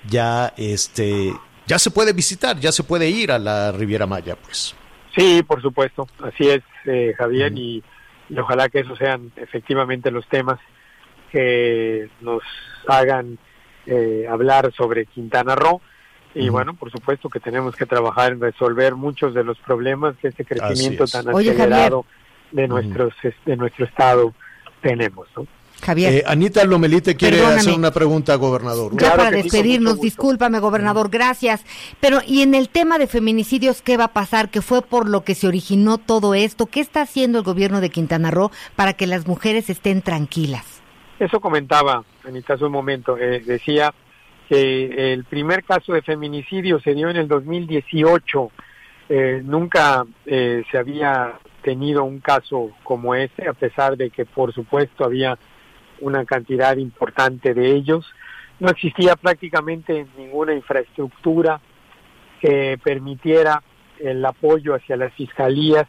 ya, 0.08 0.54
este, 0.56 1.34
ya 1.66 1.80
se 1.80 1.90
puede 1.90 2.14
visitar, 2.14 2.60
ya 2.60 2.72
se 2.72 2.84
puede 2.84 3.10
ir 3.10 3.32
a 3.32 3.40
la 3.40 3.72
Riviera 3.72 4.06
Maya, 4.06 4.36
pues. 4.36 4.76
Sí, 5.16 5.42
por 5.44 5.62
supuesto, 5.62 6.08
así 6.24 6.48
es, 6.48 6.62
eh, 6.86 7.14
Javier, 7.18 7.52
y, 7.58 7.84
y 8.32 8.40
ojalá 8.40 8.70
que 8.70 8.80
esos 8.80 8.98
sean 8.98 9.32
efectivamente 9.36 10.10
los 10.10 10.26
temas 10.28 10.58
que 11.32 12.10
nos 12.22 12.42
hagan 12.88 13.38
eh, 13.86 14.26
hablar 14.30 14.72
sobre 14.74 15.06
Quintana 15.06 15.56
Roo. 15.56 15.82
Y 16.34 16.48
bueno, 16.48 16.74
por 16.76 16.90
supuesto 16.90 17.28
que 17.28 17.42
tenemos 17.42 17.76
que 17.76 17.86
trabajar 17.86 18.32
en 18.32 18.40
resolver 18.40 18.96
muchos 18.96 19.34
de 19.34 19.44
los 19.44 19.60
problemas 19.60 20.16
que 20.16 20.30
este 20.30 20.46
crecimiento 20.46 21.06
tan 21.06 21.28
acelerado 21.28 22.06
de 22.52 22.70
nuestros 22.70 23.14
de 23.46 23.58
nuestro 23.58 23.84
estado 23.86 24.34
tenemos. 24.82 25.28
¿no? 25.36 25.46
Javier. 25.82 26.14
Eh, 26.14 26.24
Anita 26.26 26.64
Lomelite 26.64 27.16
quiere 27.16 27.38
Perdóname. 27.38 27.60
hacer 27.62 27.74
una 27.74 27.92
pregunta, 27.92 28.36
gobernador. 28.36 28.92
Ya 28.94 28.98
Claro 28.98 29.18
para 29.18 29.30
sí, 29.38 29.44
despedirnos, 29.44 30.00
discúlpame, 30.00 30.60
gobernador, 30.60 31.10
gracias. 31.10 31.66
Pero, 32.00 32.20
¿y 32.26 32.42
en 32.42 32.56
el 32.56 32.70
tema 32.70 32.98
de 32.98 33.08
feminicidios 33.08 33.82
qué 33.82 33.98
va 33.98 34.06
a 34.06 34.14
pasar? 34.14 34.50
¿Qué 34.50 34.62
fue 34.62 34.82
por 34.82 35.10
lo 35.10 35.24
que 35.24 35.36
se 35.36 35.48
originó 35.48 35.98
todo 35.98 36.34
esto? 36.34 36.68
¿Qué 36.68 36.80
está 36.80 37.02
haciendo 37.02 37.40
el 37.40 37.44
gobierno 37.44 37.82
de 37.82 37.90
Quintana 37.90 38.32
Roo 38.32 38.52
para 38.76 38.94
que 38.94 39.08
las 39.08 39.28
mujeres 39.28 39.70
estén 39.70 40.02
tranquilas? 40.02 40.82
Eso 41.20 41.40
comentaba 41.40 42.04
Anita 42.26 42.54
hace 42.54 42.66
un 42.66 42.72
momento. 42.72 43.18
eh, 43.18 43.42
decía 43.46 43.94
que 44.50 45.14
el 45.14 45.24
primer 45.26 45.64
caso 45.64 45.94
de 45.94 46.02
feminicidio 46.02 46.80
se 46.82 46.94
dio 46.94 47.10
en 47.10 47.18
el 47.18 47.28
2018. 47.28 48.52
Eh, 49.10 49.42
nunca 49.44 50.06
eh, 50.26 50.64
se 50.72 50.78
había 50.78 51.34
tenido 51.64 52.04
un 52.04 52.20
caso 52.20 52.72
como 52.84 53.14
este, 53.14 53.48
a 53.48 53.54
pesar 53.54 53.98
de 53.98 54.10
que, 54.10 54.26
por 54.26 54.54
supuesto, 54.54 55.04
había 55.06 55.38
una 56.02 56.26
cantidad 56.26 56.76
importante 56.78 57.54
de 57.54 57.72
ellos. 57.72 58.06
No 58.60 58.70
existía 58.70 59.16
prácticamente 59.16 60.06
ninguna 60.18 60.54
infraestructura 60.54 61.62
que 62.40 62.80
permitiera 62.84 63.64
el 64.00 64.24
apoyo 64.26 64.76
hacia 64.76 64.98
las 64.98 65.14
fiscalías 65.14 65.88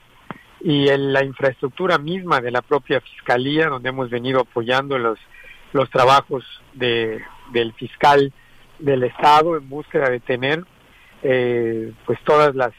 y 0.61 0.89
en 0.89 1.13
la 1.13 1.25
infraestructura 1.25 1.99
misma 1.99 2.41
de 2.41 2.51
la 2.51 2.63
propia 2.63 3.01
fiscalía, 3.01 3.69
donde 3.69 3.89
hemos 3.89 4.11
venido 4.11 4.41
apoyando 4.41 4.97
los, 4.99 5.19
los 5.73 5.91
trabajos 5.91 6.45
de, 6.75 7.21
del 7.53 7.73
fiscal 7.73 8.33
del 8.79 9.05
Estado 9.05 9.57
en 9.57 9.69
búsqueda 9.69 10.09
de 10.09 10.21
tener 10.21 10.65
eh, 11.23 11.93
pues 12.05 12.19
todas 12.25 12.55
las 12.55 12.73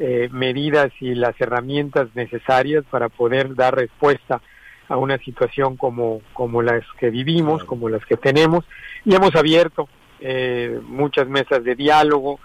eh, 0.00 0.28
medidas 0.32 0.90
y 1.00 1.14
las 1.14 1.40
herramientas 1.40 2.08
necesarias 2.14 2.84
para 2.90 3.08
poder 3.08 3.54
dar 3.54 3.74
respuesta 3.74 4.40
a 4.88 4.96
una 4.96 5.18
situación 5.18 5.76
como, 5.76 6.22
como 6.32 6.62
las 6.62 6.82
que 6.98 7.10
vivimos, 7.10 7.64
como 7.64 7.88
las 7.88 8.04
que 8.06 8.16
tenemos, 8.16 8.64
y 9.04 9.14
hemos 9.14 9.34
abierto 9.36 9.88
eh, 10.20 10.80
muchas 10.84 11.28
mesas 11.28 11.62
de 11.64 11.74
diálogo, 11.74 12.40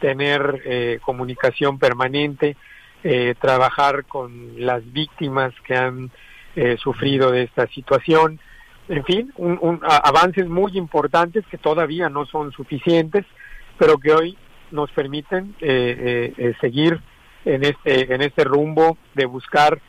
tener 0.00 0.62
eh, 0.64 0.98
comunicación 1.02 1.78
permanente, 1.78 2.56
eh, 3.04 3.34
trabajar 3.40 4.04
con 4.06 4.52
las 4.64 4.82
víctimas 4.92 5.52
que 5.64 5.76
han 5.76 6.10
eh, 6.56 6.76
sufrido 6.80 7.30
de 7.30 7.42
esta 7.44 7.66
situación, 7.68 8.40
en 8.88 9.04
fin, 9.04 9.32
un, 9.36 9.58
un- 9.60 9.80
a- 9.82 9.96
avances 10.08 10.46
muy 10.48 10.78
importantes 10.78 11.44
que 11.50 11.58
todavía 11.58 12.08
no 12.08 12.26
son 12.26 12.52
suficientes, 12.52 13.24
pero 13.76 13.98
que 13.98 14.12
hoy 14.12 14.38
nos 14.70 14.90
permiten 14.92 15.54
eh, 15.60 16.54
seguir 16.60 17.00
en 17.44 17.64
este 17.64 18.12
en 18.14 18.20
este 18.22 18.44
rumbo 18.44 18.98
de 19.14 19.24
buscar 19.26 19.80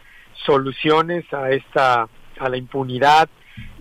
soluciones 0.46 1.26
a 1.34 1.52
esta 1.52 2.08
a 2.40 2.50
la 2.50 2.58
impunidad 2.58 3.30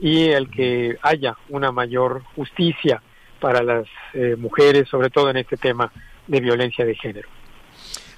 y 0.00 0.24
el 0.30 0.50
que 0.50 0.96
haya 1.02 1.36
una 1.48 1.70
mayor 1.70 2.22
justicia 2.34 3.00
para 3.40 3.62
las 3.62 3.86
eh, 4.14 4.34
mujeres, 4.36 4.88
sobre 4.88 5.10
todo 5.10 5.30
en 5.30 5.36
este 5.36 5.56
tema 5.56 5.92
de 6.26 6.40
violencia 6.40 6.84
de 6.84 6.94
género. 6.96 7.28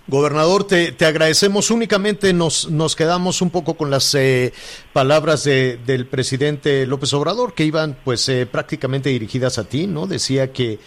Gobernador, 0.07 0.66
te, 0.66 0.93
te 0.93 1.05
agradecemos. 1.05 1.70
Únicamente 1.70 2.32
nos, 2.32 2.70
nos 2.70 2.97
quedamos 2.97 3.43
un 3.43 3.51
poco 3.51 3.74
con 3.74 3.91
las 3.91 4.14
eh, 4.14 4.53
palabras 4.93 5.45
de- 5.45 5.76
del 5.76 6.07
presidente 6.07 6.86
López 6.86 7.12
Obrador, 7.12 7.53
que 7.55 7.64
iban 7.64 7.97
pues 8.03 8.26
eh, 8.30 8.47
prácticamente 8.47 9.11
dirigidas 9.11 9.59
a 9.59 9.68
ti, 9.68 9.86
¿no? 9.86 10.07
Decía 10.07 10.53
que, 10.53 10.78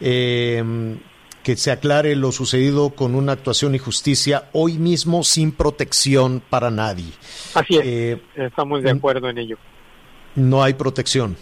eh, 0.00 0.62
que 1.42 1.56
se 1.56 1.70
aclare 1.70 2.14
lo 2.16 2.32
sucedido 2.32 2.90
con 2.90 3.14
una 3.14 3.32
actuación 3.32 3.74
y 3.74 3.78
justicia 3.78 4.48
hoy 4.52 4.74
mismo 4.78 5.24
sin 5.24 5.52
protección 5.52 6.42
para 6.48 6.70
nadie. 6.70 7.12
Así 7.54 7.76
es, 7.76 7.82
Eh, 7.84 8.22
estamos 8.34 8.82
de 8.82 8.90
acuerdo 8.90 9.28
en 9.30 9.38
ello. 9.38 9.56
no 10.34 10.62
hay 10.62 10.74
protección 10.74 11.36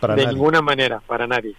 para 0.00 0.14
de 0.14 0.22
nadie. 0.24 0.34
ninguna 0.36 0.62
manera, 0.62 1.00
para 1.06 1.26
nadie. 1.26 1.54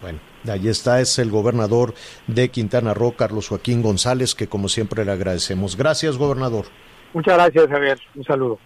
Bueno, 0.00 0.18
ahí 0.48 0.68
está, 0.68 1.00
es 1.00 1.18
el 1.18 1.30
gobernador 1.30 1.94
de 2.26 2.48
Quintana 2.50 2.94
Roo, 2.94 3.12
Carlos 3.16 3.48
Joaquín 3.48 3.82
González, 3.82 4.34
que 4.34 4.46
como 4.48 4.68
siempre 4.68 5.04
le 5.04 5.12
agradecemos. 5.12 5.76
Gracias, 5.76 6.16
gobernador. 6.16 6.66
Muchas 7.12 7.34
gracias, 7.34 7.68
Javier. 7.68 7.98
Un 8.14 8.24
saludo. 8.24 8.58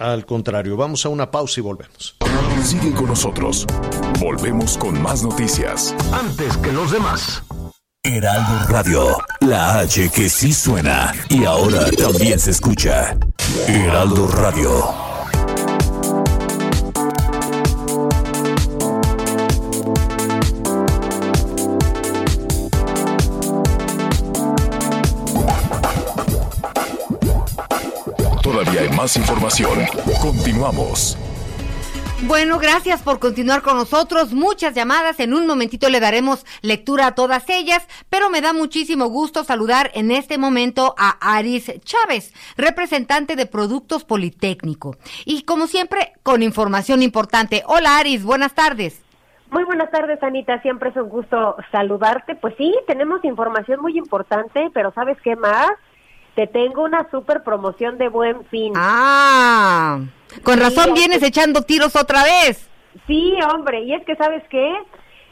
Al 0.00 0.24
contrario, 0.24 0.78
vamos 0.78 1.04
a 1.04 1.10
una 1.10 1.30
pausa 1.30 1.60
y 1.60 1.62
volvemos. 1.62 2.16
Sigue 2.64 2.90
con 2.94 3.08
nosotros. 3.08 3.66
Volvemos 4.18 4.78
con 4.78 5.00
más 5.02 5.22
noticias. 5.22 5.94
Antes 6.10 6.56
que 6.56 6.72
los 6.72 6.90
demás. 6.90 7.42
Heraldo 8.02 8.66
Radio, 8.68 9.18
la 9.40 9.80
H 9.80 10.08
que 10.08 10.30
sí 10.30 10.54
suena 10.54 11.12
y 11.28 11.44
ahora 11.44 11.90
también 11.90 12.38
se 12.38 12.52
escucha. 12.52 13.14
Heraldo 13.68 14.26
Radio. 14.28 15.09
Más 29.00 29.16
información. 29.16 29.78
Continuamos. 30.20 31.16
Bueno, 32.26 32.58
gracias 32.58 33.02
por 33.02 33.18
continuar 33.18 33.62
con 33.62 33.78
nosotros. 33.78 34.34
Muchas 34.34 34.74
llamadas. 34.74 35.20
En 35.20 35.32
un 35.32 35.46
momentito 35.46 35.88
le 35.88 36.00
daremos 36.00 36.44
lectura 36.60 37.06
a 37.06 37.14
todas 37.14 37.48
ellas, 37.48 37.88
pero 38.10 38.28
me 38.28 38.42
da 38.42 38.52
muchísimo 38.52 39.06
gusto 39.06 39.42
saludar 39.42 39.90
en 39.94 40.10
este 40.10 40.36
momento 40.36 40.94
a 40.98 41.16
Aris 41.34 41.72
Chávez, 41.82 42.34
representante 42.58 43.36
de 43.36 43.46
Productos 43.46 44.04
Politécnico. 44.04 44.96
Y 45.24 45.44
como 45.44 45.66
siempre, 45.66 46.12
con 46.22 46.42
información 46.42 47.02
importante. 47.02 47.62
Hola 47.66 47.96
Aris, 47.96 48.22
buenas 48.22 48.52
tardes. 48.52 49.02
Muy 49.50 49.64
buenas 49.64 49.90
tardes, 49.90 50.22
Anita. 50.22 50.60
Siempre 50.60 50.90
es 50.90 50.96
un 50.96 51.08
gusto 51.08 51.56
saludarte. 51.72 52.34
Pues 52.34 52.54
sí, 52.58 52.74
tenemos 52.86 53.24
información 53.24 53.80
muy 53.80 53.96
importante, 53.96 54.68
pero 54.74 54.92
¿sabes 54.92 55.16
qué 55.22 55.36
más? 55.36 55.70
Te 56.40 56.46
tengo 56.46 56.84
una 56.84 57.06
super 57.10 57.42
promoción 57.42 57.98
de 57.98 58.08
buen 58.08 58.46
fin. 58.46 58.72
Ah, 58.74 59.98
con 60.42 60.54
Sí, 60.54 60.60
razón 60.60 60.94
vienes 60.94 61.22
echando 61.22 61.60
tiros 61.60 61.94
otra 61.96 62.22
vez. 62.22 62.66
Sí, 63.06 63.34
hombre, 63.52 63.82
y 63.82 63.92
es 63.92 64.02
que 64.06 64.16
¿sabes 64.16 64.42
qué? 64.48 64.74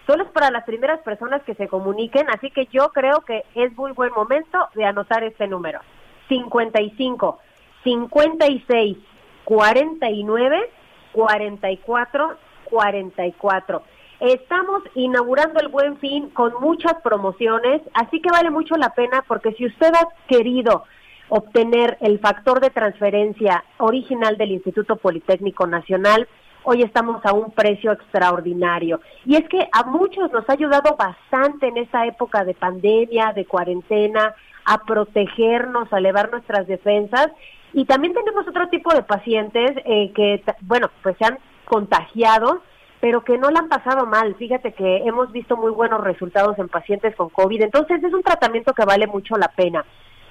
Solo 0.07 0.25
es 0.25 0.31
para 0.33 0.51
las 0.51 0.65
primeras 0.65 1.01
personas 1.01 1.43
que 1.45 1.55
se 1.55 1.67
comuniquen, 1.67 2.29
así 2.29 2.51
que 2.51 2.67
yo 2.67 2.91
creo 2.91 3.23
que 3.23 3.43
es 3.55 3.75
muy 3.75 3.93
buen 3.93 4.13
momento 4.13 4.59
de 4.75 4.85
anotar 4.85 5.25
este 5.25 5.49
número. 5.49 5.81
55 6.29 7.39
56 7.85 8.99
49 9.45 10.71
44 11.13 12.37
44. 12.65 13.83
Estamos 14.21 14.83
inaugurando 14.95 15.59
el 15.61 15.69
Buen 15.69 15.97
Fin 16.01 16.29
con 16.29 16.53
muchas 16.61 17.01
promociones, 17.03 17.81
así 17.95 18.21
que 18.21 18.29
vale 18.31 18.51
mucho 18.51 18.77
la 18.77 18.91
pena 18.91 19.25
porque 19.27 19.53
si 19.53 19.65
usted 19.65 19.91
ha 19.95 20.07
querido 20.27 20.85
obtener 21.29 21.97
el 22.01 22.19
factor 22.19 22.61
de 22.61 22.71
transferencia 22.71 23.65
original 23.79 24.37
del 24.37 24.53
Instituto 24.53 24.97
Politécnico 24.97 25.67
Nacional, 25.67 26.27
hoy 26.65 26.83
estamos 26.83 27.25
a 27.25 27.33
un 27.33 27.51
precio 27.51 27.93
extraordinario. 27.93 29.01
Y 29.25 29.37
es 29.37 29.49
que 29.49 29.69
a 29.73 29.85
muchos 29.85 30.31
nos 30.33 30.49
ha 30.49 30.53
ayudado 30.53 30.97
bastante 30.97 31.69
en 31.69 31.79
esta 31.79 32.07
época 32.07 32.45
de 32.45 32.55
pandemia, 32.55 33.33
de 33.35 33.47
cuarentena, 33.47 34.35
a 34.65 34.85
protegernos, 34.85 35.93
a 35.93 35.99
elevar 35.99 36.31
nuestras 36.31 36.67
defensas. 36.67 37.29
Y 37.73 37.85
también 37.85 38.15
tenemos 38.15 38.47
otro 38.47 38.69
tipo 38.69 38.93
de 38.95 39.03
pacientes 39.03 39.73
eh, 39.85 40.13
que, 40.15 40.43
bueno, 40.63 40.91
pues 41.03 41.17
se 41.19 41.25
han 41.25 41.39
contagiado, 41.65 42.63
pero 43.01 43.23
que 43.23 43.39
no 43.39 43.51
la 43.51 43.61
han 43.61 43.69
pasado 43.69 44.07
mal. 44.07 44.35
Fíjate 44.35 44.73
que 44.73 44.99
hemos 45.05 45.31
visto 45.33 45.57
muy 45.57 45.71
buenos 45.71 46.03
resultados 46.03 46.59
en 46.59 46.69
pacientes 46.69 47.15
con 47.15 47.29
COVID. 47.29 47.63
Entonces 47.63 48.03
es 48.03 48.13
un 48.13 48.23
tratamiento 48.23 48.73
que 48.73 48.85
vale 48.85 49.07
mucho 49.07 49.37
la 49.37 49.49
pena. 49.49 49.85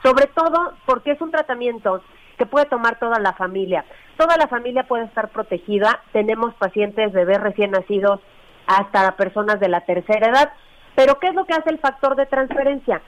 Sobre 0.03 0.27
todo 0.27 0.73
porque 0.85 1.11
es 1.11 1.21
un 1.21 1.31
tratamiento 1.31 2.01
que 2.37 2.45
puede 2.45 2.65
tomar 2.65 2.99
toda 2.99 3.19
la 3.19 3.33
familia. 3.33 3.85
Toda 4.17 4.37
la 4.37 4.47
familia 4.47 4.83
puede 4.83 5.05
estar 5.05 5.29
protegida. 5.29 6.01
Tenemos 6.13 6.53
pacientes 6.55 7.11
bebés 7.11 7.41
recién 7.41 7.71
nacidos 7.71 8.19
hasta 8.67 9.15
personas 9.15 9.59
de 9.59 9.69
la 9.69 9.81
tercera 9.81 10.29
edad. 10.29 10.53
Pero 10.95 11.19
¿qué 11.19 11.27
es 11.27 11.35
lo 11.35 11.45
que 11.45 11.53
hace 11.53 11.69
el 11.69 11.79
factor 11.79 12.15
de 12.15 12.25
transferencia? 12.25 13.01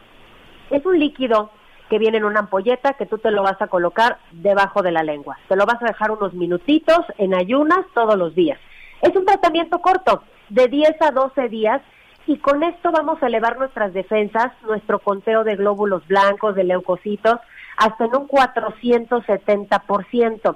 Es 0.70 0.86
un 0.86 1.00
líquido 1.00 1.52
que 1.90 1.98
viene 1.98 2.18
en 2.18 2.24
una 2.24 2.42
ampolleta 2.42 2.94
que 2.94 3.06
tú 3.06 3.18
te 3.18 3.32
lo 3.32 3.44
vas 3.44 3.60
a 3.62 3.68
colocar 3.68 4.20
debajo 4.32 4.82
de 4.82 4.92
la 4.92 5.04
lengua. 5.04 5.38
Te 5.48 5.56
lo 5.56 5.66
vas 5.66 5.82
a 5.82 5.88
dejar 5.88 6.12
unos 6.12 6.34
minutitos 6.34 7.00
en 7.18 7.34
ayunas 7.34 7.80
todos 7.94 8.16
los 8.16 8.36
días. 8.36 8.60
Es 9.02 9.16
un 9.16 9.26
tratamiento 9.26 9.80
corto, 9.80 10.24
de 10.50 10.68
10 10.68 11.02
a 11.02 11.12
12 11.12 11.50
días, 11.50 11.82
y 12.30 12.38
con 12.38 12.62
esto 12.62 12.92
vamos 12.92 13.24
a 13.24 13.26
elevar 13.26 13.58
nuestras 13.58 13.92
defensas, 13.92 14.52
nuestro 14.62 15.00
conteo 15.00 15.44
de 15.44 15.56
glóbulos 15.56 16.08
blancos, 16.08 16.54
de 16.54 16.64
leucocitos, 16.64 17.40
hasta 17.76 18.06
en 18.06 18.16
un 18.16 18.28
470%. 18.28 20.56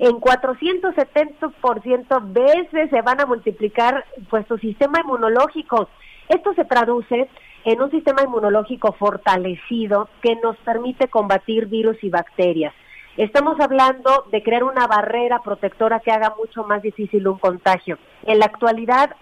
En 0.00 0.20
470% 0.20 2.30
veces 2.30 2.90
se 2.90 3.00
van 3.00 3.22
a 3.22 3.26
multiplicar 3.26 4.04
pues 4.28 4.46
tu 4.46 4.58
sistema 4.58 5.00
inmunológico. 5.00 5.88
Esto 6.28 6.52
se 6.52 6.66
traduce 6.66 7.30
en 7.64 7.80
un 7.80 7.90
sistema 7.90 8.20
inmunológico 8.22 8.92
fortalecido 8.92 10.10
que 10.20 10.36
nos 10.36 10.58
permite 10.58 11.08
combatir 11.08 11.68
virus 11.68 11.96
y 12.04 12.10
bacterias. 12.10 12.74
Estamos 13.16 13.58
hablando 13.60 14.26
de 14.30 14.42
crear 14.42 14.64
una 14.64 14.86
barrera 14.86 15.40
protectora 15.42 16.00
que 16.00 16.10
haga 16.10 16.34
mucho 16.36 16.64
más 16.64 16.82
difícil 16.82 17.26
un 17.26 17.38
contagio. 17.38 17.96
En 18.26 18.40
la 18.40 18.44
actualidad 18.44 19.16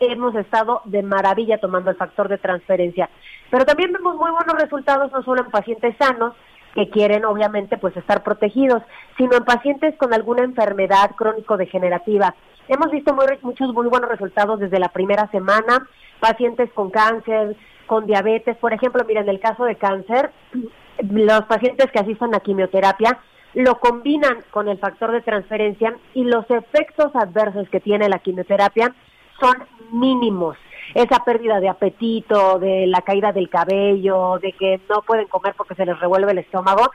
hemos 0.00 0.34
estado 0.34 0.82
de 0.84 1.02
maravilla 1.02 1.58
tomando 1.58 1.90
el 1.90 1.96
factor 1.96 2.28
de 2.28 2.38
transferencia, 2.38 3.08
pero 3.50 3.64
también 3.64 3.92
vemos 3.92 4.16
muy 4.16 4.30
buenos 4.30 4.54
resultados 4.58 5.10
no 5.12 5.22
solo 5.22 5.42
en 5.42 5.50
pacientes 5.50 5.94
sanos, 5.98 6.34
que 6.74 6.90
quieren 6.90 7.24
obviamente 7.24 7.76
pues 7.78 7.96
estar 7.96 8.22
protegidos, 8.22 8.82
sino 9.16 9.36
en 9.36 9.44
pacientes 9.44 9.96
con 9.96 10.12
alguna 10.14 10.44
enfermedad 10.44 11.10
crónico-degenerativa. 11.16 12.34
Hemos 12.68 12.90
visto 12.90 13.14
muy, 13.14 13.26
muchos 13.42 13.72
muy 13.72 13.88
buenos 13.88 14.10
resultados 14.10 14.60
desde 14.60 14.78
la 14.78 14.90
primera 14.90 15.26
semana, 15.30 15.88
pacientes 16.20 16.70
con 16.74 16.90
cáncer, 16.90 17.56
con 17.86 18.06
diabetes, 18.06 18.56
por 18.58 18.72
ejemplo, 18.72 19.02
miren, 19.06 19.24
en 19.24 19.30
el 19.30 19.40
caso 19.40 19.64
de 19.64 19.76
cáncer, 19.76 20.30
los 21.10 21.42
pacientes 21.44 21.90
que 21.90 21.98
asisten 21.98 22.34
a 22.34 22.40
quimioterapia 22.40 23.18
lo 23.54 23.80
combinan 23.80 24.44
con 24.50 24.68
el 24.68 24.78
factor 24.78 25.10
de 25.10 25.22
transferencia 25.22 25.96
y 26.14 26.24
los 26.24 26.48
efectos 26.50 27.10
adversos 27.14 27.68
que 27.70 27.80
tiene 27.80 28.08
la 28.08 28.18
quimioterapia 28.18 28.94
son 29.40 29.54
mínimos. 29.92 30.56
Esa 30.94 31.22
pérdida 31.24 31.60
de 31.60 31.68
apetito, 31.68 32.58
de 32.58 32.86
la 32.86 33.02
caída 33.02 33.32
del 33.32 33.50
cabello, 33.50 34.38
de 34.40 34.52
que 34.52 34.80
no 34.88 35.02
pueden 35.02 35.28
comer 35.28 35.54
porque 35.56 35.74
se 35.74 35.84
les 35.84 35.98
revuelve 36.00 36.32
el 36.32 36.38
estómago, 36.38 36.90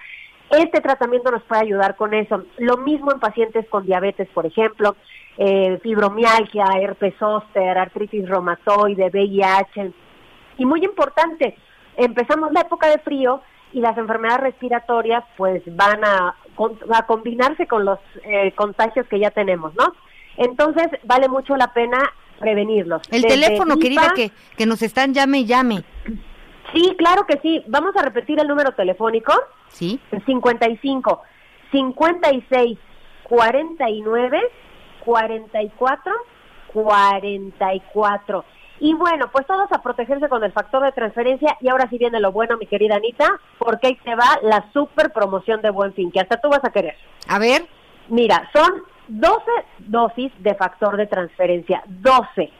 este 0.50 0.82
tratamiento 0.82 1.32
nos 1.32 1.44
puede 1.44 1.62
ayudar 1.62 1.96
con 1.96 2.14
eso. 2.14 2.44
Lo 2.58 2.78
mismo 2.78 3.12
en 3.12 3.20
pacientes 3.20 3.68
con 3.70 3.86
diabetes, 3.86 4.28
por 4.30 4.46
ejemplo, 4.46 4.96
eh, 5.38 5.80
fibromialgia, 5.82 6.66
herpes 6.80 7.16
zóster, 7.18 7.78
artritis 7.78 8.28
reumatoide, 8.28 9.10
VIH. 9.10 9.91
Y 10.58 10.66
muy 10.66 10.84
importante, 10.84 11.56
empezamos 11.98 12.52
la 12.52 12.62
época 12.62 12.88
de 12.89 13.00
frío 13.00 13.41
y 13.72 13.82
las 13.82 13.98
enfermedades 13.98 14.41
respiratorias 14.41 15.24
pues 15.38 15.64
van 15.76 16.06
a, 16.06 16.36
a 16.94 17.06
combinarse 17.08 17.66
con 17.66 17.86
los 17.86 18.00
eh, 18.24 18.52
contagios 18.56 19.08
que 19.08 19.20
ya 19.20 19.32
tenemos, 19.32 19.74
¿no? 19.76 19.94
Entonces 20.38 20.88
vale 21.04 21.28
mucho 21.30 21.56
la 21.56 21.74
pena 21.74 21.98
prevenirlos. 22.39 23.01
El 23.11 23.25
teléfono, 23.25 23.77
querida, 23.77 24.13
que, 24.15 24.31
que 24.57 24.65
nos 24.65 24.81
están 24.81 25.13
llame 25.13 25.39
y 25.39 25.45
llame. 25.45 25.84
Sí, 26.73 26.95
claro 26.97 27.25
que 27.27 27.39
sí. 27.41 27.63
Vamos 27.67 27.95
a 27.95 28.01
repetir 28.01 28.39
el 28.39 28.47
número 28.47 28.71
telefónico. 28.71 29.34
Sí. 29.69 29.99
55 30.25 31.21
56 31.71 32.77
49 33.23 34.41
44 35.05 36.13
44. 36.73 38.45
Y 38.79 38.93
bueno, 38.95 39.29
pues 39.31 39.45
todos 39.45 39.71
a 39.71 39.81
protegerse 39.81 40.27
con 40.27 40.43
el 40.43 40.51
factor 40.51 40.84
de 40.84 40.91
transferencia. 40.91 41.57
Y 41.61 41.69
ahora 41.69 41.88
sí 41.89 41.97
viene 41.97 42.19
lo 42.19 42.31
bueno, 42.31 42.57
mi 42.57 42.65
querida 42.65 42.95
Anita, 42.95 43.39
porque 43.57 43.88
ahí 43.88 43.97
te 44.03 44.15
va 44.15 44.39
la 44.41 44.65
super 44.73 45.11
promoción 45.11 45.61
de 45.61 45.69
Buen 45.69 45.93
Fin, 45.93 46.11
que 46.11 46.19
hasta 46.19 46.41
tú 46.41 46.49
vas 46.49 46.63
a 46.63 46.71
querer. 46.71 46.95
A 47.27 47.39
ver. 47.39 47.65
Mira, 48.09 48.49
son 48.53 48.84
12 49.08 49.43
dosis 49.80 50.32
de 50.39 50.56
factor 50.56 50.97
de 50.97 51.08
transferencia, 51.08 51.84
12, 51.88 52.51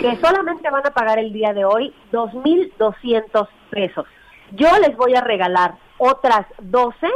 que 0.00 0.16
solamente 0.16 0.70
van 0.70 0.86
a 0.86 0.90
pagar 0.90 1.18
el 1.18 1.32
día 1.32 1.52
de 1.52 1.64
hoy 1.64 1.94
2.200 2.12 3.48
pesos. 3.70 4.06
Yo 4.52 4.68
les 4.78 4.96
voy 4.96 5.14
a 5.14 5.20
regalar 5.20 5.74
otras 5.98 6.46
12, 6.60 7.06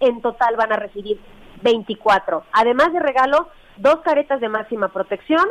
en 0.00 0.20
total 0.20 0.56
van 0.56 0.72
a 0.72 0.76
recibir 0.76 1.20
24. 1.62 2.44
Además 2.52 2.92
de 2.92 3.00
regalo, 3.00 3.48
dos 3.76 4.00
caretas 4.04 4.40
de 4.40 4.48
máxima 4.48 4.88
protección, 4.88 5.46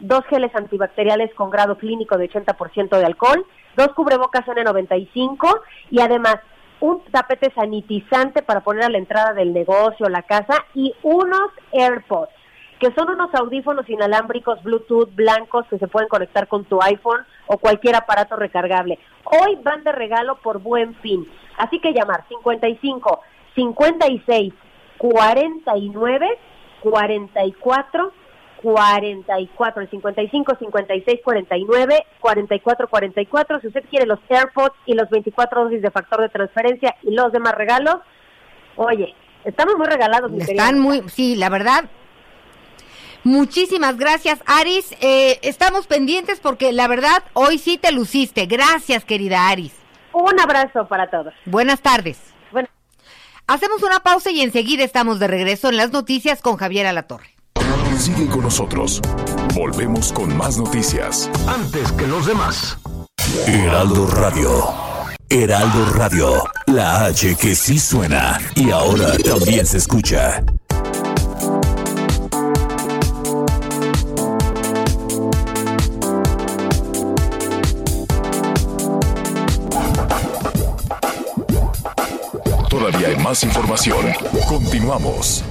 dos 0.00 0.24
geles 0.26 0.54
antibacteriales 0.54 1.32
con 1.34 1.50
grado 1.50 1.78
clínico 1.78 2.18
de 2.18 2.30
80% 2.30 2.98
de 2.98 3.04
alcohol, 3.04 3.46
dos 3.76 3.88
cubrebocas 3.94 4.44
N95 4.46 5.60
y 5.90 6.00
además 6.00 6.36
un 6.80 7.02
tapete 7.04 7.52
sanitizante 7.54 8.42
para 8.42 8.60
poner 8.60 8.84
a 8.84 8.88
la 8.90 8.98
entrada 8.98 9.32
del 9.32 9.52
negocio, 9.52 10.08
la 10.08 10.22
casa 10.22 10.64
y 10.74 10.94
unos 11.02 11.50
AirPods, 11.72 12.33
que 12.78 12.92
son 12.92 13.10
unos 13.10 13.32
audífonos 13.34 13.88
inalámbricos 13.88 14.62
Bluetooth 14.62 15.14
blancos 15.14 15.66
que 15.68 15.78
se 15.78 15.88
pueden 15.88 16.08
conectar 16.08 16.48
con 16.48 16.64
tu 16.64 16.80
iPhone 16.82 17.20
o 17.46 17.58
cualquier 17.58 17.96
aparato 17.96 18.36
recargable. 18.36 18.98
Hoy 19.24 19.58
van 19.62 19.84
de 19.84 19.92
regalo 19.92 20.36
por 20.36 20.60
buen 20.60 20.94
fin. 20.96 21.26
Así 21.56 21.78
que 21.80 21.92
llamar 21.92 22.24
55 22.28 23.20
56 23.54 24.52
49 24.98 26.38
44 26.80 28.12
44, 28.64 29.82
el 29.82 29.90
55, 29.90 30.56
56, 30.58 31.20
49, 31.22 32.06
44, 32.18 32.88
44. 32.88 33.60
Si 33.60 33.66
usted 33.66 33.84
quiere 33.90 34.06
los 34.06 34.18
AirPods 34.28 34.74
y 34.86 34.94
los 34.94 35.10
24 35.10 35.64
dosis 35.64 35.82
de 35.82 35.90
factor 35.90 36.22
de 36.22 36.30
transferencia 36.30 36.94
y 37.02 37.14
los 37.14 37.30
demás 37.30 37.54
regalos, 37.54 37.96
oye, 38.76 39.14
estamos 39.44 39.76
muy 39.76 39.86
regalados. 39.86 40.30
Mi 40.30 40.38
Están 40.38 40.80
muy, 40.80 41.02
sí, 41.08 41.36
la 41.36 41.50
verdad. 41.50 41.84
Muchísimas 43.24 43.96
gracias, 43.96 44.40
Aris. 44.46 44.94
Eh, 45.00 45.38
estamos 45.42 45.86
pendientes 45.86 46.40
porque 46.40 46.72
la 46.72 46.86
verdad 46.86 47.22
hoy 47.32 47.58
sí 47.58 47.78
te 47.78 47.90
luciste. 47.90 48.46
Gracias, 48.46 49.04
querida 49.04 49.48
Aris. 49.48 49.72
Un 50.12 50.38
abrazo 50.38 50.86
para 50.86 51.10
todos. 51.10 51.34
Buenas 51.46 51.80
tardes. 51.80 52.18
Bueno. 52.52 52.68
Hacemos 53.46 53.82
una 53.82 54.00
pausa 54.00 54.30
y 54.30 54.42
enseguida 54.42 54.84
estamos 54.84 55.18
de 55.18 55.26
regreso 55.26 55.68
en 55.68 55.78
las 55.78 55.90
noticias 55.90 56.40
con 56.40 56.56
Javier 56.56 56.86
Alatorre. 56.86 57.34
Sigue 57.98 58.26
con 58.28 58.42
nosotros. 58.42 59.00
Volvemos 59.54 60.12
con 60.12 60.36
más 60.36 60.58
noticias. 60.58 61.30
Antes 61.46 61.92
que 61.92 62.06
los 62.06 62.26
demás. 62.26 62.78
Heraldo 63.46 64.06
Radio. 64.06 64.50
Heraldo 65.28 65.86
Radio. 65.94 66.44
La 66.66 67.06
H 67.06 67.36
que 67.36 67.54
sí 67.54 67.78
suena 67.78 68.38
y 68.54 68.70
ahora 68.70 69.16
también 69.18 69.64
se 69.64 69.78
escucha. 69.78 70.42
Más 83.24 83.42
información. 83.42 84.04
Continuamos. 84.46 85.42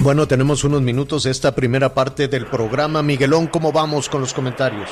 Bueno, 0.00 0.28
tenemos 0.28 0.64
unos 0.64 0.82
minutos 0.82 1.24
de 1.24 1.30
esta 1.30 1.54
primera 1.54 1.94
parte 1.94 2.28
del 2.28 2.44
programa. 2.44 3.02
Miguelón, 3.02 3.46
¿cómo 3.46 3.72
vamos 3.72 4.10
con 4.10 4.20
los 4.20 4.34
comentarios? 4.34 4.90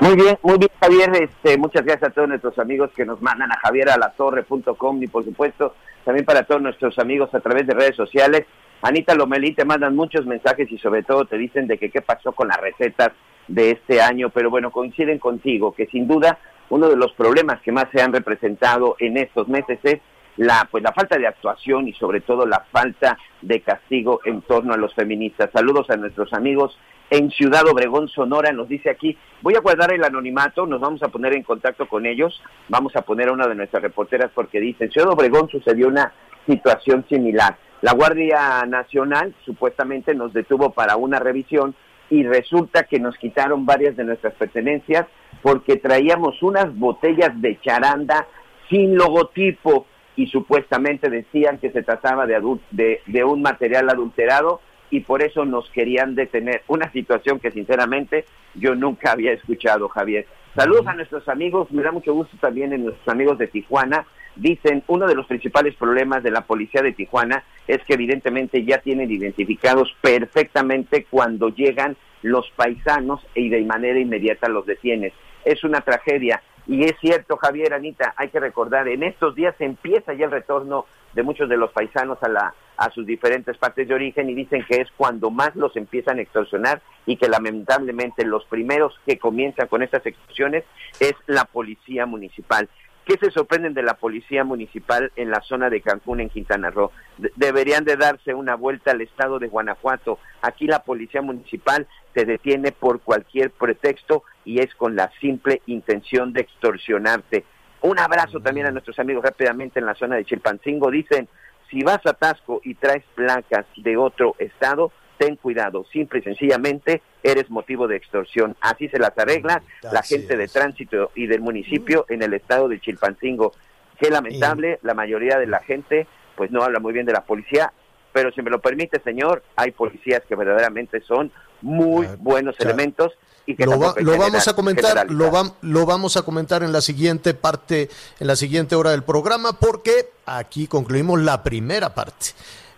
Muy 0.00 0.14
bien, 0.14 0.38
muy 0.42 0.58
bien, 0.58 0.70
Javier. 0.78 1.10
Este, 1.14 1.56
muchas 1.56 1.86
gracias 1.86 2.10
a 2.10 2.12
todos 2.12 2.28
nuestros 2.28 2.58
amigos 2.58 2.90
que 2.94 3.06
nos 3.06 3.22
mandan 3.22 3.52
a 3.52 3.58
javieralatorre.com 3.60 5.02
y 5.02 5.06
por 5.06 5.24
supuesto 5.24 5.74
también 6.04 6.26
para 6.26 6.42
todos 6.42 6.60
nuestros 6.60 6.98
amigos 6.98 7.34
a 7.34 7.40
través 7.40 7.66
de 7.66 7.72
redes 7.72 7.96
sociales. 7.96 8.44
Anita 8.82 9.14
Lomelí 9.14 9.54
te 9.54 9.64
mandan 9.64 9.96
muchos 9.96 10.26
mensajes 10.26 10.70
y 10.70 10.76
sobre 10.76 11.04
todo 11.04 11.24
te 11.24 11.38
dicen 11.38 11.66
de 11.66 11.78
que 11.78 11.90
qué 11.90 12.02
pasó 12.02 12.32
con 12.32 12.48
las 12.48 12.60
recetas 12.60 13.12
de 13.48 13.70
este 13.70 14.02
año, 14.02 14.28
pero 14.28 14.50
bueno, 14.50 14.70
coinciden 14.72 15.18
contigo 15.18 15.72
que 15.72 15.86
sin 15.86 16.06
duda 16.06 16.38
uno 16.72 16.88
de 16.88 16.96
los 16.96 17.12
problemas 17.12 17.60
que 17.60 17.70
más 17.70 17.84
se 17.92 18.00
han 18.00 18.14
representado 18.14 18.96
en 18.98 19.18
estos 19.18 19.46
meses 19.46 19.78
es 19.82 20.00
la 20.38 20.66
pues 20.70 20.82
la 20.82 20.94
falta 20.94 21.18
de 21.18 21.26
actuación 21.26 21.86
y 21.86 21.92
sobre 21.92 22.22
todo 22.22 22.46
la 22.46 22.64
falta 22.72 23.18
de 23.42 23.60
castigo 23.60 24.20
en 24.24 24.40
torno 24.40 24.72
a 24.72 24.78
los 24.78 24.94
feministas. 24.94 25.50
Saludos 25.52 25.90
a 25.90 25.96
nuestros 25.96 26.32
amigos 26.32 26.78
en 27.10 27.30
Ciudad 27.30 27.68
Obregón, 27.68 28.08
Sonora, 28.08 28.52
nos 28.52 28.68
dice 28.68 28.88
aquí, 28.88 29.18
voy 29.42 29.54
a 29.54 29.60
guardar 29.60 29.92
el 29.92 30.02
anonimato, 30.02 30.64
nos 30.64 30.80
vamos 30.80 31.02
a 31.02 31.08
poner 31.08 31.34
en 31.34 31.42
contacto 31.42 31.86
con 31.86 32.06
ellos, 32.06 32.42
vamos 32.70 32.96
a 32.96 33.02
poner 33.02 33.28
a 33.28 33.32
una 33.32 33.46
de 33.46 33.54
nuestras 33.54 33.82
reporteras 33.82 34.30
porque 34.34 34.58
dice, 34.58 34.84
en 34.84 34.92
Ciudad 34.92 35.10
Obregón 35.10 35.50
sucedió 35.50 35.88
una 35.88 36.14
situación 36.46 37.04
similar. 37.10 37.58
La 37.82 37.92
Guardia 37.92 38.62
Nacional 38.66 39.34
supuestamente 39.44 40.14
nos 40.14 40.32
detuvo 40.32 40.70
para 40.70 40.96
una 40.96 41.18
revisión 41.18 41.74
y 42.12 42.24
resulta 42.24 42.82
que 42.82 43.00
nos 43.00 43.16
quitaron 43.16 43.64
varias 43.64 43.96
de 43.96 44.04
nuestras 44.04 44.34
pertenencias 44.34 45.06
porque 45.40 45.76
traíamos 45.76 46.42
unas 46.42 46.76
botellas 46.76 47.40
de 47.40 47.58
charanda 47.62 48.26
sin 48.68 48.96
logotipo 48.96 49.86
y 50.14 50.26
supuestamente 50.26 51.08
decían 51.08 51.56
que 51.56 51.70
se 51.70 51.82
trataba 51.82 52.26
de, 52.26 52.38
de, 52.70 53.00
de, 53.06 53.24
un 53.24 53.40
material 53.40 53.88
adulterado 53.88 54.60
y 54.90 55.00
por 55.00 55.22
eso 55.22 55.46
nos 55.46 55.70
querían 55.70 56.14
detener. 56.14 56.62
Una 56.68 56.92
situación 56.92 57.40
que 57.40 57.50
sinceramente 57.50 58.26
yo 58.56 58.74
nunca 58.74 59.12
había 59.12 59.32
escuchado, 59.32 59.88
Javier. 59.88 60.26
Saludos 60.54 60.86
a 60.88 60.94
nuestros 60.94 61.26
amigos, 61.30 61.72
me 61.72 61.82
da 61.82 61.92
mucho 61.92 62.12
gusto 62.12 62.36
también 62.42 62.74
en 62.74 62.84
nuestros 62.84 63.08
amigos 63.08 63.38
de 63.38 63.46
Tijuana. 63.46 64.04
Dicen, 64.36 64.82
uno 64.86 65.06
de 65.06 65.14
los 65.14 65.26
principales 65.26 65.74
problemas 65.76 66.22
de 66.22 66.30
la 66.30 66.42
policía 66.42 66.82
de 66.82 66.92
Tijuana 66.92 67.44
es 67.66 67.82
que 67.84 67.94
evidentemente 67.94 68.64
ya 68.64 68.78
tienen 68.78 69.10
identificados 69.10 69.94
perfectamente 70.00 71.06
cuando 71.08 71.50
llegan 71.50 71.96
los 72.22 72.50
paisanos 72.56 73.20
y 73.34 73.48
de 73.48 73.62
manera 73.62 73.98
inmediata 73.98 74.48
los 74.48 74.64
detienes. 74.64 75.12
Es 75.44 75.64
una 75.64 75.80
tragedia 75.80 76.42
y 76.66 76.84
es 76.84 76.94
cierto, 77.00 77.36
Javier, 77.36 77.74
Anita, 77.74 78.14
hay 78.16 78.28
que 78.28 78.38
recordar, 78.38 78.86
en 78.86 79.02
estos 79.02 79.34
días 79.34 79.54
empieza 79.58 80.14
ya 80.14 80.26
el 80.26 80.30
retorno 80.30 80.86
de 81.12 81.22
muchos 81.22 81.48
de 81.48 81.56
los 81.56 81.72
paisanos 81.72 82.18
a, 82.22 82.28
la, 82.28 82.54
a 82.76 82.90
sus 82.90 83.04
diferentes 83.04 83.58
partes 83.58 83.88
de 83.88 83.94
origen 83.94 84.30
y 84.30 84.34
dicen 84.34 84.64
que 84.68 84.80
es 84.80 84.88
cuando 84.96 85.30
más 85.30 85.54
los 85.56 85.76
empiezan 85.76 86.18
a 86.18 86.22
extorsionar 86.22 86.80
y 87.04 87.16
que 87.16 87.28
lamentablemente 87.28 88.24
los 88.24 88.44
primeros 88.46 88.98
que 89.04 89.18
comienzan 89.18 89.66
con 89.66 89.82
estas 89.82 90.06
extorsiones 90.06 90.64
es 91.00 91.14
la 91.26 91.44
policía 91.44 92.06
municipal. 92.06 92.68
¿Qué 93.04 93.16
se 93.20 93.32
sorprenden 93.32 93.74
de 93.74 93.82
la 93.82 93.94
policía 93.94 94.44
municipal 94.44 95.10
en 95.16 95.30
la 95.30 95.40
zona 95.40 95.68
de 95.70 95.80
Cancún, 95.80 96.20
en 96.20 96.28
Quintana 96.28 96.70
Roo? 96.70 96.92
deberían 97.36 97.84
de 97.84 97.96
darse 97.96 98.34
una 98.34 98.54
vuelta 98.54 98.92
al 98.92 99.00
estado 99.00 99.38
de 99.38 99.48
Guanajuato. 99.48 100.18
Aquí 100.40 100.66
la 100.66 100.84
policía 100.84 101.20
municipal 101.20 101.86
te 102.12 102.24
detiene 102.24 102.72
por 102.72 103.00
cualquier 103.00 103.50
pretexto 103.50 104.24
y 104.44 104.60
es 104.60 104.74
con 104.74 104.96
la 104.96 105.10
simple 105.20 105.62
intención 105.66 106.32
de 106.32 106.42
extorsionarte. 106.42 107.44
Un 107.82 107.98
abrazo 107.98 108.40
también 108.40 108.66
a 108.66 108.70
nuestros 108.70 108.98
amigos 108.98 109.24
rápidamente 109.24 109.80
en 109.80 109.86
la 109.86 109.94
zona 109.94 110.16
de 110.16 110.24
Chilpancingo. 110.24 110.90
Dicen, 110.90 111.28
si 111.70 111.82
vas 111.82 112.04
a 112.06 112.12
Tasco 112.12 112.60
y 112.62 112.74
traes 112.74 113.04
placas 113.14 113.66
de 113.76 113.96
otro 113.96 114.36
estado, 114.38 114.92
ten 115.18 115.36
cuidado, 115.36 115.84
simple 115.92 116.20
y 116.20 116.22
sencillamente 116.22 117.02
eres 117.22 117.50
motivo 117.50 117.88
de 117.88 117.96
extorsión. 117.96 118.56
Así 118.60 118.88
se 118.88 118.98
las 118.98 119.16
arregla 119.16 119.62
la 119.82 120.02
gente 120.02 120.36
de 120.36 120.48
tránsito 120.48 121.10
y 121.14 121.26
del 121.26 121.40
municipio 121.40 122.06
en 122.08 122.22
el 122.22 122.34
estado 122.34 122.68
de 122.68 122.80
Chilpancingo. 122.80 123.52
Qué 123.98 124.10
lamentable, 124.10 124.78
la 124.82 124.94
mayoría 124.94 125.38
de 125.38 125.46
la 125.46 125.60
gente 125.60 126.06
pues 126.36 126.50
no 126.50 126.62
habla 126.62 126.80
muy 126.80 126.92
bien 126.92 127.06
de 127.06 127.12
la 127.12 127.24
policía, 127.24 127.72
pero 128.12 128.32
si 128.32 128.42
me 128.42 128.50
lo 128.50 128.60
permite, 128.60 129.00
señor, 129.02 129.42
hay 129.56 129.70
policías 129.70 130.22
que 130.28 130.34
verdaderamente 130.34 131.00
son 131.02 131.30
muy 131.60 132.08
buenos 132.18 132.58
elementos 132.58 133.12
y 133.46 133.56
que 133.56 133.64
lo, 133.64 133.94
lo 133.96 134.18
vamos 134.18 134.46
a 134.46 134.54
comentar, 134.54 135.10
lo, 135.10 135.30
lo 135.60 135.86
vamos 135.86 136.16
a 136.16 136.22
comentar 136.22 136.62
en 136.62 136.72
la 136.72 136.80
siguiente 136.80 137.34
parte, 137.34 137.88
en 138.20 138.26
la 138.26 138.36
siguiente 138.36 138.74
hora 138.74 138.90
del 138.90 139.02
programa, 139.02 139.58
porque 139.58 140.10
aquí 140.26 140.66
concluimos 140.66 141.20
la 141.20 141.42
primera 141.42 141.94
parte. 141.94 142.26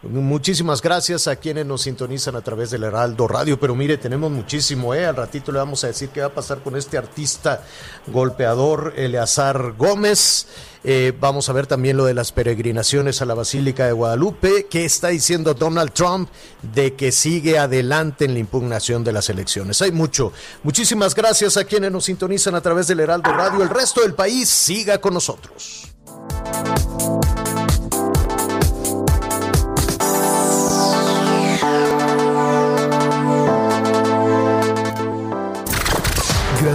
Muchísimas 0.09 0.83
gracias 0.83 1.29
a 1.29 1.37
quienes 1.37 1.65
nos 1.65 1.83
sintonizan 1.83 2.37
a 2.37 2.43
través 2.43 2.71
del 2.71 2.85
Heraldo 2.85 3.27
Radio, 3.27 3.59
pero 3.59 3.75
mire, 3.75 3.97
tenemos 3.97 4.31
muchísimo, 4.31 4.95
¿eh? 4.95 5.07
Al 5.07 5.17
ratito 5.17 5.51
le 5.51 5.59
vamos 5.59 5.83
a 5.85 5.87
decir 5.87 6.11
qué 6.11 6.21
va 6.21 6.27
a 6.27 6.35
pasar 6.35 6.59
con 6.61 6.77
este 6.77 6.99
artista 6.99 7.63
golpeador, 8.09 8.93
Eleazar 8.97 9.73
Gómez. 9.79 10.47
Eh, 10.87 11.15
vamos 11.19 11.49
a 11.49 11.55
ver 11.55 11.67
también 11.67 11.97
lo 11.97 12.05
de 12.05 12.13
las 12.13 12.31
peregrinaciones 12.33 13.23
a 13.23 13.25
la 13.25 13.33
Basílica 13.33 13.87
de 13.87 13.93
Guadalupe. 13.93 14.67
¿Qué 14.69 14.85
está 14.85 15.09
diciendo 15.09 15.55
Donald 15.55 15.93
Trump 15.93 16.29
de 16.75 16.95
que 16.95 17.11
sigue 17.11 17.59
adelante 17.59 18.27
en 18.27 18.35
la 18.35 18.41
impugnación 18.41 19.03
de 19.03 19.13
las 19.13 19.31
elecciones? 19.31 19.81
Hay 19.81 19.93
mucho. 19.93 20.33
Muchísimas 20.63 21.15
gracias 21.15 21.57
a 21.57 21.65
quienes 21.65 21.91
nos 21.91 22.05
sintonizan 22.05 22.55
a 22.55 22.61
través 22.61 22.87
del 22.87 23.01
Heraldo 23.01 23.33
Radio. 23.33 23.63
El 23.63 23.71
resto 23.71 24.03
del 24.03 24.13
país 24.13 24.51
siga 24.51 25.01
con 25.01 25.15
nosotros. 25.15 25.89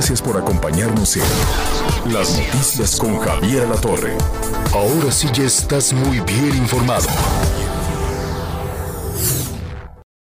Gracias 0.10 0.28
por 0.28 0.41
acompañarnos 0.41 1.18
en 1.18 2.12
Las 2.12 2.36
Noticias 2.36 2.95
con 2.95 3.20
Javier 3.20 3.68
La 3.68 3.76
Torre. 3.76 4.18
Ahora 4.74 5.12
sí 5.12 5.30
ya 5.32 5.43
estás 5.43 5.93
muy 5.93 6.20
bien 6.22 6.57
informado. 6.57 7.07